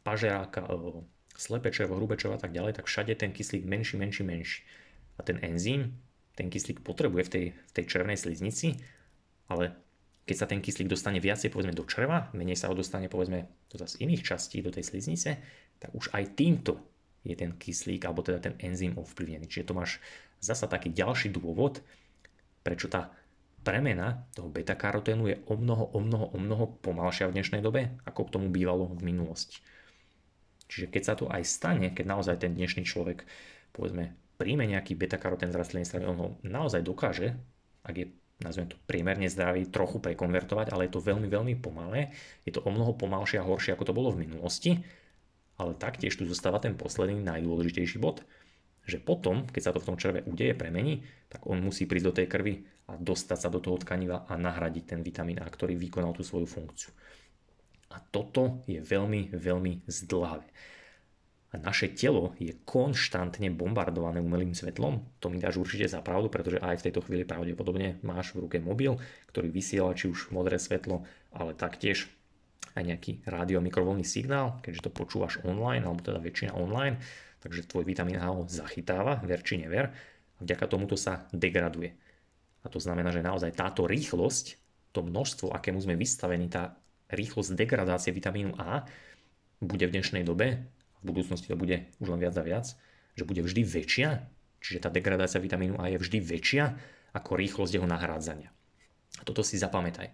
pažeráka, 0.07 0.63
e, 0.63 1.03
slepé 1.35 1.75
črevo, 1.75 1.99
hrubé 1.99 2.15
črevo 2.15 2.39
a 2.39 2.41
tak 2.41 2.55
ďalej, 2.55 2.79
tak 2.79 2.87
všade 2.87 3.19
ten 3.19 3.35
kyslík 3.35 3.67
menší, 3.67 3.99
menší, 3.99 4.23
menší. 4.23 4.63
A 5.19 5.27
ten 5.27 5.43
enzym, 5.43 5.99
ten 6.37 6.53
kyslík 6.53 6.85
potrebuje 6.85 7.23
v 7.27 7.31
tej, 7.33 7.47
v 7.57 7.73
tej 7.73 7.85
červenej 7.89 8.21
sliznici, 8.21 8.77
ale 9.49 9.73
keď 10.29 10.37
sa 10.37 10.47
ten 10.51 10.61
kyslík 10.61 10.91
dostane 10.91 11.23
viacej 11.23 11.49
povedzme 11.49 11.73
do 11.73 11.87
čreva, 11.89 12.29
menej 12.37 12.59
sa 12.61 12.69
ho 12.69 12.75
dostane 12.77 13.09
povedzme 13.09 13.49
do 13.73 13.81
z 13.81 14.05
iných 14.05 14.23
častí 14.23 14.61
do 14.61 14.75
tej 14.75 14.85
sliznice, 14.85 15.41
tak 15.81 15.91
už 15.95 16.13
aj 16.13 16.37
týmto 16.37 16.77
je 17.25 17.35
ten 17.35 17.55
kyslík 17.55 18.05
alebo 18.05 18.23
teda 18.23 18.39
ten 18.39 18.55
enzym 18.63 18.95
ovplyvnený. 18.99 19.49
Čiže 19.49 19.71
to 19.71 19.79
máš 19.79 19.99
zasa 20.39 20.69
taký 20.71 20.93
ďalší 20.93 21.33
dôvod, 21.33 21.81
prečo 22.63 22.91
tá 22.91 23.15
premena 23.67 24.27
toho 24.35 24.47
beta-karoténu 24.47 25.25
je 25.27 25.37
o 25.51 25.59
mnoho, 25.59 25.91
o 25.91 25.99
mnoho, 25.99 26.27
o 26.35 26.39
mnoho 26.39 26.65
pomalšia 26.83 27.27
v 27.27 27.35
dnešnej 27.39 27.63
dobe, 27.63 27.99
ako 28.07 28.31
k 28.31 28.33
tomu 28.39 28.47
bývalo 28.51 28.95
v 28.95 29.03
minulosti. 29.03 29.59
Čiže 30.67 30.87
keď 30.91 31.03
sa 31.03 31.15
to 31.15 31.27
aj 31.31 31.43
stane, 31.47 31.91
keď 31.95 32.05
naozaj 32.07 32.43
ten 32.43 32.55
dnešný 32.55 32.83
človek 32.87 33.27
povedzme 33.75 34.15
príjme 34.37 34.69
nejaký 34.69 34.95
beta-karotén 34.95 35.53
z 35.53 35.59
rastlinnej 35.59 35.89
strany, 35.89 36.05
on 36.05 36.19
ho 36.21 36.29
naozaj 36.45 36.85
dokáže, 36.85 37.37
ak 37.83 37.95
je 37.97 38.07
nazvem 38.37 38.69
to 38.69 38.77
priemerne 38.85 39.25
zdravý, 39.33 39.65
trochu 39.69 39.97
prekonvertovať, 39.97 40.69
ale 40.69 40.89
je 40.89 40.93
to 40.93 41.01
veľmi, 41.01 41.25
veľmi 41.25 41.55
pomalé. 41.57 42.13
Je 42.45 42.53
to 42.53 42.61
o 42.61 42.69
mnoho 42.69 42.93
pomalšie 42.93 43.41
a 43.41 43.49
horšie, 43.49 43.73
ako 43.73 43.89
to 43.89 43.97
bolo 43.97 44.13
v 44.13 44.29
minulosti. 44.29 44.85
Ale 45.57 45.73
taktiež 45.73 46.13
tu 46.21 46.29
zostáva 46.29 46.61
ten 46.61 46.77
posledný 46.77 47.17
najdôležitejší 47.25 47.97
bod, 47.97 48.21
že 48.85 49.01
potom, 49.01 49.49
keď 49.49 49.63
sa 49.65 49.73
to 49.73 49.81
v 49.81 49.89
tom 49.89 49.97
červe 49.97 50.21
udeje, 50.29 50.53
premení, 50.53 51.01
tak 51.33 51.49
on 51.49 51.65
musí 51.65 51.89
prísť 51.89 52.07
do 52.07 52.17
tej 52.23 52.27
krvi 52.29 52.55
a 52.87 53.01
dostať 53.01 53.39
sa 53.41 53.49
do 53.49 53.59
toho 53.59 53.81
tkaniva 53.81 54.29
a 54.29 54.37
nahradiť 54.37 54.85
ten 54.85 55.01
vitamín 55.01 55.41
A, 55.41 55.49
ktorý 55.49 55.75
vykonal 55.81 56.13
tú 56.13 56.21
svoju 56.21 56.45
funkciu. 56.45 56.93
A 57.97 57.99
toto 57.99 58.63
je 58.69 58.79
veľmi, 58.85 59.33
veľmi 59.33 59.89
zdlhavé. 59.89 60.47
A 61.55 61.63
naše 61.63 61.95
telo 61.95 62.35
je 62.43 62.51
konštantne 62.67 63.55
bombardované 63.55 64.19
umelým 64.19 64.51
svetlom. 64.51 65.07
To 65.23 65.31
mi 65.31 65.39
dáš 65.39 65.63
určite 65.63 65.87
za 65.87 66.03
pravdu, 66.03 66.27
pretože 66.27 66.59
aj 66.59 66.83
v 66.83 66.85
tejto 66.91 67.01
chvíli 67.07 67.23
pravdepodobne 67.23 68.03
máš 68.03 68.35
v 68.35 68.45
ruke 68.45 68.59
mobil, 68.59 68.99
ktorý 69.31 69.49
vysiela 69.55 69.95
či 69.95 70.11
už 70.11 70.35
modré 70.35 70.59
svetlo, 70.59 71.07
ale 71.31 71.55
taktiež 71.55 72.11
aj 72.77 72.83
nejaký 72.83 73.13
rádio 73.25 73.63
mikrovlnný 73.63 74.05
signál, 74.05 74.61
keďže 74.61 74.91
to 74.91 74.91
počúvaš 74.93 75.41
online, 75.47 75.87
alebo 75.87 76.05
teda 76.05 76.21
väčšina 76.21 76.53
online, 76.59 77.01
takže 77.41 77.71
tvoj 77.71 77.89
vitamín 77.89 78.21
A 78.21 78.29
ho 78.29 78.45
zachytáva, 78.45 79.23
ver 79.25 79.41
či 79.41 79.63
never, 79.63 79.95
a 80.37 80.39
vďaka 80.45 80.67
tomuto 80.69 80.99
sa 80.99 81.25
degraduje. 81.33 81.97
A 82.61 82.69
to 82.69 82.83
znamená, 82.83 83.15
že 83.15 83.25
naozaj 83.25 83.57
táto 83.57 83.87
rýchlosť, 83.89 84.59
to 84.93 85.01
množstvo, 85.07 85.55
akému 85.55 85.79
sme 85.81 85.97
vystavení, 85.97 86.51
tá 86.51 86.77
rýchlosť 87.15 87.55
degradácie 87.55 88.11
vitamínu 88.11 88.59
A 88.59 88.85
bude 89.63 89.87
v 89.89 89.95
dnešnej 89.95 90.27
dobe 90.27 90.67
v 91.01 91.13
budúcnosti 91.13 91.49
to 91.51 91.59
bude 91.59 91.89
už 92.01 92.09
len 92.13 92.21
viac 92.21 92.35
a 92.37 92.45
viac, 92.45 92.67
že 93.17 93.25
bude 93.25 93.41
vždy 93.41 93.63
väčšia, 93.65 94.29
čiže 94.61 94.83
tá 94.85 94.89
degradácia 94.93 95.41
vitamínu 95.41 95.81
A 95.81 95.89
je 95.89 96.01
vždy 96.01 96.19
väčšia 96.21 96.65
ako 97.17 97.41
rýchlosť 97.41 97.81
jeho 97.81 97.89
nahrádzania. 97.89 98.53
A 99.17 99.23
toto 99.25 99.41
si 99.41 99.57
zapamätaj. 99.57 100.13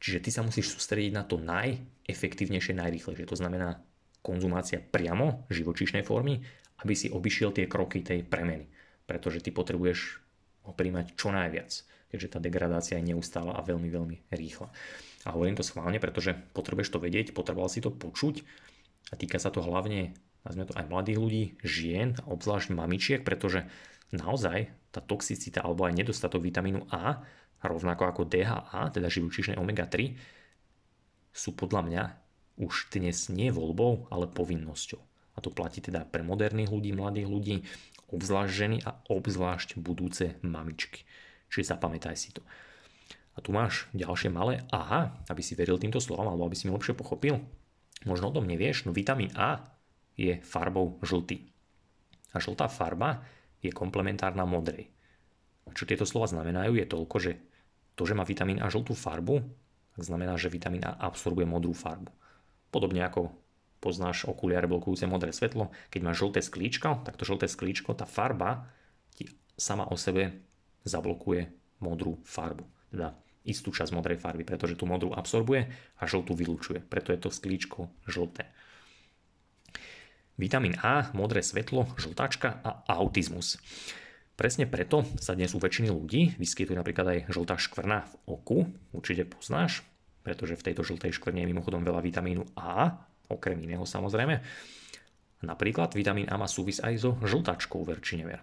Čiže 0.00 0.18
ty 0.24 0.30
sa 0.32 0.44
musíš 0.44 0.72
sústrediť 0.72 1.12
na 1.12 1.24
to 1.24 1.36
najefektívnejšie, 1.36 2.76
najrýchlejšie. 2.76 3.28
To 3.28 3.36
znamená 3.36 3.84
konzumácia 4.24 4.80
priamo 4.80 5.44
živočíšnej 5.52 6.04
formy, 6.04 6.40
aby 6.80 6.92
si 6.96 7.12
obišiel 7.12 7.52
tie 7.52 7.68
kroky 7.68 8.00
tej 8.00 8.24
premeny. 8.24 8.68
Pretože 9.04 9.44
ty 9.44 9.52
potrebuješ 9.52 10.24
ho 10.64 10.72
príjmať 10.72 11.12
čo 11.12 11.28
najviac, 11.28 11.70
keďže 12.08 12.32
tá 12.32 12.38
degradácia 12.40 12.96
je 12.96 13.12
neustála 13.12 13.52
a 13.52 13.60
veľmi, 13.60 13.88
veľmi 13.92 14.16
rýchla. 14.32 14.72
A 15.24 15.28
hovorím 15.36 15.60
to 15.60 15.64
schválne, 15.64 16.00
pretože 16.00 16.36
potrebuješ 16.56 16.92
to 16.92 17.00
vedieť, 17.00 17.36
potreboval 17.36 17.68
si 17.68 17.84
to 17.84 17.92
počuť 17.92 18.44
a 19.10 19.14
týka 19.18 19.36
sa 19.36 19.52
to 19.52 19.60
hlavne, 19.60 20.16
nazvime 20.46 20.68
to 20.68 20.76
aj 20.76 20.88
mladých 20.88 21.18
ľudí, 21.20 21.44
žien, 21.60 22.16
a 22.24 22.32
obzvlášť 22.32 22.72
mamičiek, 22.72 23.20
pretože 23.20 23.68
naozaj 24.14 24.70
tá 24.94 25.02
toxicita 25.02 25.60
alebo 25.60 25.84
aj 25.84 25.96
nedostatok 25.98 26.40
vitamínu 26.40 26.86
A, 26.88 27.24
rovnako 27.64 28.04
ako 28.04 28.22
DHA, 28.28 28.92
teda 28.92 29.08
živočíšnej 29.08 29.56
omega-3, 29.56 30.14
sú 31.34 31.56
podľa 31.56 31.82
mňa 31.88 32.02
už 32.60 32.94
dnes 32.94 33.32
nie 33.32 33.50
voľbou, 33.50 34.06
ale 34.12 34.30
povinnosťou. 34.30 35.00
A 35.34 35.42
to 35.42 35.50
platí 35.50 35.82
teda 35.82 36.06
pre 36.06 36.22
moderných 36.22 36.70
ľudí, 36.70 36.94
mladých 36.94 37.26
ľudí, 37.26 37.56
obzvlášť 38.14 38.52
ženy 38.54 38.76
a 38.86 38.94
obzvlášť 39.10 39.82
budúce 39.82 40.38
mamičky. 40.46 41.02
Čiže 41.50 41.74
zapamätaj 41.74 42.14
si 42.14 42.30
to. 42.30 42.46
A 43.34 43.42
tu 43.42 43.50
máš 43.50 43.90
ďalšie 43.90 44.30
malé 44.30 44.62
aha, 44.70 45.18
aby 45.26 45.42
si 45.42 45.58
veril 45.58 45.74
týmto 45.82 45.98
slovom, 45.98 46.30
alebo 46.30 46.46
aby 46.46 46.54
si 46.54 46.70
mi 46.70 46.76
lepšie 46.76 46.94
pochopil 46.94 47.42
možno 48.02 48.30
o 48.30 48.34
tom 48.34 48.50
nevieš, 48.50 48.90
no 48.90 48.90
vitamín 48.90 49.30
A 49.38 49.62
je 50.18 50.42
farbou 50.42 50.98
žltý. 51.06 51.46
A 52.34 52.42
žltá 52.42 52.66
farba 52.66 53.22
je 53.62 53.70
komplementárna 53.70 54.42
modrej. 54.42 54.90
A 55.64 55.72
čo 55.72 55.86
tieto 55.86 56.02
slova 56.02 56.26
znamenajú 56.26 56.74
je 56.74 56.86
toľko, 56.86 57.16
že 57.22 57.32
to, 57.94 58.02
že 58.04 58.18
má 58.18 58.26
vitamín 58.26 58.58
A 58.58 58.68
žltú 58.68 58.92
farbu, 58.92 59.40
tak 59.94 60.02
znamená, 60.02 60.34
že 60.34 60.50
vitamín 60.50 60.82
A 60.82 60.98
absorbuje 60.98 61.46
modrú 61.46 61.72
farbu. 61.72 62.10
Podobne 62.74 63.06
ako 63.06 63.30
poznáš 63.78 64.26
okuliare 64.26 64.66
blokujúce 64.66 65.06
modré 65.06 65.30
svetlo, 65.30 65.70
keď 65.92 66.00
máš 66.02 66.24
žlté 66.24 66.40
sklíčko, 66.42 67.04
tak 67.06 67.14
to 67.20 67.28
žlté 67.28 67.46
sklíčko, 67.46 67.92
tá 67.94 68.08
farba 68.08 68.66
ti 69.14 69.28
sama 69.54 69.86
o 69.92 69.96
sebe 70.00 70.42
zablokuje 70.82 71.52
modrú 71.84 72.18
farbu. 72.24 72.64
Teda 72.90 73.12
istú 73.44 73.70
časť 73.70 73.92
modrej 73.92 74.18
farby, 74.18 74.42
pretože 74.42 74.74
tú 74.74 74.88
modrú 74.88 75.12
absorbuje 75.12 75.68
a 76.00 76.02
žltú 76.08 76.32
vylúčuje. 76.32 76.80
Preto 76.84 77.12
je 77.12 77.20
to 77.20 77.30
sklíčko 77.30 77.92
žlté. 78.08 78.48
Vitamín 80.34 80.74
A, 80.82 81.14
modré 81.14 81.44
svetlo, 81.44 81.86
žltačka 81.94 82.58
a 82.64 82.82
autizmus. 82.98 83.60
Presne 84.34 84.66
preto 84.66 85.06
sa 85.22 85.38
dnes 85.38 85.54
u 85.54 85.62
väčšiny 85.62 85.94
ľudí 85.94 86.34
vyskytuje 86.42 86.74
napríklad 86.74 87.06
aj 87.06 87.18
žltá 87.30 87.54
škvrna 87.54 88.02
v 88.02 88.14
oku, 88.26 88.58
určite 88.90 89.30
poznáš, 89.30 89.86
pretože 90.26 90.58
v 90.58 90.64
tejto 90.66 90.82
žltej 90.82 91.14
škvrne 91.14 91.46
je 91.46 91.50
mimochodom 91.54 91.86
veľa 91.86 92.02
vitamínu 92.02 92.42
A, 92.58 92.98
okrem 93.30 93.62
iného 93.62 93.86
samozrejme. 93.86 94.42
Napríklad 95.46 95.94
vitamín 95.94 96.26
A 96.26 96.34
má 96.34 96.50
súvis 96.50 96.82
aj 96.82 96.94
so 96.98 97.10
žltačkou, 97.22 97.86
ver 97.86 98.02
či 98.02 98.18
never 98.18 98.42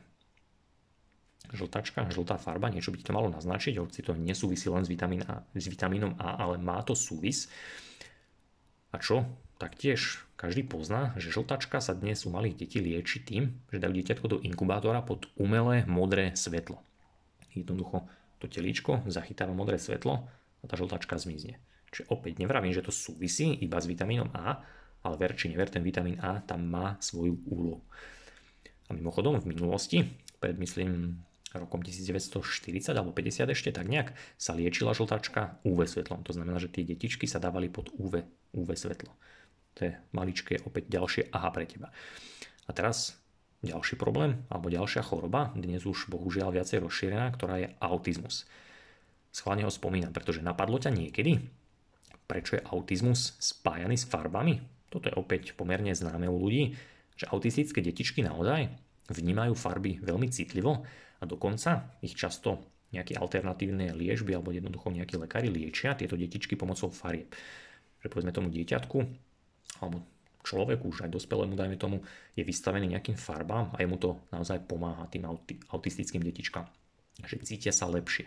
žltačka, 1.50 2.06
žltá 2.14 2.38
farba, 2.38 2.70
niečo 2.70 2.94
by 2.94 3.02
to 3.02 3.12
malo 3.18 3.34
naznačiť, 3.34 3.82
hoci 3.82 4.06
to 4.06 4.14
nesúvisí 4.14 4.70
len 4.70 4.86
s, 4.86 4.90
vitamín 4.90 5.26
A, 5.26 5.42
s 5.58 5.66
vitamínom 5.66 6.14
A, 6.22 6.38
ale 6.38 6.62
má 6.62 6.80
to 6.86 6.94
súvis. 6.94 7.50
A 8.94 9.02
čo? 9.02 9.26
Taktiež 9.58 10.22
každý 10.38 10.66
pozná, 10.66 11.14
že 11.22 11.30
žltačka 11.30 11.82
sa 11.82 11.94
dnes 11.94 12.26
u 12.26 12.34
malých 12.34 12.66
detí 12.66 12.82
lieči 12.82 13.22
tým, 13.22 13.62
že 13.70 13.78
dajú 13.78 13.94
dieťatko 13.94 14.26
do 14.26 14.38
inkubátora 14.42 15.06
pod 15.06 15.30
umelé 15.38 15.86
modré 15.86 16.34
svetlo. 16.34 16.82
Jednoducho 17.54 18.10
to 18.42 18.50
telíčko 18.50 19.06
zachytáva 19.06 19.54
modré 19.54 19.78
svetlo 19.78 20.26
a 20.62 20.66
tá 20.66 20.74
žltačka 20.74 21.18
zmizne. 21.22 21.62
Čiže 21.94 22.10
opäť 22.10 22.42
nevravím, 22.42 22.74
že 22.74 22.82
to 22.82 22.90
súvisí 22.90 23.54
iba 23.62 23.78
s 23.78 23.86
vitamínom 23.86 24.34
A, 24.34 24.64
ale 25.06 25.16
ver 25.20 25.38
či 25.38 25.52
never, 25.52 25.70
ten 25.70 25.86
vitamín 25.86 26.18
A 26.24 26.42
tam 26.42 26.66
má 26.66 26.98
svoju 26.98 27.38
úlohu. 27.46 27.84
A 28.90 28.98
mimochodom 28.98 29.38
v 29.38 29.52
minulosti, 29.52 30.10
pred 30.42 30.58
myslím 30.58 31.22
rokom 31.56 31.84
1940 31.84 32.96
alebo 32.96 33.12
50 33.12 33.52
ešte 33.52 33.76
tak 33.76 33.88
nejak 33.92 34.16
sa 34.40 34.56
liečila 34.56 34.96
žltačka 34.96 35.60
UV 35.68 35.84
svetlom. 35.84 36.24
To 36.24 36.32
znamená, 36.32 36.62
že 36.64 36.72
tie 36.72 36.88
detičky 36.88 37.28
sa 37.28 37.44
dávali 37.44 37.68
pod 37.68 37.92
UV, 38.00 38.24
UV 38.56 38.70
svetlo. 38.76 39.12
To 39.80 39.88
je 39.88 39.92
maličké 40.16 40.64
opäť 40.64 40.88
ďalšie 40.88 41.32
aha 41.32 41.50
pre 41.52 41.68
teba. 41.68 41.92
A 42.68 42.72
teraz 42.72 43.20
ďalší 43.62 44.00
problém 44.00 44.48
alebo 44.48 44.72
ďalšia 44.72 45.04
choroba, 45.04 45.52
dnes 45.54 45.84
už 45.84 46.08
bohužiaľ 46.08 46.56
viacej 46.56 46.82
rozšírená, 46.88 47.28
ktorá 47.36 47.60
je 47.60 47.68
autizmus. 47.84 48.48
Schválne 49.32 49.64
ho 49.64 49.72
spomínam, 49.72 50.12
pretože 50.12 50.44
napadlo 50.44 50.76
ťa 50.76 50.92
niekedy, 50.92 51.40
prečo 52.28 52.60
je 52.60 52.66
autizmus 52.68 53.36
spájaný 53.40 53.96
s 54.00 54.08
farbami? 54.08 54.60
Toto 54.92 55.08
je 55.08 55.16
opäť 55.16 55.56
pomerne 55.56 55.96
známe 55.96 56.28
u 56.28 56.36
ľudí, 56.36 56.76
že 57.16 57.28
autistické 57.32 57.80
detičky 57.80 58.24
naozaj 58.24 58.68
vnímajú 59.12 59.56
farby 59.56 60.00
veľmi 60.04 60.28
citlivo 60.32 60.84
a 61.22 61.24
dokonca 61.30 61.94
ich 62.02 62.18
často 62.18 62.66
nejaké 62.92 63.16
alternatívne 63.16 63.96
liežby 63.96 64.36
alebo 64.36 64.52
jednoducho 64.52 64.92
nejakí 64.92 65.16
lekári 65.16 65.48
liečia 65.48 65.96
tieto 65.96 66.20
detičky 66.20 66.60
pomocou 66.60 66.92
farieb. 66.92 67.32
Že 68.04 68.08
povedzme 68.12 68.36
tomu 68.36 68.52
dieťatku 68.52 68.98
alebo 69.80 70.04
človeku, 70.42 70.90
už 70.90 71.08
aj 71.08 71.14
dospelému, 71.14 71.54
dajme 71.54 71.78
tomu, 71.78 72.02
je 72.34 72.42
vystavený 72.42 72.92
nejakým 72.92 73.16
farbám 73.16 73.72
a 73.72 73.80
jemu 73.80 73.98
to 74.02 74.10
naozaj 74.34 74.60
pomáha 74.66 75.06
tým 75.08 75.30
autistickým 75.70 76.26
detičkám. 76.26 76.66
Že 77.22 77.46
cítia 77.46 77.70
sa 77.70 77.86
lepšie. 77.86 78.26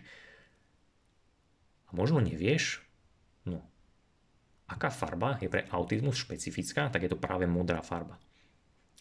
A 1.91 1.91
možno 1.93 2.23
nevieš, 2.23 2.87
no, 3.43 3.61
aká 4.71 4.95
farba 4.95 5.43
je 5.43 5.51
pre 5.51 5.67
autizmus 5.75 6.17
špecifická, 6.23 6.89
tak 6.89 7.03
je 7.05 7.11
to 7.11 7.19
práve 7.19 7.45
modrá 7.51 7.83
farba. 7.83 8.17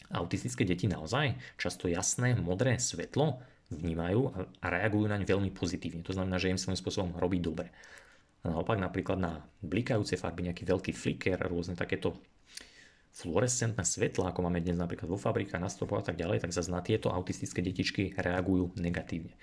Autistické 0.10 0.66
deti 0.66 0.90
naozaj 0.90 1.38
často 1.56 1.86
jasné, 1.86 2.34
modré 2.36 2.82
svetlo 2.82 3.53
vnímajú 3.72 4.34
a 4.60 4.66
reagujú 4.68 5.06
naň 5.08 5.24
veľmi 5.24 5.52
pozitívne. 5.54 6.04
To 6.04 6.16
znamená, 6.16 6.42
že 6.42 6.52
im 6.52 6.60
svojím 6.60 6.80
spôsobom 6.80 7.12
robí 7.16 7.40
dobre. 7.40 7.72
A 8.44 8.52
naopak 8.52 8.76
napríklad 8.76 9.20
na 9.20 9.40
blikajúce 9.64 10.20
farby, 10.20 10.52
nejaký 10.52 10.68
veľký 10.68 10.92
flicker, 10.92 11.40
rôzne 11.40 11.80
takéto 11.80 12.20
fluorescentné 13.14 13.86
svetla, 13.86 14.34
ako 14.34 14.50
máme 14.50 14.60
dnes 14.60 14.76
napríklad 14.76 15.06
vo 15.06 15.22
fabrikách, 15.22 15.62
na 15.62 15.70
stropoch 15.70 16.02
a 16.02 16.06
tak 16.12 16.18
ďalej, 16.18 16.44
tak 16.44 16.52
zase 16.52 16.74
na 16.74 16.82
tieto 16.82 17.14
autistické 17.14 17.62
detičky 17.62 18.12
reagujú 18.18 18.74
negatívne. 18.76 19.38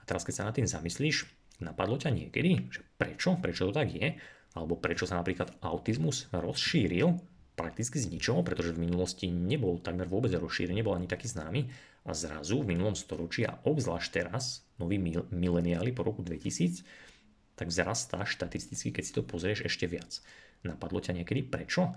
A 0.00 0.02
teraz 0.08 0.24
keď 0.24 0.34
sa 0.34 0.46
nad 0.48 0.56
tým 0.56 0.64
zamyslíš, 0.64 1.28
napadlo 1.60 2.00
ťa 2.00 2.10
niekedy, 2.10 2.72
že 2.72 2.80
prečo, 2.96 3.36
prečo 3.36 3.68
to 3.68 3.76
tak 3.76 3.92
je, 3.92 4.16
alebo 4.56 4.80
prečo 4.80 5.04
sa 5.04 5.20
napríklad 5.20 5.52
autizmus 5.60 6.32
rozšíril 6.32 7.20
prakticky 7.56 7.96
z 7.96 8.12
pretože 8.44 8.76
v 8.76 8.84
minulosti 8.84 9.32
nebol 9.32 9.80
takmer 9.80 10.04
vôbec 10.04 10.28
rozšírený, 10.36 10.84
nebol 10.84 10.92
ani 10.92 11.08
taký 11.08 11.26
známy 11.26 11.66
a 12.04 12.12
zrazu 12.12 12.60
v 12.60 12.76
minulom 12.76 12.92
storočí 12.92 13.48
a 13.48 13.56
obzvlášť 13.64 14.08
teraz, 14.12 14.62
noví 14.76 15.00
mileniáli 15.32 15.96
po 15.96 16.04
roku 16.04 16.20
2000, 16.20 16.84
tak 17.56 17.72
vzrastá 17.72 18.28
štatisticky, 18.28 18.92
keď 18.92 19.02
si 19.02 19.12
to 19.16 19.24
pozrieš 19.24 19.64
ešte 19.64 19.88
viac. 19.88 20.20
Napadlo 20.60 21.00
ťa 21.00 21.16
niekedy 21.16 21.48
prečo? 21.48 21.96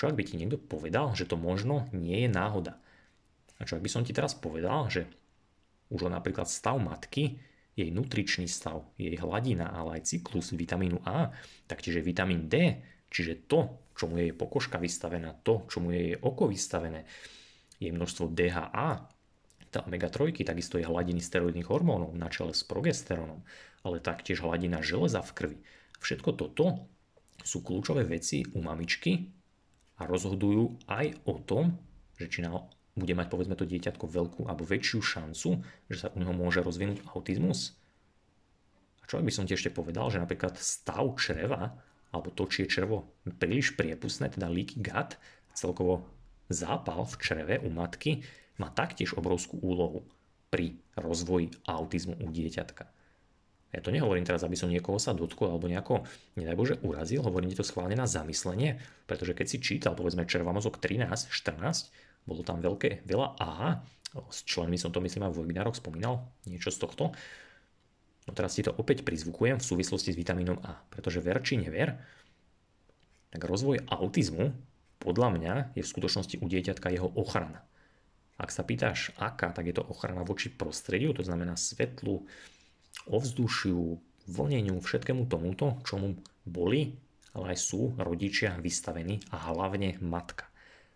Čo 0.00 0.08
ak 0.08 0.16
by 0.16 0.24
ti 0.24 0.40
niekto 0.40 0.56
povedal, 0.56 1.12
že 1.12 1.28
to 1.28 1.36
možno 1.36 1.84
nie 1.92 2.24
je 2.24 2.28
náhoda? 2.32 2.80
A 3.60 3.68
čo 3.68 3.76
ak 3.76 3.84
by 3.84 3.90
som 3.92 4.00
ti 4.00 4.16
teraz 4.16 4.32
povedal, 4.32 4.88
že 4.88 5.04
už 5.92 6.08
napríklad 6.08 6.48
stav 6.48 6.80
matky, 6.80 7.36
jej 7.76 7.92
nutričný 7.92 8.48
stav, 8.48 8.88
jej 8.96 9.12
hladina, 9.20 9.68
ale 9.68 10.00
aj 10.00 10.16
cyklus 10.16 10.56
vitamínu 10.56 11.04
A, 11.04 11.36
taktiež 11.68 12.00
vitamín 12.00 12.48
D, 12.48 12.80
čiže 13.12 13.46
to, 13.46 13.68
čomu 14.00 14.16
je 14.16 14.32
pokožka 14.32 14.80
vystavená, 14.80 15.36
to, 15.44 15.68
čomu 15.68 15.92
je 15.92 16.16
oko 16.16 16.48
vystavené, 16.48 17.04
je 17.76 17.92
množstvo 17.92 18.32
DHA, 18.32 18.90
tá 19.70 19.86
omega-3, 19.86 20.34
takisto 20.42 20.80
je 20.80 20.88
hladiny 20.88 21.22
steroidných 21.22 21.68
hormónov 21.68 22.16
na 22.16 22.26
čele 22.32 22.56
s 22.56 22.66
progesterónom, 22.66 23.44
ale 23.86 24.02
taktiež 24.02 24.42
hladina 24.42 24.82
železa 24.82 25.22
v 25.22 25.32
krvi. 25.36 25.58
Všetko 26.00 26.30
toto 26.34 26.90
sú 27.44 27.62
kľúčové 27.62 28.02
veci 28.08 28.42
u 28.56 28.60
mamičky 28.64 29.30
a 30.00 30.08
rozhodujú 30.08 30.90
aj 30.90 31.06
o 31.28 31.38
tom, 31.38 31.76
že 32.18 32.26
či 32.28 32.38
na, 32.42 32.56
bude 32.96 33.14
mať 33.14 33.28
povedzme 33.30 33.54
to 33.54 33.68
dieťatko 33.68 34.04
veľkú 34.10 34.40
alebo 34.50 34.66
väčšiu 34.66 35.00
šancu, 35.00 35.48
že 35.88 35.96
sa 35.96 36.12
u 36.12 36.18
neho 36.18 36.34
môže 36.34 36.60
rozvinúť 36.60 37.06
autizmus. 37.14 37.78
A 39.00 39.08
čo 39.08 39.22
by 39.22 39.32
som 39.32 39.46
ti 39.46 39.54
ešte 39.54 39.72
povedal, 39.72 40.10
že 40.10 40.20
napríklad 40.20 40.58
stav 40.58 41.14
čreva 41.16 41.78
alebo 42.10 42.34
to, 42.34 42.46
či 42.50 42.66
je 42.66 42.72
červo 42.78 43.10
príliš 43.38 43.78
priepustné, 43.78 44.30
teda 44.30 44.50
leaky 44.50 44.82
gut, 44.82 45.18
celkovo 45.54 46.06
zápal 46.50 47.06
v 47.06 47.14
čreve 47.22 47.54
u 47.62 47.70
matky, 47.70 48.26
má 48.58 48.68
taktiež 48.70 49.14
obrovskú 49.16 49.62
úlohu 49.62 50.04
pri 50.50 50.76
rozvoji 50.98 51.54
autizmu 51.64 52.18
u 52.18 52.28
dieťatka. 52.28 52.84
Ja 53.70 53.78
to 53.78 53.94
nehovorím 53.94 54.26
teraz, 54.26 54.42
aby 54.42 54.58
som 54.58 54.66
niekoho 54.66 54.98
sa 54.98 55.14
dotkol 55.14 55.54
alebo 55.54 55.70
nejako, 55.70 56.02
nedaj 56.34 56.58
Bože, 56.58 56.74
urazil, 56.82 57.22
hovorím 57.22 57.54
ti 57.54 57.58
to 57.62 57.62
schválne 57.62 57.94
na 57.94 58.10
zamyslenie, 58.10 58.82
pretože 59.06 59.30
keď 59.30 59.46
si 59.46 59.62
čítal, 59.62 59.94
povedzme, 59.94 60.26
červa 60.26 60.50
mozog 60.50 60.82
13, 60.82 61.30
14, 61.30 62.26
bolo 62.26 62.42
tam 62.42 62.58
veľké, 62.58 63.06
veľa 63.06 63.38
A, 63.38 63.78
s 64.26 64.42
členmi 64.42 64.74
som 64.74 64.90
to 64.90 64.98
myslím 64.98 65.30
aj 65.30 65.38
v 65.38 65.38
webinároch 65.46 65.78
spomínal, 65.78 66.26
niečo 66.50 66.74
z 66.74 66.82
tohto, 66.82 67.14
No 68.30 68.38
teraz 68.38 68.54
si 68.54 68.62
to 68.62 68.70
opäť 68.70 69.02
prizvukujem 69.02 69.58
v 69.58 69.68
súvislosti 69.74 70.14
s 70.14 70.20
vitamínom 70.22 70.62
A, 70.62 70.78
pretože 70.86 71.18
ver 71.18 71.42
či 71.42 71.58
never, 71.58 71.98
tak 73.34 73.42
rozvoj 73.42 73.90
autizmu 73.90 74.54
podľa 75.02 75.28
mňa 75.34 75.54
je 75.74 75.82
v 75.82 75.90
skutočnosti 75.90 76.38
u 76.38 76.46
dieťatka 76.46 76.94
jeho 76.94 77.10
ochrana. 77.18 77.66
Ak 78.38 78.54
sa 78.54 78.62
pýtaš 78.62 79.10
aká, 79.18 79.50
tak 79.50 79.66
je 79.66 79.74
to 79.74 79.82
ochrana 79.82 80.22
voči 80.22 80.46
prostrediu, 80.46 81.10
to 81.10 81.26
znamená 81.26 81.58
svetlu, 81.58 82.22
ovzdušiu, 83.10 83.98
vlneniu, 84.30 84.78
všetkému 84.78 85.26
tomuto, 85.26 85.82
čomu 85.82 86.14
boli, 86.46 86.94
ale 87.34 87.52
aj 87.52 87.58
sú 87.58 87.98
rodičia 87.98 88.54
vystavení 88.62 89.26
a 89.34 89.50
hlavne 89.50 89.98
matka. 90.06 90.46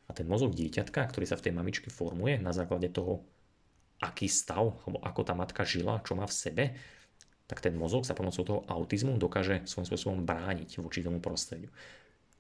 A 0.07 0.15
ten 0.15 0.31
mozog 0.31 0.55
dieťatka, 0.55 1.03
ktorý 1.03 1.27
sa 1.27 1.35
v 1.35 1.51
tej 1.51 1.55
mamičke 1.59 1.91
formuje 1.91 2.39
na 2.39 2.55
základe 2.55 2.95
toho, 2.95 3.27
aký 3.99 4.31
stav, 4.31 4.79
alebo 4.87 5.03
ako 5.03 5.21
tá 5.27 5.35
matka 5.35 5.67
žila, 5.67 5.99
čo 6.07 6.15
má 6.15 6.31
v 6.31 6.39
sebe, 6.39 6.65
tak 7.45 7.61
ten 7.61 7.77
mozog 7.77 8.09
sa 8.09 8.17
pomocou 8.17 8.43
toho 8.43 8.61
autizmu 8.69 9.21
dokáže 9.21 9.69
svojím 9.69 9.89
spôsobom 9.89 10.19
brániť 10.25 10.81
voči 10.81 11.05
tomu 11.05 11.21
prostrediu. 11.21 11.69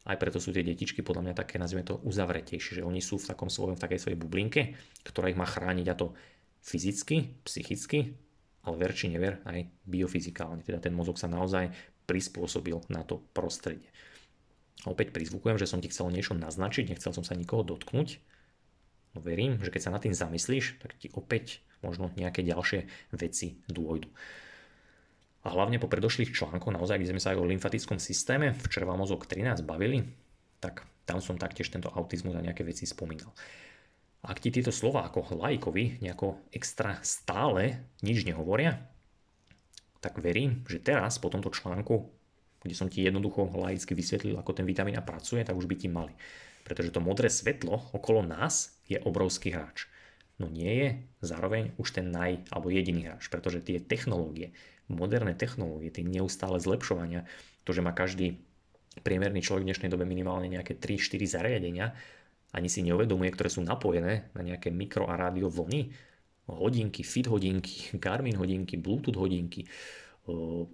Aj 0.05 0.21
preto 0.21 0.37
sú 0.37 0.53
tie 0.53 0.61
detičky 0.61 1.01
podľa 1.01 1.33
mňa 1.33 1.35
také, 1.37 1.57
nazvime 1.57 1.85
to, 1.85 1.97
uzavretejšie, 2.05 2.81
že 2.81 2.83
oni 2.85 3.01
sú 3.01 3.17
v 3.17 3.29
takom 3.33 3.49
svojom, 3.49 3.81
v 3.81 3.85
takej 3.89 4.01
svojej 4.01 4.21
bublinke, 4.21 4.77
ktorá 5.01 5.33
ich 5.33 5.41
má 5.41 5.49
chrániť 5.49 5.87
a 5.89 5.97
to 5.97 6.13
fyzicky, 6.61 7.41
psychicky, 7.45 8.13
ale 8.65 8.77
ver 8.77 8.93
či 8.93 9.09
never 9.09 9.41
aj 9.49 9.65
biofyzikálne. 9.89 10.61
Teda 10.61 10.81
ten 10.81 10.93
mozog 10.93 11.17
sa 11.17 11.29
naozaj 11.29 11.73
prispôsobil 12.05 12.77
na 12.93 13.01
to 13.05 13.25
prostredie. 13.33 13.89
Opäť 14.85 15.17
prizvukujem, 15.17 15.57
že 15.57 15.69
som 15.69 15.81
ti 15.81 15.89
chcel 15.89 16.13
niečo 16.13 16.37
naznačiť, 16.37 16.93
nechcel 16.93 17.17
som 17.17 17.25
sa 17.25 17.33
nikoho 17.33 17.65
dotknúť. 17.65 18.21
No 19.17 19.25
verím, 19.25 19.57
že 19.65 19.73
keď 19.73 19.81
sa 19.89 19.95
nad 19.95 20.05
tým 20.05 20.13
zamyslíš, 20.13 20.85
tak 20.85 20.97
ti 21.01 21.09
opäť 21.17 21.65
možno 21.81 22.13
nejaké 22.13 22.45
ďalšie 22.45 22.89
veci 23.17 23.57
dôjdu. 23.73 24.13
A 25.45 25.53
hlavne 25.53 25.77
po 25.77 25.93
predošlých 25.93 26.33
článkoch, 26.33 26.73
naozaj, 26.73 26.97
kde 26.97 27.13
sme 27.13 27.21
sa 27.21 27.37
aj 27.37 27.41
o 27.41 27.49
lymfatickom 27.49 28.01
systéme 28.01 28.57
v 28.57 28.65
červa 28.73 28.97
mozog 28.97 29.29
13 29.29 29.61
bavili, 29.61 30.01
tak 30.57 30.89
tam 31.05 31.21
som 31.21 31.37
taktiež 31.37 31.69
tento 31.69 31.93
autizmus 31.93 32.33
a 32.33 32.41
nejaké 32.41 32.65
veci 32.65 32.89
spomínal. 32.89 33.29
Ak 34.25 34.41
ti 34.41 34.49
tieto 34.49 34.73
slova 34.73 35.05
ako 35.05 35.37
lajkovi 35.37 36.01
nejako 36.01 36.49
extra 36.49 36.97
stále 37.05 37.93
nič 38.01 38.25
nehovoria, 38.25 38.81
tak 40.01 40.17
verím, 40.17 40.65
že 40.65 40.81
teraz 40.81 41.21
po 41.21 41.29
tomto 41.29 41.53
článku, 41.53 42.09
kde 42.65 42.73
som 42.73 42.89
ti 42.89 43.05
jednoducho 43.05 43.53
laicky 43.53 43.93
vysvetlil, 43.93 44.41
ako 44.41 44.57
ten 44.57 44.65
vitamín 44.65 44.97
A 44.97 45.05
pracuje, 45.05 45.45
tak 45.45 45.53
už 45.53 45.69
by 45.69 45.77
ti 45.77 45.93
mali. 45.93 46.17
Pretože 46.65 46.89
to 46.89 47.05
modré 47.05 47.29
svetlo 47.29 47.93
okolo 47.93 48.25
nás 48.25 48.81
je 48.89 48.97
obrovský 48.97 49.53
hráč. 49.53 49.85
No 50.41 50.49
nie 50.49 50.73
je 50.73 50.89
zároveň 51.21 51.77
už 51.77 52.01
ten 52.01 52.09
naj 52.09 52.49
alebo 52.49 52.73
jediný 52.73 53.13
hráč, 53.13 53.29
pretože 53.29 53.61
tie 53.61 53.77
technológie, 53.77 54.57
moderné 54.89 55.33
technológie, 55.33 55.91
tie 55.91 56.05
neustále 56.05 56.61
zlepšovania, 56.61 57.25
to, 57.65 57.73
že 57.73 57.85
má 57.85 57.97
každý 57.97 58.41
priemerný 59.01 59.41
človek 59.43 59.65
v 59.65 59.69
dnešnej 59.73 59.91
dobe 59.91 60.05
minimálne 60.07 60.47
nejaké 60.47 60.77
3-4 60.79 61.25
zariadenia, 61.27 61.97
ani 62.55 62.71
si 62.71 62.87
neuvedomuje, 62.87 63.35
ktoré 63.35 63.51
sú 63.51 63.67
napojené 63.67 64.31
na 64.37 64.43
nejaké 64.47 64.71
mikro 64.71 65.11
a 65.11 65.19
rádio 65.19 65.51
vlny, 65.51 65.91
hodinky, 66.47 67.03
fit 67.03 67.27
hodinky, 67.27 67.91
Garmin 68.05 68.39
hodinky, 68.39 68.79
Bluetooth 68.79 69.19
hodinky, 69.19 69.67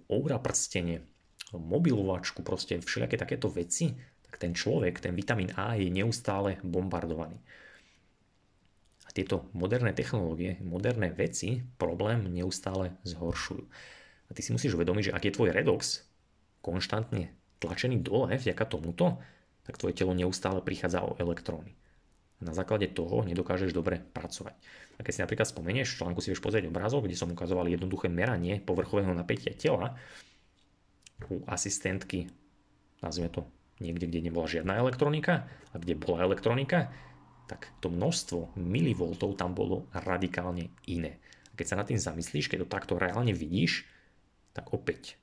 Oura 0.07 0.39
prstenie, 0.39 1.03
mobilovačku, 1.51 2.39
proste 2.39 2.79
všelijaké 2.79 3.19
takéto 3.19 3.51
veci, 3.51 3.91
tak 4.23 4.39
ten 4.39 4.55
človek, 4.55 5.03
ten 5.03 5.11
vitamín 5.11 5.51
A 5.59 5.75
je 5.75 5.91
neustále 5.91 6.55
bombardovaný. 6.63 7.35
A 9.03 9.09
tieto 9.11 9.51
moderné 9.51 9.91
technológie, 9.91 10.55
moderné 10.63 11.11
veci 11.11 11.59
problém 11.75 12.31
neustále 12.31 12.95
zhoršujú. 13.03 13.67
A 14.31 14.35
ty 14.35 14.39
si 14.39 14.55
musíš 14.55 14.79
uvedomiť, 14.79 15.11
že 15.11 15.15
ak 15.15 15.27
je 15.27 15.35
tvoj 15.35 15.51
redox 15.51 16.07
konštantne 16.63 17.35
tlačený 17.59 17.99
dole 17.99 18.39
vďaka 18.39 18.63
tomuto, 18.63 19.19
tak 19.67 19.75
tvoje 19.75 19.93
telo 19.93 20.15
neustále 20.15 20.63
prichádza 20.63 21.03
o 21.03 21.19
elektróny. 21.19 21.75
Na 22.41 22.55
základe 22.57 22.89
toho 22.89 23.21
nedokážeš 23.21 23.75
dobre 23.75 24.01
pracovať. 24.01 24.55
A 24.97 25.05
keď 25.05 25.11
si 25.13 25.21
napríklad 25.21 25.45
spomenieš, 25.45 25.93
v 25.93 25.97
článku 26.01 26.19
si 26.25 26.33
vieš 26.33 26.41
pozrieť 26.41 26.65
obrázok, 26.71 27.05
kde 27.05 27.19
som 27.19 27.29
ukazoval 27.29 27.69
jednoduché 27.69 28.09
meranie 28.09 28.57
povrchového 28.57 29.13
napätia 29.13 29.53
tela 29.53 29.93
u 31.29 31.45
asistentky, 31.45 32.25
nazvime 33.03 33.29
to 33.29 33.45
niekde, 33.77 34.09
kde 34.09 34.25
nebola 34.25 34.49
žiadna 34.49 34.81
elektronika 34.81 35.45
a 35.69 35.75
kde 35.77 35.93
bola 35.93 36.25
elektronika, 36.25 36.89
tak 37.45 37.69
to 37.77 37.93
množstvo 37.93 38.57
milivoltov 38.57 39.37
tam 39.37 39.53
bolo 39.53 39.85
radikálne 39.93 40.73
iné. 40.89 41.21
A 41.51 41.53
keď 41.53 41.65
sa 41.67 41.77
nad 41.77 41.85
tým 41.85 42.01
zamyslíš, 42.01 42.49
keď 42.49 42.65
to 42.65 42.73
takto 42.73 42.93
reálne 42.97 43.37
vidíš, 43.37 43.85
tak 44.51 44.71
opäť 44.75 45.21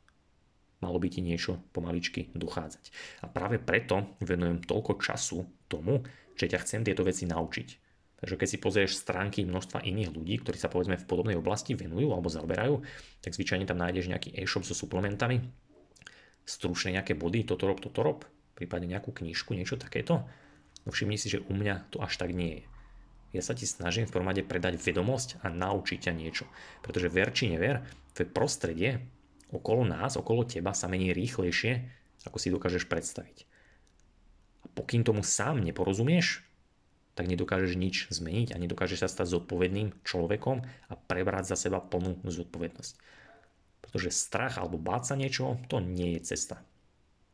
malo 0.79 0.99
by 1.03 1.09
ti 1.11 1.21
niečo 1.21 1.59
pomaličky 1.75 2.31
dochádzať. 2.35 2.85
A 3.23 3.27
práve 3.27 3.59
preto 3.59 4.15
venujem 4.23 4.63
toľko 4.63 5.03
času 5.03 5.47
tomu, 5.67 6.07
že 6.39 6.47
ťa 6.47 6.63
chcem 6.63 6.81
tieto 6.87 7.03
veci 7.03 7.27
naučiť. 7.27 7.69
Takže 8.19 8.35
keď 8.35 8.49
si 8.51 8.59
pozrieš 8.59 8.99
stránky 8.99 9.47
množstva 9.47 9.87
iných 9.87 10.11
ľudí, 10.11 10.43
ktorí 10.43 10.59
sa 10.59 10.67
povedzme 10.67 10.99
v 10.99 11.07
podobnej 11.07 11.39
oblasti 11.39 11.79
venujú 11.79 12.11
alebo 12.11 12.27
zaoberajú, 12.27 12.83
tak 13.23 13.35
zvyčajne 13.35 13.67
tam 13.67 13.79
nájdeš 13.79 14.11
nejaký 14.11 14.35
e-shop 14.35 14.67
so 14.67 14.75
suplementami, 14.75 15.39
stručne 16.43 16.99
nejaké 16.99 17.15
body, 17.15 17.47
toto 17.47 17.71
rob, 17.71 17.79
toto 17.79 18.03
rob, 18.03 18.27
prípadne 18.59 18.91
nejakú 18.91 19.15
knižku, 19.15 19.55
niečo 19.55 19.79
takéto. 19.79 20.27
No 20.83 20.91
všimni 20.91 21.15
si, 21.15 21.31
že 21.31 21.47
u 21.47 21.55
mňa 21.55 21.95
to 21.95 22.03
až 22.03 22.19
tak 22.19 22.35
nie 22.35 22.63
je. 22.63 22.65
Ja 23.39 23.43
sa 23.45 23.53
ti 23.53 23.69
snažím 23.69 24.09
v 24.09 24.15
prvom 24.19 24.33
predať 24.33 24.81
vedomosť 24.81 25.45
a 25.45 25.53
naučiť 25.53 26.09
ťa 26.09 26.13
niečo. 26.17 26.49
Pretože 26.81 27.13
ver 27.13 27.31
či 27.31 27.53
never, 27.53 27.85
to 28.17 28.25
je 28.25 28.29
prostredie, 28.33 29.05
okolo 29.53 29.85
nás, 29.89 30.17
okolo 30.17 30.45
teba 30.45 30.77
sa 30.77 30.91
mení 30.91 31.13
rýchlejšie, 31.13 31.85
ako 32.29 32.37
si 32.37 32.53
dokážeš 32.53 32.85
predstaviť. 32.91 33.49
A 34.65 34.67
pokým 34.75 35.07
tomu 35.07 35.25
sám 35.25 35.63
neporozumieš, 35.63 36.45
tak 37.19 37.27
nedokážeš 37.27 37.75
nič 37.75 37.97
zmeniť 38.15 38.55
a 38.55 38.63
nedokážeš 38.63 39.03
sa 39.03 39.09
stať 39.11 39.43
zodpovedným 39.43 39.91
človekom 40.07 40.63
a 40.63 40.95
prebrať 40.95 41.51
za 41.51 41.57
seba 41.59 41.83
plnú 41.83 42.23
zodpovednosť. 42.23 42.95
Pretože 43.83 44.15
strach 44.15 44.63
alebo 44.63 44.79
báť 44.79 45.03
sa 45.11 45.15
niečo, 45.19 45.59
to 45.67 45.83
nie 45.83 46.15
je 46.19 46.31
cesta. 46.35 46.63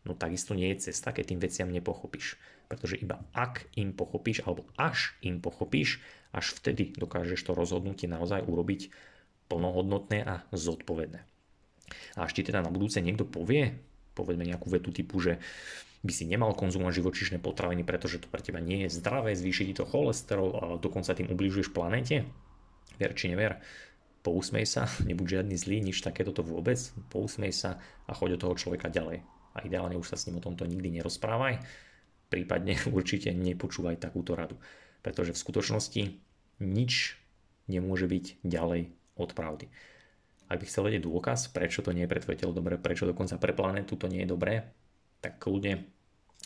No 0.09 0.17
takisto 0.17 0.57
nie 0.57 0.73
je 0.73 0.89
cesta, 0.89 1.13
keď 1.13 1.25
tým 1.33 1.41
veciam 1.41 1.69
nepochopíš. 1.69 2.41
Pretože 2.69 2.97
iba 2.97 3.21
ak 3.37 3.69
im 3.77 3.93
pochopíš, 3.93 4.41
alebo 4.49 4.65
až 4.81 5.13
im 5.21 5.41
pochopíš, 5.45 6.01
až 6.33 6.57
vtedy 6.57 6.97
dokážeš 6.97 7.45
to 7.45 7.53
rozhodnutie 7.53 8.09
naozaj 8.09 8.41
urobiť 8.45 8.89
plnohodnotné 9.53 10.25
a 10.25 10.35
zodpovedné. 10.53 11.34
A 12.17 12.27
ešte 12.27 12.47
teda 12.47 12.65
na 12.65 12.71
budúce 12.73 13.03
niekto 13.03 13.29
povie, 13.29 13.77
povedzme 14.15 14.47
nejakú 14.47 14.71
vetu 14.71 14.95
typu, 14.95 15.21
že 15.21 15.43
by 16.05 16.13
si 16.13 16.29
nemal 16.29 16.53
konzumovať 16.53 17.01
živočíšne 17.01 17.39
potraviny, 17.41 17.81
pretože 17.81 18.21
to 18.21 18.29
pre 18.29 18.45
teba 18.45 18.61
nie 18.61 18.85
je 18.85 19.01
zdravé, 19.01 19.33
zvýši 19.33 19.73
ti 19.73 19.75
to 19.75 19.89
cholesterol 19.89 20.51
a 20.53 20.63
dokonca 20.77 21.17
tým 21.17 21.33
ubližuješ 21.33 21.73
planéte. 21.73 22.29
Ver 23.01 23.17
či 23.17 23.33
never, 23.33 23.59
pousmej 24.21 24.69
sa, 24.69 24.85
nebuď 25.09 25.41
žiadny 25.41 25.57
zlý, 25.57 25.81
nič 25.81 26.05
takéto 26.05 26.37
to 26.37 26.45
vôbec, 26.45 26.77
pousmej 27.09 27.53
sa 27.57 27.81
a 28.05 28.13
choď 28.13 28.37
od 28.37 28.41
toho 28.45 28.55
človeka 28.61 28.93
ďalej. 28.93 29.25
A 29.55 29.65
ideálne 29.65 29.97
už 29.97 30.13
sa 30.13 30.17
s 30.21 30.29
ním 30.29 30.39
o 30.39 30.45
tomto 30.45 30.69
nikdy 30.69 30.93
nerozprávaj, 31.01 31.65
prípadne 32.29 32.77
určite 32.97 33.33
nepočúvaj 33.33 33.97
takúto 33.97 34.37
radu. 34.37 34.61
Pretože 35.01 35.33
v 35.33 35.41
skutočnosti 35.41 36.03
nič 36.61 36.93
nemôže 37.65 38.05
byť 38.09 38.45
ďalej 38.45 38.93
od 39.17 39.31
pravdy. 39.33 39.69
Ak 40.49 40.61
by 40.61 40.65
chcel 40.69 40.87
vedieť 40.87 41.09
dôkaz, 41.09 41.49
prečo 41.51 41.81
to 41.81 41.91
nie 41.97 42.05
je 42.05 42.11
pre 42.13 42.21
tvoje 42.21 42.41
telo 42.45 42.53
dobré, 42.53 42.77
prečo 42.77 43.09
dokonca 43.09 43.41
pre 43.41 43.53
planetu 43.57 43.97
to 43.97 44.07
nie 44.07 44.23
je 44.25 44.29
dobré, 44.29 44.69
tak 45.25 45.41
kľudne 45.41 45.89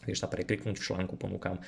vieš 0.06 0.22
sa 0.22 0.30
prekliknúť 0.30 0.78
v 0.78 0.84
článku, 0.86 1.18
ponúkam 1.18 1.58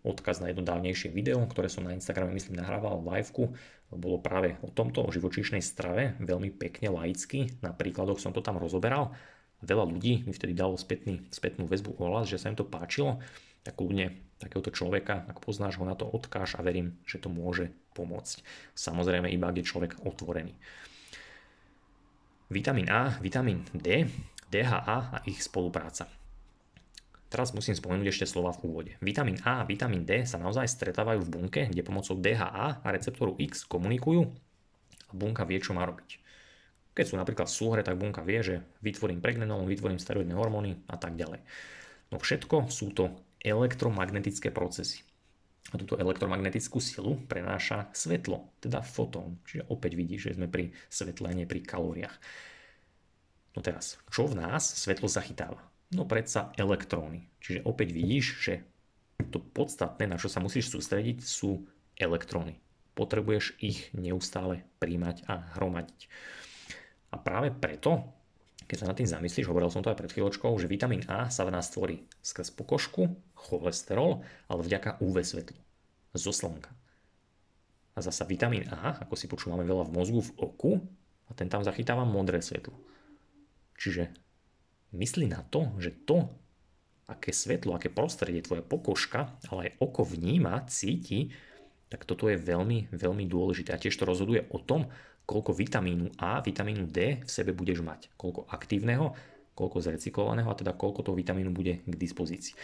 odkaz 0.00 0.40
na 0.40 0.48
jedno 0.48 0.64
dávnejšie 0.64 1.12
video, 1.12 1.44
ktoré 1.44 1.68
som 1.68 1.84
na 1.84 1.92
Instagrame 1.92 2.32
myslím 2.32 2.56
nahrával 2.56 3.04
liveku. 3.04 3.52
Bolo 3.92 4.16
práve 4.18 4.56
o 4.64 4.72
tomto, 4.72 5.04
o 5.04 5.12
živočíšnej 5.12 5.60
strave, 5.60 6.16
veľmi 6.24 6.48
pekne 6.56 6.88
laicky, 6.96 7.52
na 7.60 7.76
príkladoch 7.76 8.16
som 8.16 8.32
to 8.32 8.40
tam 8.40 8.56
rozoberal. 8.56 9.12
Veľa 9.60 9.84
ľudí 9.84 10.24
mi 10.24 10.32
vtedy 10.32 10.56
dalo 10.56 10.80
spätný, 10.80 11.28
spätnú 11.28 11.68
väzbu 11.68 12.00
ohlas, 12.00 12.32
že 12.32 12.40
sa 12.40 12.48
im 12.48 12.56
to 12.56 12.64
páčilo, 12.64 13.20
tak 13.60 13.76
kľudne 13.76 14.16
takéhoto 14.40 14.72
človeka, 14.72 15.28
ak 15.28 15.40
poznáš 15.44 15.76
ho 15.80 15.84
na 15.84 15.94
to, 15.94 16.08
odkáž 16.08 16.56
a 16.56 16.64
verím, 16.64 16.96
že 17.04 17.20
to 17.20 17.28
môže 17.28 17.70
pomôcť. 17.92 18.40
Samozrejme 18.72 19.28
iba, 19.30 19.52
ak 19.52 19.60
je 19.60 19.68
človek 19.68 20.00
otvorený. 20.04 20.56
Vitamín 22.54 22.86
A, 22.86 23.18
vitamín 23.18 23.66
D, 23.74 24.06
DHA 24.46 24.98
a 25.10 25.18
ich 25.26 25.42
spolupráca. 25.42 26.06
Teraz 27.26 27.50
musím 27.50 27.74
spomenúť 27.74 28.14
ešte 28.14 28.30
slova 28.30 28.54
v 28.54 28.70
úvode. 28.70 28.92
Vitamín 29.02 29.42
A 29.42 29.58
a 29.58 29.66
vitamín 29.66 30.06
D 30.06 30.22
sa 30.22 30.38
naozaj 30.38 30.70
stretávajú 30.70 31.26
v 31.26 31.32
bunke, 31.34 31.66
kde 31.66 31.82
pomocou 31.82 32.14
DHA 32.14 32.78
a 32.78 32.88
receptoru 32.94 33.34
X 33.42 33.66
komunikujú 33.66 34.22
a 35.10 35.12
bunka 35.18 35.42
vie, 35.42 35.58
čo 35.58 35.74
má 35.74 35.82
robiť. 35.82 36.22
Keď 36.94 37.04
sú 37.10 37.18
napríklad 37.18 37.50
súhre, 37.50 37.82
tak 37.82 37.98
bunka 37.98 38.22
vie, 38.22 38.38
že 38.38 38.62
vytvorím 38.86 39.18
pregnenolon, 39.18 39.66
vytvorím 39.66 39.98
steroidné 39.98 40.38
hormóny 40.38 40.78
a 40.86 40.94
tak 40.94 41.18
ďalej. 41.18 41.42
No 42.14 42.22
všetko 42.22 42.70
sú 42.70 42.94
to 42.94 43.18
elektromagnetické 43.42 44.54
procesy. 44.54 45.02
A 45.72 45.80
túto 45.80 45.96
elektromagnetickú 45.96 46.76
silu 46.82 47.16
prenáša 47.24 47.88
svetlo, 47.96 48.52
teda 48.60 48.84
fotón. 48.84 49.40
Čiže 49.48 49.70
opäť 49.72 49.96
vidíš, 49.96 50.20
že 50.30 50.34
sme 50.36 50.46
pri 50.46 50.76
svetle, 50.92 51.32
nie 51.32 51.48
pri 51.48 51.64
kalóriách. 51.64 52.16
No 53.56 53.64
teraz, 53.64 53.96
čo 54.12 54.28
v 54.28 54.38
nás 54.44 54.66
svetlo 54.76 55.08
zachytáva? 55.08 55.62
No 55.94 56.04
predsa 56.04 56.52
elektróny. 56.58 57.30
Čiže 57.40 57.64
opäť 57.64 57.88
vidíš, 57.94 58.26
že 58.42 58.54
to 59.30 59.38
podstatné, 59.38 60.10
na 60.10 60.18
čo 60.18 60.26
sa 60.26 60.42
musíš 60.42 60.74
sústrediť, 60.74 61.22
sú 61.22 61.64
elektróny. 61.96 62.58
Potrebuješ 62.98 63.58
ich 63.62 63.90
neustále 63.94 64.66
príjmať 64.82 65.26
a 65.26 65.54
hromadiť. 65.58 66.10
A 67.14 67.16
práve 67.18 67.54
preto, 67.54 68.10
keď 68.64 68.76
sa 68.80 68.88
nad 68.90 68.96
tým 68.96 69.08
zamyslíš, 69.08 69.48
hovoril 69.48 69.68
som 69.68 69.84
to 69.84 69.92
aj 69.92 69.98
pred 70.00 70.12
chvíľočkou, 70.12 70.50
že 70.56 70.70
vitamín 70.70 71.04
A 71.06 71.28
sa 71.28 71.44
v 71.44 71.52
nás 71.52 71.68
tvorí 71.68 72.04
skrz 72.24 72.52
pokožku, 72.56 73.12
cholesterol, 73.36 74.24
ale 74.48 74.60
vďaka 74.64 75.04
UV 75.04 75.20
svetlu, 75.20 75.58
zo 76.16 76.32
slnka. 76.32 76.72
A 77.94 77.98
zasa 78.02 78.26
vitamín 78.26 78.66
A, 78.72 78.98
ako 79.04 79.14
si 79.14 79.30
počúvame 79.30 79.62
veľa 79.62 79.86
v 79.86 79.94
mozgu, 79.94 80.20
v 80.24 80.32
oku, 80.40 80.72
a 81.24 81.32
ten 81.32 81.48
tam 81.48 81.64
zachytáva 81.64 82.04
modré 82.04 82.40
svetlo. 82.44 82.76
Čiže 83.80 84.12
myslí 84.92 85.30
na 85.30 85.40
to, 85.48 85.72
že 85.80 86.04
to, 86.04 86.28
aké 87.08 87.32
svetlo, 87.32 87.76
aké 87.76 87.92
prostredie 87.92 88.40
tvoja 88.44 88.64
pokožka, 88.64 89.36
ale 89.52 89.68
aj 89.68 89.70
oko 89.80 90.02
vníma, 90.04 90.64
cíti, 90.68 91.32
tak 91.92 92.08
toto 92.08 92.26
je 92.32 92.40
veľmi, 92.40 92.90
veľmi 92.90 93.24
dôležité. 93.28 93.70
A 93.70 93.80
tiež 93.80 93.94
to 93.94 94.08
rozhoduje 94.08 94.48
o 94.50 94.58
tom, 94.58 94.88
koľko 95.24 95.56
vitamínu 95.56 96.20
A, 96.20 96.44
vitamínu 96.44 96.88
D 96.88 97.24
v 97.24 97.30
sebe 97.30 97.56
budeš 97.56 97.80
mať. 97.80 98.12
Koľko 98.16 98.48
aktívneho, 98.48 99.16
koľko 99.56 99.80
zrecyklovaného 99.80 100.48
a 100.50 100.58
teda 100.58 100.76
koľko 100.76 101.06
toho 101.06 101.16
vitamínu 101.16 101.50
bude 101.54 101.80
k 101.86 101.94
dispozícii. 101.94 102.54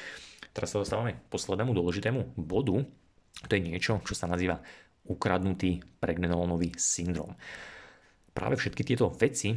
Teraz 0.50 0.74
sa 0.74 0.82
dostávame 0.82 1.16
k 1.16 1.26
poslednému 1.30 1.72
dôležitému 1.72 2.36
bodu. 2.36 2.82
To 3.46 3.52
je 3.54 3.62
niečo, 3.62 4.02
čo 4.02 4.12
sa 4.12 4.26
nazýva 4.26 4.61
ukradnutý 5.06 5.80
pregnenolonový 6.02 6.74
syndrom. 6.76 7.32
Práve 8.34 8.58
všetky 8.58 8.82
tieto 8.84 9.08
veci, 9.14 9.56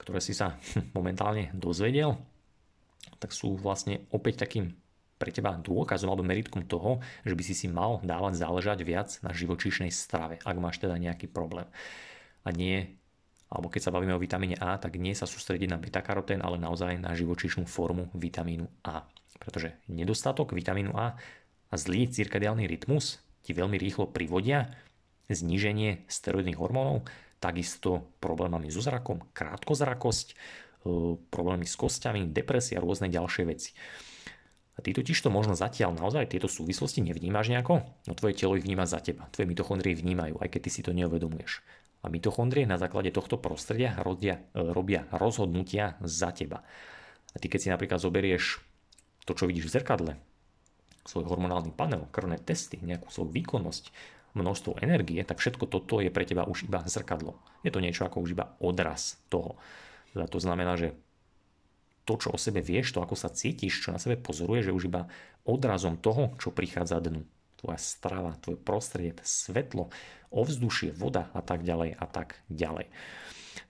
ktoré 0.00 0.18
si 0.18 0.32
sa 0.32 0.56
momentálne 0.96 1.52
dozvedel, 1.54 2.16
tak 3.22 3.30
sú 3.30 3.54
vlastne 3.54 4.08
opäť 4.10 4.48
takým 4.48 4.74
pre 5.16 5.32
teba 5.32 5.56
dôkazom 5.56 6.12
alebo 6.12 6.24
meritkom 6.24 6.64
toho, 6.68 7.00
že 7.24 7.32
by 7.32 7.42
si 7.42 7.54
si 7.56 7.66
mal 7.66 8.04
dávať 8.04 8.36
záležať 8.36 8.78
viac 8.84 9.08
na 9.24 9.32
živočíšnej 9.32 9.88
strave, 9.88 10.36
ak 10.44 10.56
máš 10.60 10.80
teda 10.80 11.00
nejaký 11.00 11.28
problém. 11.28 11.64
A 12.44 12.52
nie, 12.52 13.00
alebo 13.48 13.72
keď 13.72 13.88
sa 13.88 13.94
bavíme 13.94 14.14
o 14.14 14.22
vitamíne 14.22 14.60
A, 14.60 14.76
tak 14.76 15.00
nie 15.00 15.16
sa 15.16 15.24
sústrediť 15.24 15.72
na 15.72 15.80
beta-karotén, 15.80 16.44
ale 16.44 16.60
naozaj 16.60 17.00
na 17.00 17.16
živočíšnu 17.16 17.64
formu 17.64 18.12
vitamínu 18.12 18.68
A. 18.84 19.08
Pretože 19.40 19.76
nedostatok 19.88 20.52
vitamínu 20.52 20.92
A 20.94 21.16
a 21.66 21.74
zlý 21.74 22.06
cirkadiálny 22.06 22.70
rytmus 22.70 23.18
ti 23.42 23.54
veľmi 23.54 23.78
rýchlo 23.78 24.10
privodia 24.10 24.70
zníženie 25.26 26.06
steroidných 26.06 26.58
hormónov, 26.58 27.06
takisto 27.42 28.14
problémami 28.22 28.70
so 28.70 28.78
zrakom, 28.78 29.22
krátkozrakosť, 29.34 30.28
e, 30.30 30.34
problémy 31.18 31.66
s 31.66 31.74
kostiami, 31.74 32.30
depresia 32.30 32.78
a 32.78 32.84
rôzne 32.84 33.10
ďalšie 33.10 33.44
veci. 33.46 33.74
A 34.76 34.84
ty 34.84 34.92
totiž 34.92 35.16
to 35.16 35.32
možno 35.32 35.56
zatiaľ 35.56 35.96
naozaj 35.96 36.28
tieto 36.28 36.52
súvislosti 36.52 37.00
nevnímaš 37.00 37.48
nejako, 37.48 37.80
no 38.06 38.12
tvoje 38.12 38.36
telo 38.36 38.60
ich 38.60 38.64
vníma 38.68 38.84
za 38.84 39.00
teba. 39.00 39.24
Tvoje 39.32 39.48
mitochondrie 39.48 39.96
vnímajú, 39.96 40.36
aj 40.36 40.48
keď 40.52 40.60
ty 40.68 40.70
si 40.70 40.84
to 40.84 40.92
neuvedomuješ. 40.92 41.64
A 42.04 42.12
mitochondrie 42.12 42.68
na 42.68 42.76
základe 42.76 43.08
tohto 43.08 43.40
prostredia 43.40 43.96
robia, 44.04 44.44
e, 44.52 44.60
robia 44.60 45.08
rozhodnutia 45.16 45.96
za 46.04 46.28
teba. 46.30 46.60
A 47.32 47.36
ty 47.40 47.48
keď 47.48 47.60
si 47.60 47.72
napríklad 47.72 47.98
zoberieš 48.04 48.60
to, 49.24 49.32
čo 49.32 49.48
vidíš 49.48 49.72
v 49.72 49.74
zrkadle, 49.80 50.12
svoj 51.08 51.24
hormonálny 51.24 51.72
panel, 51.72 52.04
krvné 52.12 52.36
testy, 52.36 52.76
nejakú 52.82 53.08
svoju 53.08 53.32
výkonnosť, 53.32 53.90
množstvo 54.36 54.84
energie, 54.84 55.24
tak 55.24 55.40
všetko 55.40 55.64
toto 55.64 56.04
je 56.04 56.12
pre 56.12 56.28
teba 56.28 56.44
už 56.44 56.68
iba 56.68 56.84
zrkadlo. 56.84 57.40
Je 57.64 57.72
to 57.72 57.80
niečo 57.80 58.04
ako 58.04 58.20
už 58.20 58.36
iba 58.36 58.52
odraz 58.60 59.16
toho. 59.32 59.56
To 60.12 60.38
znamená, 60.38 60.76
že 60.76 60.92
to, 62.06 62.14
čo 62.16 62.32
o 62.32 62.38
sebe 62.38 62.62
vieš, 62.62 62.94
to, 62.94 63.02
ako 63.02 63.18
sa 63.18 63.28
cítiš, 63.28 63.82
čo 63.82 63.90
na 63.90 63.98
sebe 63.98 64.14
pozoruješ, 64.14 64.70
že 64.70 64.76
už 64.76 64.84
iba 64.86 65.10
odrazom 65.42 65.98
toho, 65.98 66.38
čo 66.38 66.54
prichádza 66.54 67.02
dnu. 67.02 67.26
Tvoja 67.58 67.80
strava, 67.82 68.38
tvoje 68.38 68.62
prostredie, 68.62 69.12
svetlo, 69.26 69.90
ovzdušie, 70.30 70.94
voda 70.94 71.28
a 71.34 71.42
tak 71.42 71.66
ďalej 71.66 71.98
a 71.98 72.06
tak 72.06 72.38
ďalej. 72.46 72.86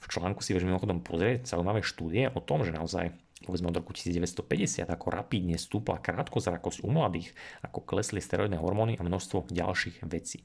V 0.02 0.06
článku 0.12 0.44
si 0.44 0.52
vieš 0.52 0.68
mimochodom 0.68 1.00
pozrieť 1.00 1.48
zaujímavé 1.48 1.80
štúdie 1.80 2.28
o 2.28 2.40
tom, 2.44 2.62
že 2.62 2.76
naozaj 2.76 3.14
povedzme 3.46 3.68
od 3.70 3.78
roku 3.78 3.92
1950, 3.92 4.88
ako 4.88 5.06
rapidne 5.12 5.60
stúpla 5.60 6.02
krátkozrakosť 6.02 6.82
u 6.82 6.90
mladých, 6.90 7.30
ako 7.62 7.84
klesli 7.84 8.18
steroidné 8.18 8.58
hormóny 8.58 8.96
a 8.98 9.06
množstvo 9.06 9.52
ďalších 9.52 10.02
vecí. 10.08 10.42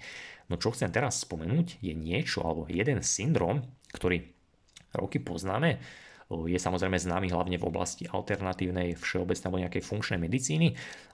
No 0.51 0.59
čo 0.59 0.75
chcem 0.75 0.91
teraz 0.93 1.23
spomenúť 1.23 1.81
je 1.81 1.93
niečo 1.95 2.43
alebo 2.45 2.67
jeden 2.67 2.99
syndrom, 3.01 3.63
ktorý 3.95 4.27
roky 4.93 5.23
poznáme, 5.23 5.79
je 6.47 6.55
samozrejme 6.55 6.95
známy 6.95 7.27
hlavne 7.33 7.57
v 7.59 7.67
oblasti 7.67 8.07
alternatívnej, 8.07 8.95
všeobecnej 8.95 9.45
alebo 9.47 9.63
nejakej 9.67 9.83
funkčnej 9.83 10.19
medicíny. 10.21 10.67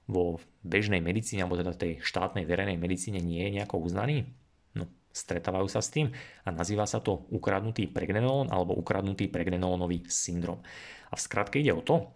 Vo 0.06 0.38
bežnej 0.62 1.02
medicíne 1.02 1.44
alebo 1.44 1.58
teda 1.58 1.74
tej 1.74 2.00
štátnej 2.06 2.46
verejnej 2.46 2.78
medicíne 2.78 3.18
nie 3.18 3.42
je 3.50 3.62
nejako 3.62 3.82
uznaný. 3.82 4.30
No, 4.78 4.86
stretávajú 5.10 5.68
sa 5.72 5.82
s 5.82 5.90
tým 5.90 6.14
a 6.46 6.50
nazýva 6.54 6.86
sa 6.86 7.02
to 7.02 7.26
ukradnutý 7.34 7.90
pregnenolon 7.90 8.54
alebo 8.54 8.78
ukradnutý 8.78 9.26
pregnenolonový 9.32 10.06
syndrom. 10.06 10.62
A 11.10 11.18
v 11.18 11.24
skratke 11.26 11.58
ide 11.58 11.74
o 11.74 11.82
to, 11.82 12.14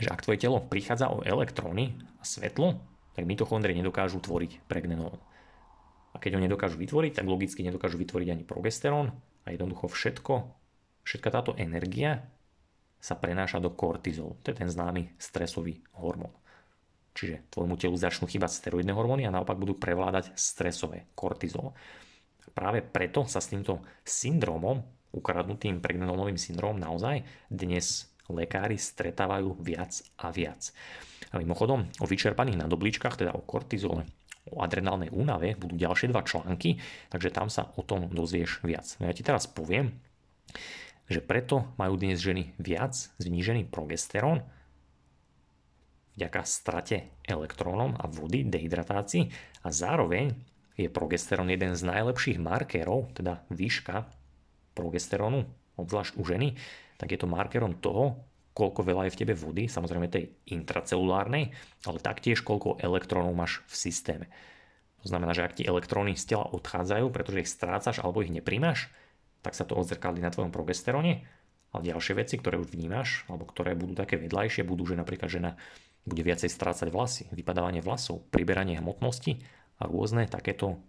že 0.00 0.10
ak 0.10 0.24
tvoje 0.24 0.40
telo 0.40 0.58
prichádza 0.64 1.12
o 1.12 1.22
elektróny 1.22 1.92
a 2.18 2.24
svetlo, 2.24 2.80
tak 3.14 3.28
mitochondrie 3.28 3.76
nedokážu 3.76 4.18
tvoriť 4.18 4.64
pregnenolon. 4.64 5.20
A 6.10 6.18
keď 6.18 6.38
ho 6.38 6.40
nedokážu 6.42 6.80
vytvoriť, 6.80 7.22
tak 7.22 7.26
logicky 7.30 7.62
nedokážu 7.62 8.00
vytvoriť 8.00 8.28
ani 8.34 8.42
progesterón 8.42 9.14
a 9.46 9.54
jednoducho 9.54 9.86
všetko, 9.86 10.34
všetka 11.06 11.28
táto 11.30 11.52
energia 11.54 12.26
sa 13.00 13.16
prenáša 13.16 13.58
do 13.58 13.72
kortizolu. 13.72 14.36
To 14.44 14.52
je 14.52 14.60
ten 14.60 14.68
známy 14.68 15.16
stresový 15.16 15.80
hormón. 15.96 16.32
čiže 17.16 17.42
tvojmu 17.50 17.74
telu 17.74 17.96
začnú 17.98 18.30
chýbať 18.30 18.54
steroidné 18.54 18.94
hormóny 18.94 19.26
a 19.26 19.34
naopak 19.34 19.58
budú 19.58 19.74
prevládať 19.74 20.36
stresové 20.38 21.10
kortizol. 21.18 21.74
Práve 22.54 22.84
preto 22.84 23.26
sa 23.26 23.42
s 23.42 23.50
týmto 23.50 23.82
syndromom, 24.06 24.80
ukradnutým 25.10 25.82
pregnenolonovým 25.82 26.38
syndromom 26.38 26.78
naozaj 26.78 27.26
dnes 27.50 28.06
lekári 28.30 28.78
stretávajú 28.78 29.58
viac 29.58 29.90
a 30.22 30.30
viac. 30.30 30.70
A 31.34 31.42
mimochodom, 31.42 31.90
o 31.98 32.06
vyčerpaných 32.06 32.62
nadobličkách, 32.62 33.18
teda 33.18 33.34
o 33.34 33.42
kortizole, 33.42 34.06
o 34.50 34.62
adrenálnej 34.62 35.10
únave 35.10 35.54
budú 35.58 35.78
ďalšie 35.78 36.10
dva 36.10 36.22
články, 36.22 36.78
takže 37.10 37.30
tam 37.34 37.50
sa 37.50 37.70
o 37.74 37.82
tom 37.82 38.10
dozvieš 38.10 38.62
viac. 38.62 38.86
No 38.98 39.10
ja 39.10 39.14
ti 39.14 39.22
teraz 39.22 39.46
poviem, 39.46 39.94
že 41.10 41.18
preto 41.18 41.66
majú 41.74 41.98
dnes 41.98 42.22
ženy 42.22 42.54
viac 42.62 42.94
znížený 43.18 43.66
progesterón 43.66 44.46
vďaka 46.14 46.40
strate 46.46 47.10
elektrónom 47.26 47.98
a 47.98 48.06
vody, 48.06 48.46
dehydratácii 48.46 49.26
a 49.66 49.68
zároveň 49.74 50.38
je 50.78 50.86
progesterón 50.86 51.50
jeden 51.50 51.74
z 51.74 51.82
najlepších 51.82 52.38
markerov, 52.38 53.10
teda 53.12 53.42
výška 53.50 54.06
progesterónu, 54.78 55.44
obzvlášť 55.76 56.14
u 56.16 56.22
ženy, 56.22 56.48
tak 56.96 57.10
je 57.10 57.18
to 57.18 57.28
markerom 57.28 57.76
toho, 57.76 58.22
koľko 58.54 58.80
veľa 58.84 59.08
je 59.08 59.14
v 59.16 59.20
tebe 59.24 59.34
vody, 59.34 59.64
samozrejme 59.66 60.12
tej 60.12 60.30
intracelulárnej, 60.52 61.52
ale 61.88 61.98
taktiež 61.98 62.44
koľko 62.44 62.78
elektrónov 62.78 63.34
máš 63.34 63.64
v 63.66 63.74
systéme. 63.76 64.26
To 65.00 65.08
znamená, 65.08 65.32
že 65.32 65.44
ak 65.48 65.56
ti 65.56 65.64
elektróny 65.64 66.12
z 66.14 66.36
tela 66.36 66.44
odchádzajú, 66.52 67.08
pretože 67.08 67.40
ich 67.40 67.50
strácaš 67.50 68.04
alebo 68.04 68.20
ich 68.20 68.32
nepríjmaš, 68.32 68.92
tak 69.40 69.56
sa 69.56 69.64
to 69.64 69.76
odzrkadlí 69.76 70.20
na 70.20 70.32
tvojom 70.32 70.52
progesteróne. 70.52 71.24
A 71.70 71.78
ďalšie 71.78 72.18
veci, 72.18 72.34
ktoré 72.34 72.58
už 72.58 72.74
vnímaš, 72.74 73.24
alebo 73.30 73.46
ktoré 73.46 73.78
budú 73.78 73.94
také 73.94 74.18
vedľajšie, 74.18 74.66
budú, 74.66 74.90
že 74.90 74.98
napríklad 74.98 75.30
žena 75.30 75.54
bude 76.02 76.26
viacej 76.26 76.50
strácať 76.50 76.88
vlasy, 76.90 77.30
vypadávanie 77.30 77.84
vlasov, 77.84 78.26
priberanie 78.32 78.80
hmotnosti 78.80 79.38
a 79.78 79.86
rôzne 79.86 80.26
takéto 80.26 80.82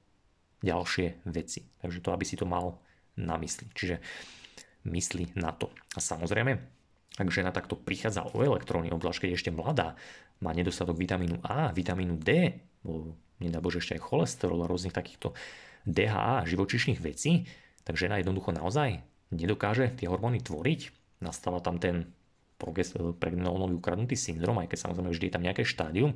ďalšie 0.65 1.21
veci. 1.29 1.69
Takže 1.81 2.01
to, 2.01 2.09
aby 2.15 2.25
si 2.25 2.35
to 2.39 2.49
mal 2.49 2.81
na 3.19 3.37
mysli. 3.37 3.69
Čiže 3.77 4.01
mysli 4.89 5.29
na 5.37 5.53
to. 5.53 5.69
A 5.93 5.99
samozrejme, 6.01 6.57
ak 7.19 7.27
žena 7.29 7.53
takto 7.53 7.77
prichádza 7.77 8.25
o 8.25 8.41
elektróny, 8.41 8.89
obzvlášť 8.89 9.27
keď 9.27 9.31
ešte 9.35 9.51
mladá, 9.53 9.99
má 10.41 10.55
nedostatok 10.55 10.97
vitamínu 10.97 11.43
A, 11.45 11.69
vitamínu 11.69 12.17
D, 12.17 12.57
nedá 13.37 13.61
Bože 13.61 13.83
ešte 13.83 13.99
aj 13.99 14.05
cholesterol 14.05 14.65
a 14.65 14.69
rôznych 14.69 14.95
takýchto 14.95 15.37
DHA, 15.85 16.49
živočišných 16.49 16.99
vecí, 17.01 17.45
tak 17.83 17.97
žena 17.97 18.21
jednoducho 18.21 18.53
naozaj 18.53 19.01
nedokáže 19.31 19.89
tie 19.95 20.11
hormóny 20.11 20.43
tvoriť. 20.43 20.93
Nastáva 21.21 21.61
tam 21.61 21.77
ten 21.77 22.09
pregnenolonový 23.17 23.81
ukradnutý 23.81 24.13
syndrom, 24.13 24.61
aj 24.61 24.69
keď 24.69 24.77
samozrejme 24.85 25.09
vždy 25.09 25.25
je 25.29 25.33
tam 25.33 25.45
nejaké 25.45 25.65
štádium, 25.65 26.13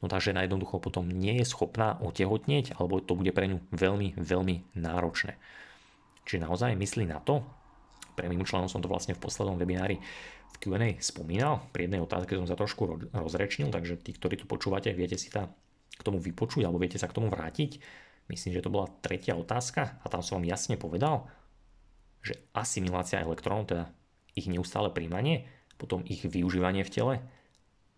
no 0.00 0.06
tá 0.08 0.16
žena 0.16 0.40
jednoducho 0.40 0.80
potom 0.80 1.04
nie 1.04 1.36
je 1.40 1.46
schopná 1.46 2.00
otehotnieť, 2.00 2.80
alebo 2.80 3.04
to 3.04 3.12
bude 3.12 3.28
pre 3.36 3.48
ňu 3.48 3.60
veľmi, 3.70 4.16
veľmi 4.16 4.76
náročné. 4.76 5.36
Čiže 6.24 6.48
naozaj 6.48 6.78
myslí 6.80 7.04
na 7.04 7.20
to, 7.20 7.44
pre 8.16 8.28
mým 8.28 8.44
členom 8.44 8.68
som 8.68 8.80
to 8.80 8.88
vlastne 8.88 9.16
v 9.16 9.20
poslednom 9.20 9.56
webinári 9.56 10.00
v 10.52 10.56
Q&A 10.60 11.00
spomínal. 11.00 11.64
Pri 11.72 11.88
jednej 11.88 12.04
otázke 12.04 12.36
som 12.36 12.44
sa 12.44 12.56
trošku 12.56 13.12
rozrečnil, 13.12 13.72
takže 13.72 13.96
tí, 14.00 14.12
ktorí 14.12 14.36
tu 14.36 14.44
počúvate, 14.44 14.92
viete 14.92 15.16
si 15.16 15.32
sa 15.32 15.48
k 15.92 16.02
tomu 16.04 16.20
vypočuť 16.20 16.64
alebo 16.64 16.80
viete 16.80 17.00
sa 17.00 17.08
k 17.08 17.16
tomu 17.16 17.32
vrátiť. 17.32 17.80
Myslím, 18.30 18.54
že 18.54 18.64
to 18.64 18.74
bola 18.74 18.90
tretia 19.02 19.34
otázka 19.34 19.98
a 20.02 20.06
tam 20.06 20.22
som 20.22 20.40
vám 20.40 20.50
jasne 20.50 20.78
povedal, 20.78 21.28
že 22.22 22.38
asimilácia 22.54 23.18
elektrónov, 23.18 23.66
teda 23.66 23.84
ich 24.38 24.46
neustále 24.46 24.88
príjmanie, 24.94 25.50
potom 25.76 26.06
ich 26.06 26.22
využívanie 26.22 26.86
v 26.86 26.92
tele 26.94 27.14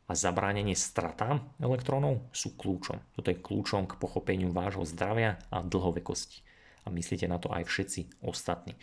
a 0.04 0.12
zabránenie 0.12 0.76
stratám 0.76 1.44
elektrónov 1.60 2.28
sú 2.32 2.56
kľúčom. 2.56 3.00
Toto 3.16 3.28
je 3.32 3.40
kľúčom 3.40 3.88
k 3.88 3.96
pochopeniu 4.00 4.52
vášho 4.52 4.84
zdravia 4.84 5.40
a 5.48 5.64
dlhovekosti. 5.64 6.44
A 6.84 6.92
myslíte 6.92 7.24
na 7.24 7.40
to 7.40 7.48
aj 7.48 7.64
všetci 7.64 8.20
ostatní. 8.20 8.76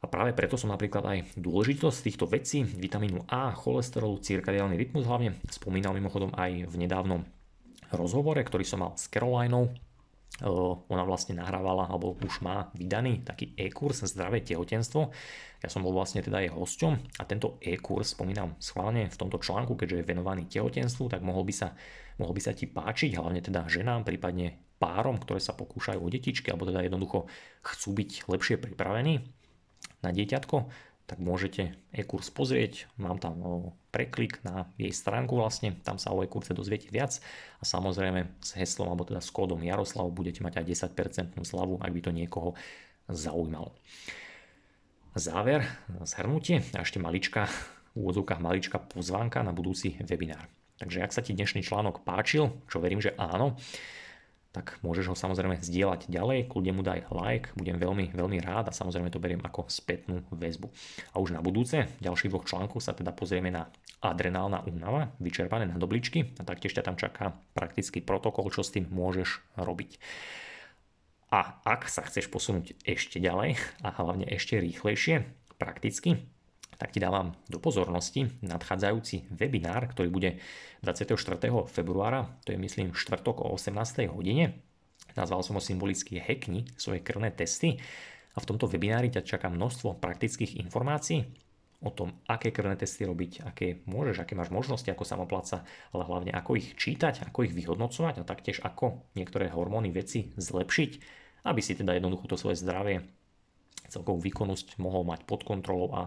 A 0.00 0.08
práve 0.08 0.32
preto 0.32 0.56
som 0.56 0.72
napríklad 0.72 1.04
aj 1.04 1.18
dôležitosť 1.40 1.98
týchto 2.04 2.24
vecí, 2.28 2.64
vitamínu 2.64 3.28
A, 3.28 3.52
cholesterolu, 3.52 4.20
cirkadiálny 4.20 4.76
rytmus 4.76 5.08
hlavne, 5.08 5.36
spomínal 5.48 5.92
mimochodom 5.96 6.32
aj 6.36 6.68
v 6.68 6.74
nedávnom 6.76 7.24
rozhovore, 7.92 8.40
ktorý 8.40 8.64
som 8.64 8.84
mal 8.84 8.92
s 8.96 9.08
Carolineou. 9.08 9.72
Ona 10.92 11.04
vlastne 11.08 11.40
nahrávala, 11.40 11.88
alebo 11.88 12.12
už 12.20 12.44
má 12.44 12.68
vydaný 12.76 13.24
taký 13.24 13.56
e-kurs 13.56 14.04
Zdravé 14.04 14.44
tehotenstvo. 14.44 15.08
Ja 15.64 15.68
som 15.72 15.80
bol 15.80 15.96
vlastne 15.96 16.20
teda 16.20 16.44
jej 16.44 16.52
hosťom 16.52 17.16
a 17.16 17.22
tento 17.24 17.56
e-kurs 17.64 18.12
spomínam 18.12 18.52
schválne 18.60 19.08
v 19.08 19.16
tomto 19.16 19.40
článku, 19.40 19.72
keďže 19.80 20.04
je 20.04 20.08
venovaný 20.12 20.44
tehotenstvu, 20.44 21.08
tak 21.08 21.24
mohol 21.24 21.48
by 21.48 21.54
sa, 21.56 21.72
mohol 22.20 22.36
by 22.36 22.42
sa 22.44 22.52
ti 22.52 22.68
páčiť, 22.68 23.16
hlavne 23.16 23.40
teda 23.40 23.64
ženám, 23.64 24.04
prípadne 24.04 24.60
párom, 24.76 25.16
ktoré 25.16 25.40
sa 25.40 25.56
pokúšajú 25.56 26.04
o 26.04 26.12
detičky, 26.12 26.52
alebo 26.52 26.68
teda 26.68 26.84
jednoducho 26.84 27.32
chcú 27.64 27.96
byť 27.96 28.28
lepšie 28.28 28.60
pripravení 28.60 29.24
na 30.04 30.12
dieťatko, 30.12 30.56
tak 31.06 31.22
môžete 31.22 31.78
e-kurs 31.94 32.28
pozrieť. 32.34 32.90
Mám 32.98 33.22
tam 33.22 33.38
preklik 33.94 34.42
na 34.42 34.66
jej 34.74 34.90
stránku 34.90 35.38
vlastne, 35.38 35.78
tam 35.86 36.02
sa 36.02 36.10
o 36.10 36.20
e-kurse 36.26 36.50
dozviete 36.52 36.90
viac 36.90 37.22
a 37.58 37.64
samozrejme 37.64 38.26
s 38.42 38.58
heslom 38.58 38.90
alebo 38.90 39.06
teda 39.06 39.22
s 39.22 39.30
kódom 39.30 39.62
Jaroslav 39.62 40.10
budete 40.10 40.42
mať 40.42 40.60
aj 40.60 40.92
10% 40.92 41.46
slavu, 41.46 41.78
ak 41.78 41.90
by 41.94 42.00
to 42.02 42.10
niekoho 42.10 42.58
zaujímalo. 43.06 43.70
Záver, 45.16 45.64
zhrnutie 46.04 46.60
a 46.76 46.84
ešte 46.84 47.00
malička, 47.00 47.48
v 47.96 48.04
úvodzovkách 48.04 48.42
malička 48.42 48.76
pozvánka 48.76 49.40
na 49.40 49.56
budúci 49.56 49.96
webinár. 50.04 50.44
Takže 50.76 51.00
ak 51.00 51.14
sa 51.16 51.24
ti 51.24 51.32
dnešný 51.32 51.64
článok 51.64 52.04
páčil, 52.04 52.52
čo 52.68 52.84
verím, 52.84 53.00
že 53.00 53.16
áno, 53.16 53.56
tak 54.56 54.80
môžeš 54.80 55.12
ho 55.12 55.16
samozrejme 55.20 55.60
zdieľať 55.60 56.08
ďalej, 56.08 56.48
kľudne 56.48 56.72
mu 56.72 56.80
daj 56.80 57.12
like, 57.12 57.52
budem 57.60 57.76
veľmi, 57.76 58.16
veľmi 58.16 58.40
rád 58.40 58.72
a 58.72 58.72
samozrejme 58.72 59.12
to 59.12 59.20
beriem 59.20 59.44
ako 59.44 59.68
spätnú 59.68 60.24
väzbu. 60.32 60.72
A 61.12 61.20
už 61.20 61.36
na 61.36 61.44
budúce, 61.44 61.84
v 61.84 62.00
ďalších 62.00 62.32
dvoch 62.32 62.48
článkoch 62.48 62.80
sa 62.80 62.96
teda 62.96 63.12
pozrieme 63.12 63.52
na 63.52 63.68
adrenálna 64.00 64.64
únava, 64.64 65.12
vyčerpané 65.20 65.68
na 65.68 65.76
dobličky 65.76 66.32
a 66.40 66.42
taktiež 66.48 66.72
ťa 66.72 66.88
tam 66.88 66.96
čaká 66.96 67.36
praktický 67.52 68.00
protokol, 68.00 68.48
čo 68.48 68.64
s 68.64 68.72
tým 68.72 68.88
môžeš 68.88 69.44
robiť. 69.60 70.00
A 71.28 71.60
ak 71.60 71.92
sa 71.92 72.00
chceš 72.08 72.32
posunúť 72.32 72.80
ešte 72.88 73.20
ďalej 73.20 73.60
a 73.84 73.92
hlavne 73.92 74.24
ešte 74.24 74.56
rýchlejšie, 74.56 75.28
prakticky, 75.60 76.24
tak 76.76 76.92
ti 76.92 77.00
dávam 77.00 77.32
do 77.48 77.56
pozornosti 77.56 78.28
nadchádzajúci 78.44 79.32
webinár, 79.32 79.88
ktorý 79.92 80.08
bude 80.12 80.30
24. 80.84 81.16
februára, 81.68 82.36
to 82.44 82.52
je 82.52 82.58
myslím 82.60 82.92
štvrtok 82.92 83.44
o 83.44 83.56
18. 83.56 84.08
hodine. 84.12 84.60
Nazval 85.16 85.40
som 85.40 85.56
ho 85.56 85.62
symbolicky 85.64 86.20
Hackni 86.20 86.68
svoje 86.76 87.00
krvné 87.00 87.32
testy 87.32 87.80
a 88.36 88.38
v 88.38 88.48
tomto 88.48 88.68
webinári 88.68 89.08
ťa 89.08 89.24
čaká 89.24 89.48
množstvo 89.48 89.96
praktických 89.96 90.60
informácií 90.60 91.24
o 91.80 91.92
tom, 91.92 92.20
aké 92.28 92.52
krvné 92.52 92.76
testy 92.76 93.04
robiť, 93.04 93.44
aké 93.44 93.84
môžeš, 93.84 94.24
aké 94.24 94.32
máš 94.32 94.52
možnosti 94.52 94.88
ako 94.88 95.04
samoplaca, 95.04 95.64
ale 95.92 96.02
hlavne 96.08 96.32
ako 96.32 96.56
ich 96.56 96.72
čítať, 96.76 97.28
ako 97.28 97.48
ich 97.48 97.52
vyhodnocovať 97.52 98.20
a 98.20 98.28
taktiež 98.28 98.64
ako 98.64 99.04
niektoré 99.12 99.52
hormóny 99.52 99.92
veci 99.92 100.32
zlepšiť, 100.36 100.90
aby 101.44 101.60
si 101.60 101.76
teda 101.76 101.96
jednoducho 101.96 102.28
to 102.32 102.36
svoje 102.40 102.56
zdravie, 102.60 103.04
celkovú 103.92 104.18
výkonnosť 104.24 104.80
mohol 104.80 105.04
mať 105.04 105.28
pod 105.28 105.44
kontrolou 105.44 105.92
a 105.92 106.02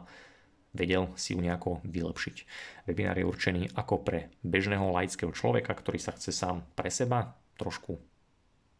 vedel 0.74 1.10
si 1.18 1.34
ju 1.34 1.40
nejako 1.42 1.82
vylepšiť. 1.86 2.38
Webinár 2.86 3.18
je 3.18 3.26
určený 3.26 3.62
ako 3.74 4.06
pre 4.06 4.30
bežného 4.46 4.90
laického 4.94 5.34
človeka, 5.34 5.74
ktorý 5.74 5.98
sa 5.98 6.14
chce 6.14 6.30
sám 6.30 6.62
pre 6.78 6.94
seba 6.94 7.34
trošku 7.60 8.00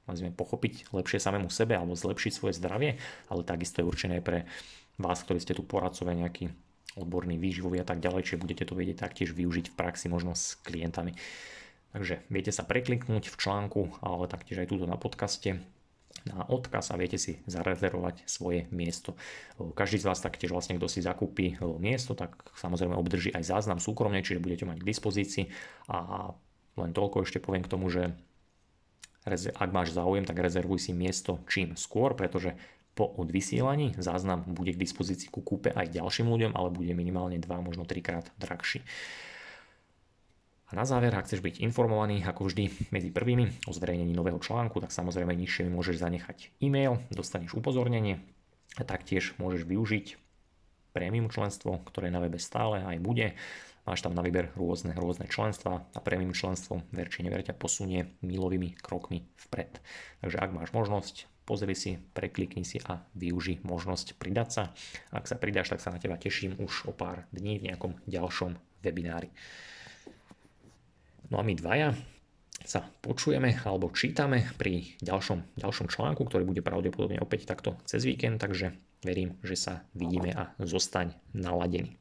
nazvime, 0.10 0.34
pochopiť 0.34 0.90
lepšie 0.90 1.22
samému 1.22 1.54
sebe 1.54 1.78
alebo 1.78 1.94
zlepšiť 1.94 2.32
svoje 2.34 2.58
zdravie, 2.58 2.98
ale 3.30 3.42
takisto 3.46 3.84
je 3.84 3.90
určené 3.90 4.26
pre 4.26 4.50
vás, 4.98 5.22
ktorí 5.22 5.38
ste 5.38 5.54
tu 5.54 5.62
poradcovia 5.62 6.18
nejaký 6.18 6.50
odborný 6.98 7.38
výživový 7.38 7.86
a 7.86 7.88
tak 7.88 8.02
ďalej, 8.02 8.26
čiže 8.26 8.42
budete 8.42 8.66
to 8.66 8.74
vedieť 8.74 9.06
taktiež 9.06 9.38
využiť 9.38 9.70
v 9.70 9.78
praxi 9.78 10.10
možno 10.10 10.34
s 10.34 10.58
klientami. 10.66 11.14
Takže 11.94 12.26
viete 12.34 12.50
sa 12.50 12.66
prekliknúť 12.66 13.30
v 13.30 13.36
článku, 13.38 14.02
ale 14.02 14.26
taktiež 14.26 14.66
aj 14.66 14.70
túto 14.74 14.90
na 14.90 14.98
podcaste 14.98 15.62
na 16.28 16.44
odkaz 16.50 16.92
a 16.92 17.00
viete 17.00 17.16
si 17.16 17.40
zarezervovať 17.48 18.28
svoje 18.28 18.68
miesto. 18.74 19.16
Každý 19.56 20.04
z 20.04 20.08
vás 20.10 20.20
taktiež 20.20 20.52
vlastne, 20.52 20.76
kto 20.76 20.88
si 20.92 21.00
zakúpi 21.00 21.56
miesto, 21.80 22.18
tak 22.18 22.36
samozrejme 22.58 22.98
obdrží 22.98 23.32
aj 23.32 23.48
záznam 23.48 23.80
súkromne, 23.80 24.20
čiže 24.20 24.44
budete 24.44 24.68
mať 24.68 24.84
k 24.84 24.90
dispozícii 24.90 25.46
a 25.88 26.32
len 26.80 26.92
toľko 26.96 27.28
ešte 27.28 27.44
poviem 27.44 27.64
k 27.64 27.72
tomu, 27.72 27.92
že 27.92 28.16
ak 29.30 29.70
máš 29.76 29.94
záujem, 29.94 30.24
tak 30.24 30.40
rezervuj 30.40 30.80
si 30.80 30.92
miesto 30.96 31.44
čím 31.46 31.76
skôr, 31.76 32.16
pretože 32.16 32.56
po 32.98 33.06
odvysielaní 33.06 33.96
záznam 33.96 34.44
bude 34.44 34.76
k 34.76 34.82
dispozícii 34.82 35.32
ku 35.32 35.40
kúpe 35.40 35.72
aj 35.72 35.94
ďalším 35.94 36.28
ľuďom, 36.28 36.52
ale 36.52 36.74
bude 36.74 36.92
minimálne 36.92 37.40
2, 37.40 37.48
možno 37.64 37.88
3 37.88 38.00
krát 38.04 38.26
drahší. 38.36 38.84
A 40.70 40.78
na 40.78 40.86
záver, 40.86 41.10
ak 41.10 41.26
chceš 41.26 41.42
byť 41.42 41.66
informovaný, 41.66 42.22
ako 42.22 42.46
vždy, 42.46 42.94
medzi 42.94 43.10
prvými 43.10 43.66
o 43.66 43.74
zverejnení 43.74 44.14
nového 44.14 44.38
článku, 44.38 44.78
tak 44.78 44.94
samozrejme 44.94 45.34
nižšie 45.34 45.66
mi 45.66 45.74
môžeš 45.74 45.98
zanechať 45.98 46.62
e-mail, 46.62 47.02
dostaneš 47.10 47.58
upozornenie 47.58 48.22
a 48.78 48.86
taktiež 48.86 49.34
môžeš 49.42 49.66
využiť 49.66 50.22
premium 50.94 51.30
členstvo, 51.34 51.82
ktoré 51.90 52.14
na 52.14 52.22
webe 52.22 52.38
stále 52.38 52.86
aj 52.86 52.98
bude. 53.02 53.34
Máš 53.90 54.06
tam 54.06 54.14
na 54.14 54.22
výber 54.22 54.54
rôzne, 54.54 54.94
rôzne 54.94 55.26
členstva 55.26 55.90
a 55.90 56.00
premium 56.06 56.38
členstvo, 56.38 56.86
ver 56.94 57.10
či 57.10 57.26
never, 57.26 57.42
ťa 57.42 57.58
posunie 57.58 58.14
milovými 58.22 58.78
krokmi 58.78 59.26
vpred. 59.50 59.82
Takže 60.22 60.38
ak 60.38 60.54
máš 60.54 60.70
možnosť, 60.78 61.26
pozri 61.50 61.74
si, 61.74 61.98
preklikni 62.14 62.62
si 62.62 62.78
a 62.86 63.02
využi 63.18 63.58
možnosť 63.66 64.22
pridať 64.22 64.50
sa. 64.54 64.64
Ak 65.10 65.26
sa 65.26 65.34
pridáš, 65.34 65.74
tak 65.74 65.82
sa 65.82 65.90
na 65.90 65.98
teba 65.98 66.22
teším 66.22 66.62
už 66.62 66.86
o 66.86 66.94
pár 66.94 67.26
dní 67.34 67.58
v 67.58 67.74
nejakom 67.74 67.98
ďalšom 68.06 68.54
webinári. 68.86 69.34
No 71.30 71.42
a 71.42 71.44
my 71.46 71.54
dvaja 71.54 71.94
sa 72.66 72.84
počujeme 73.02 73.56
alebo 73.64 73.94
čítame 73.94 74.50
pri 74.60 74.98
ďalšom, 75.00 75.58
ďalšom 75.58 75.88
článku, 75.88 76.26
ktorý 76.26 76.44
bude 76.44 76.62
pravdepodobne 76.66 77.22
opäť 77.22 77.48
takto 77.48 77.80
cez 77.88 78.04
víkend, 78.04 78.42
takže 78.42 78.76
verím, 79.06 79.40
že 79.46 79.56
sa 79.56 79.74
vidíme 79.96 80.36
a 80.36 80.52
zostaň 80.60 81.16
naladený. 81.32 81.96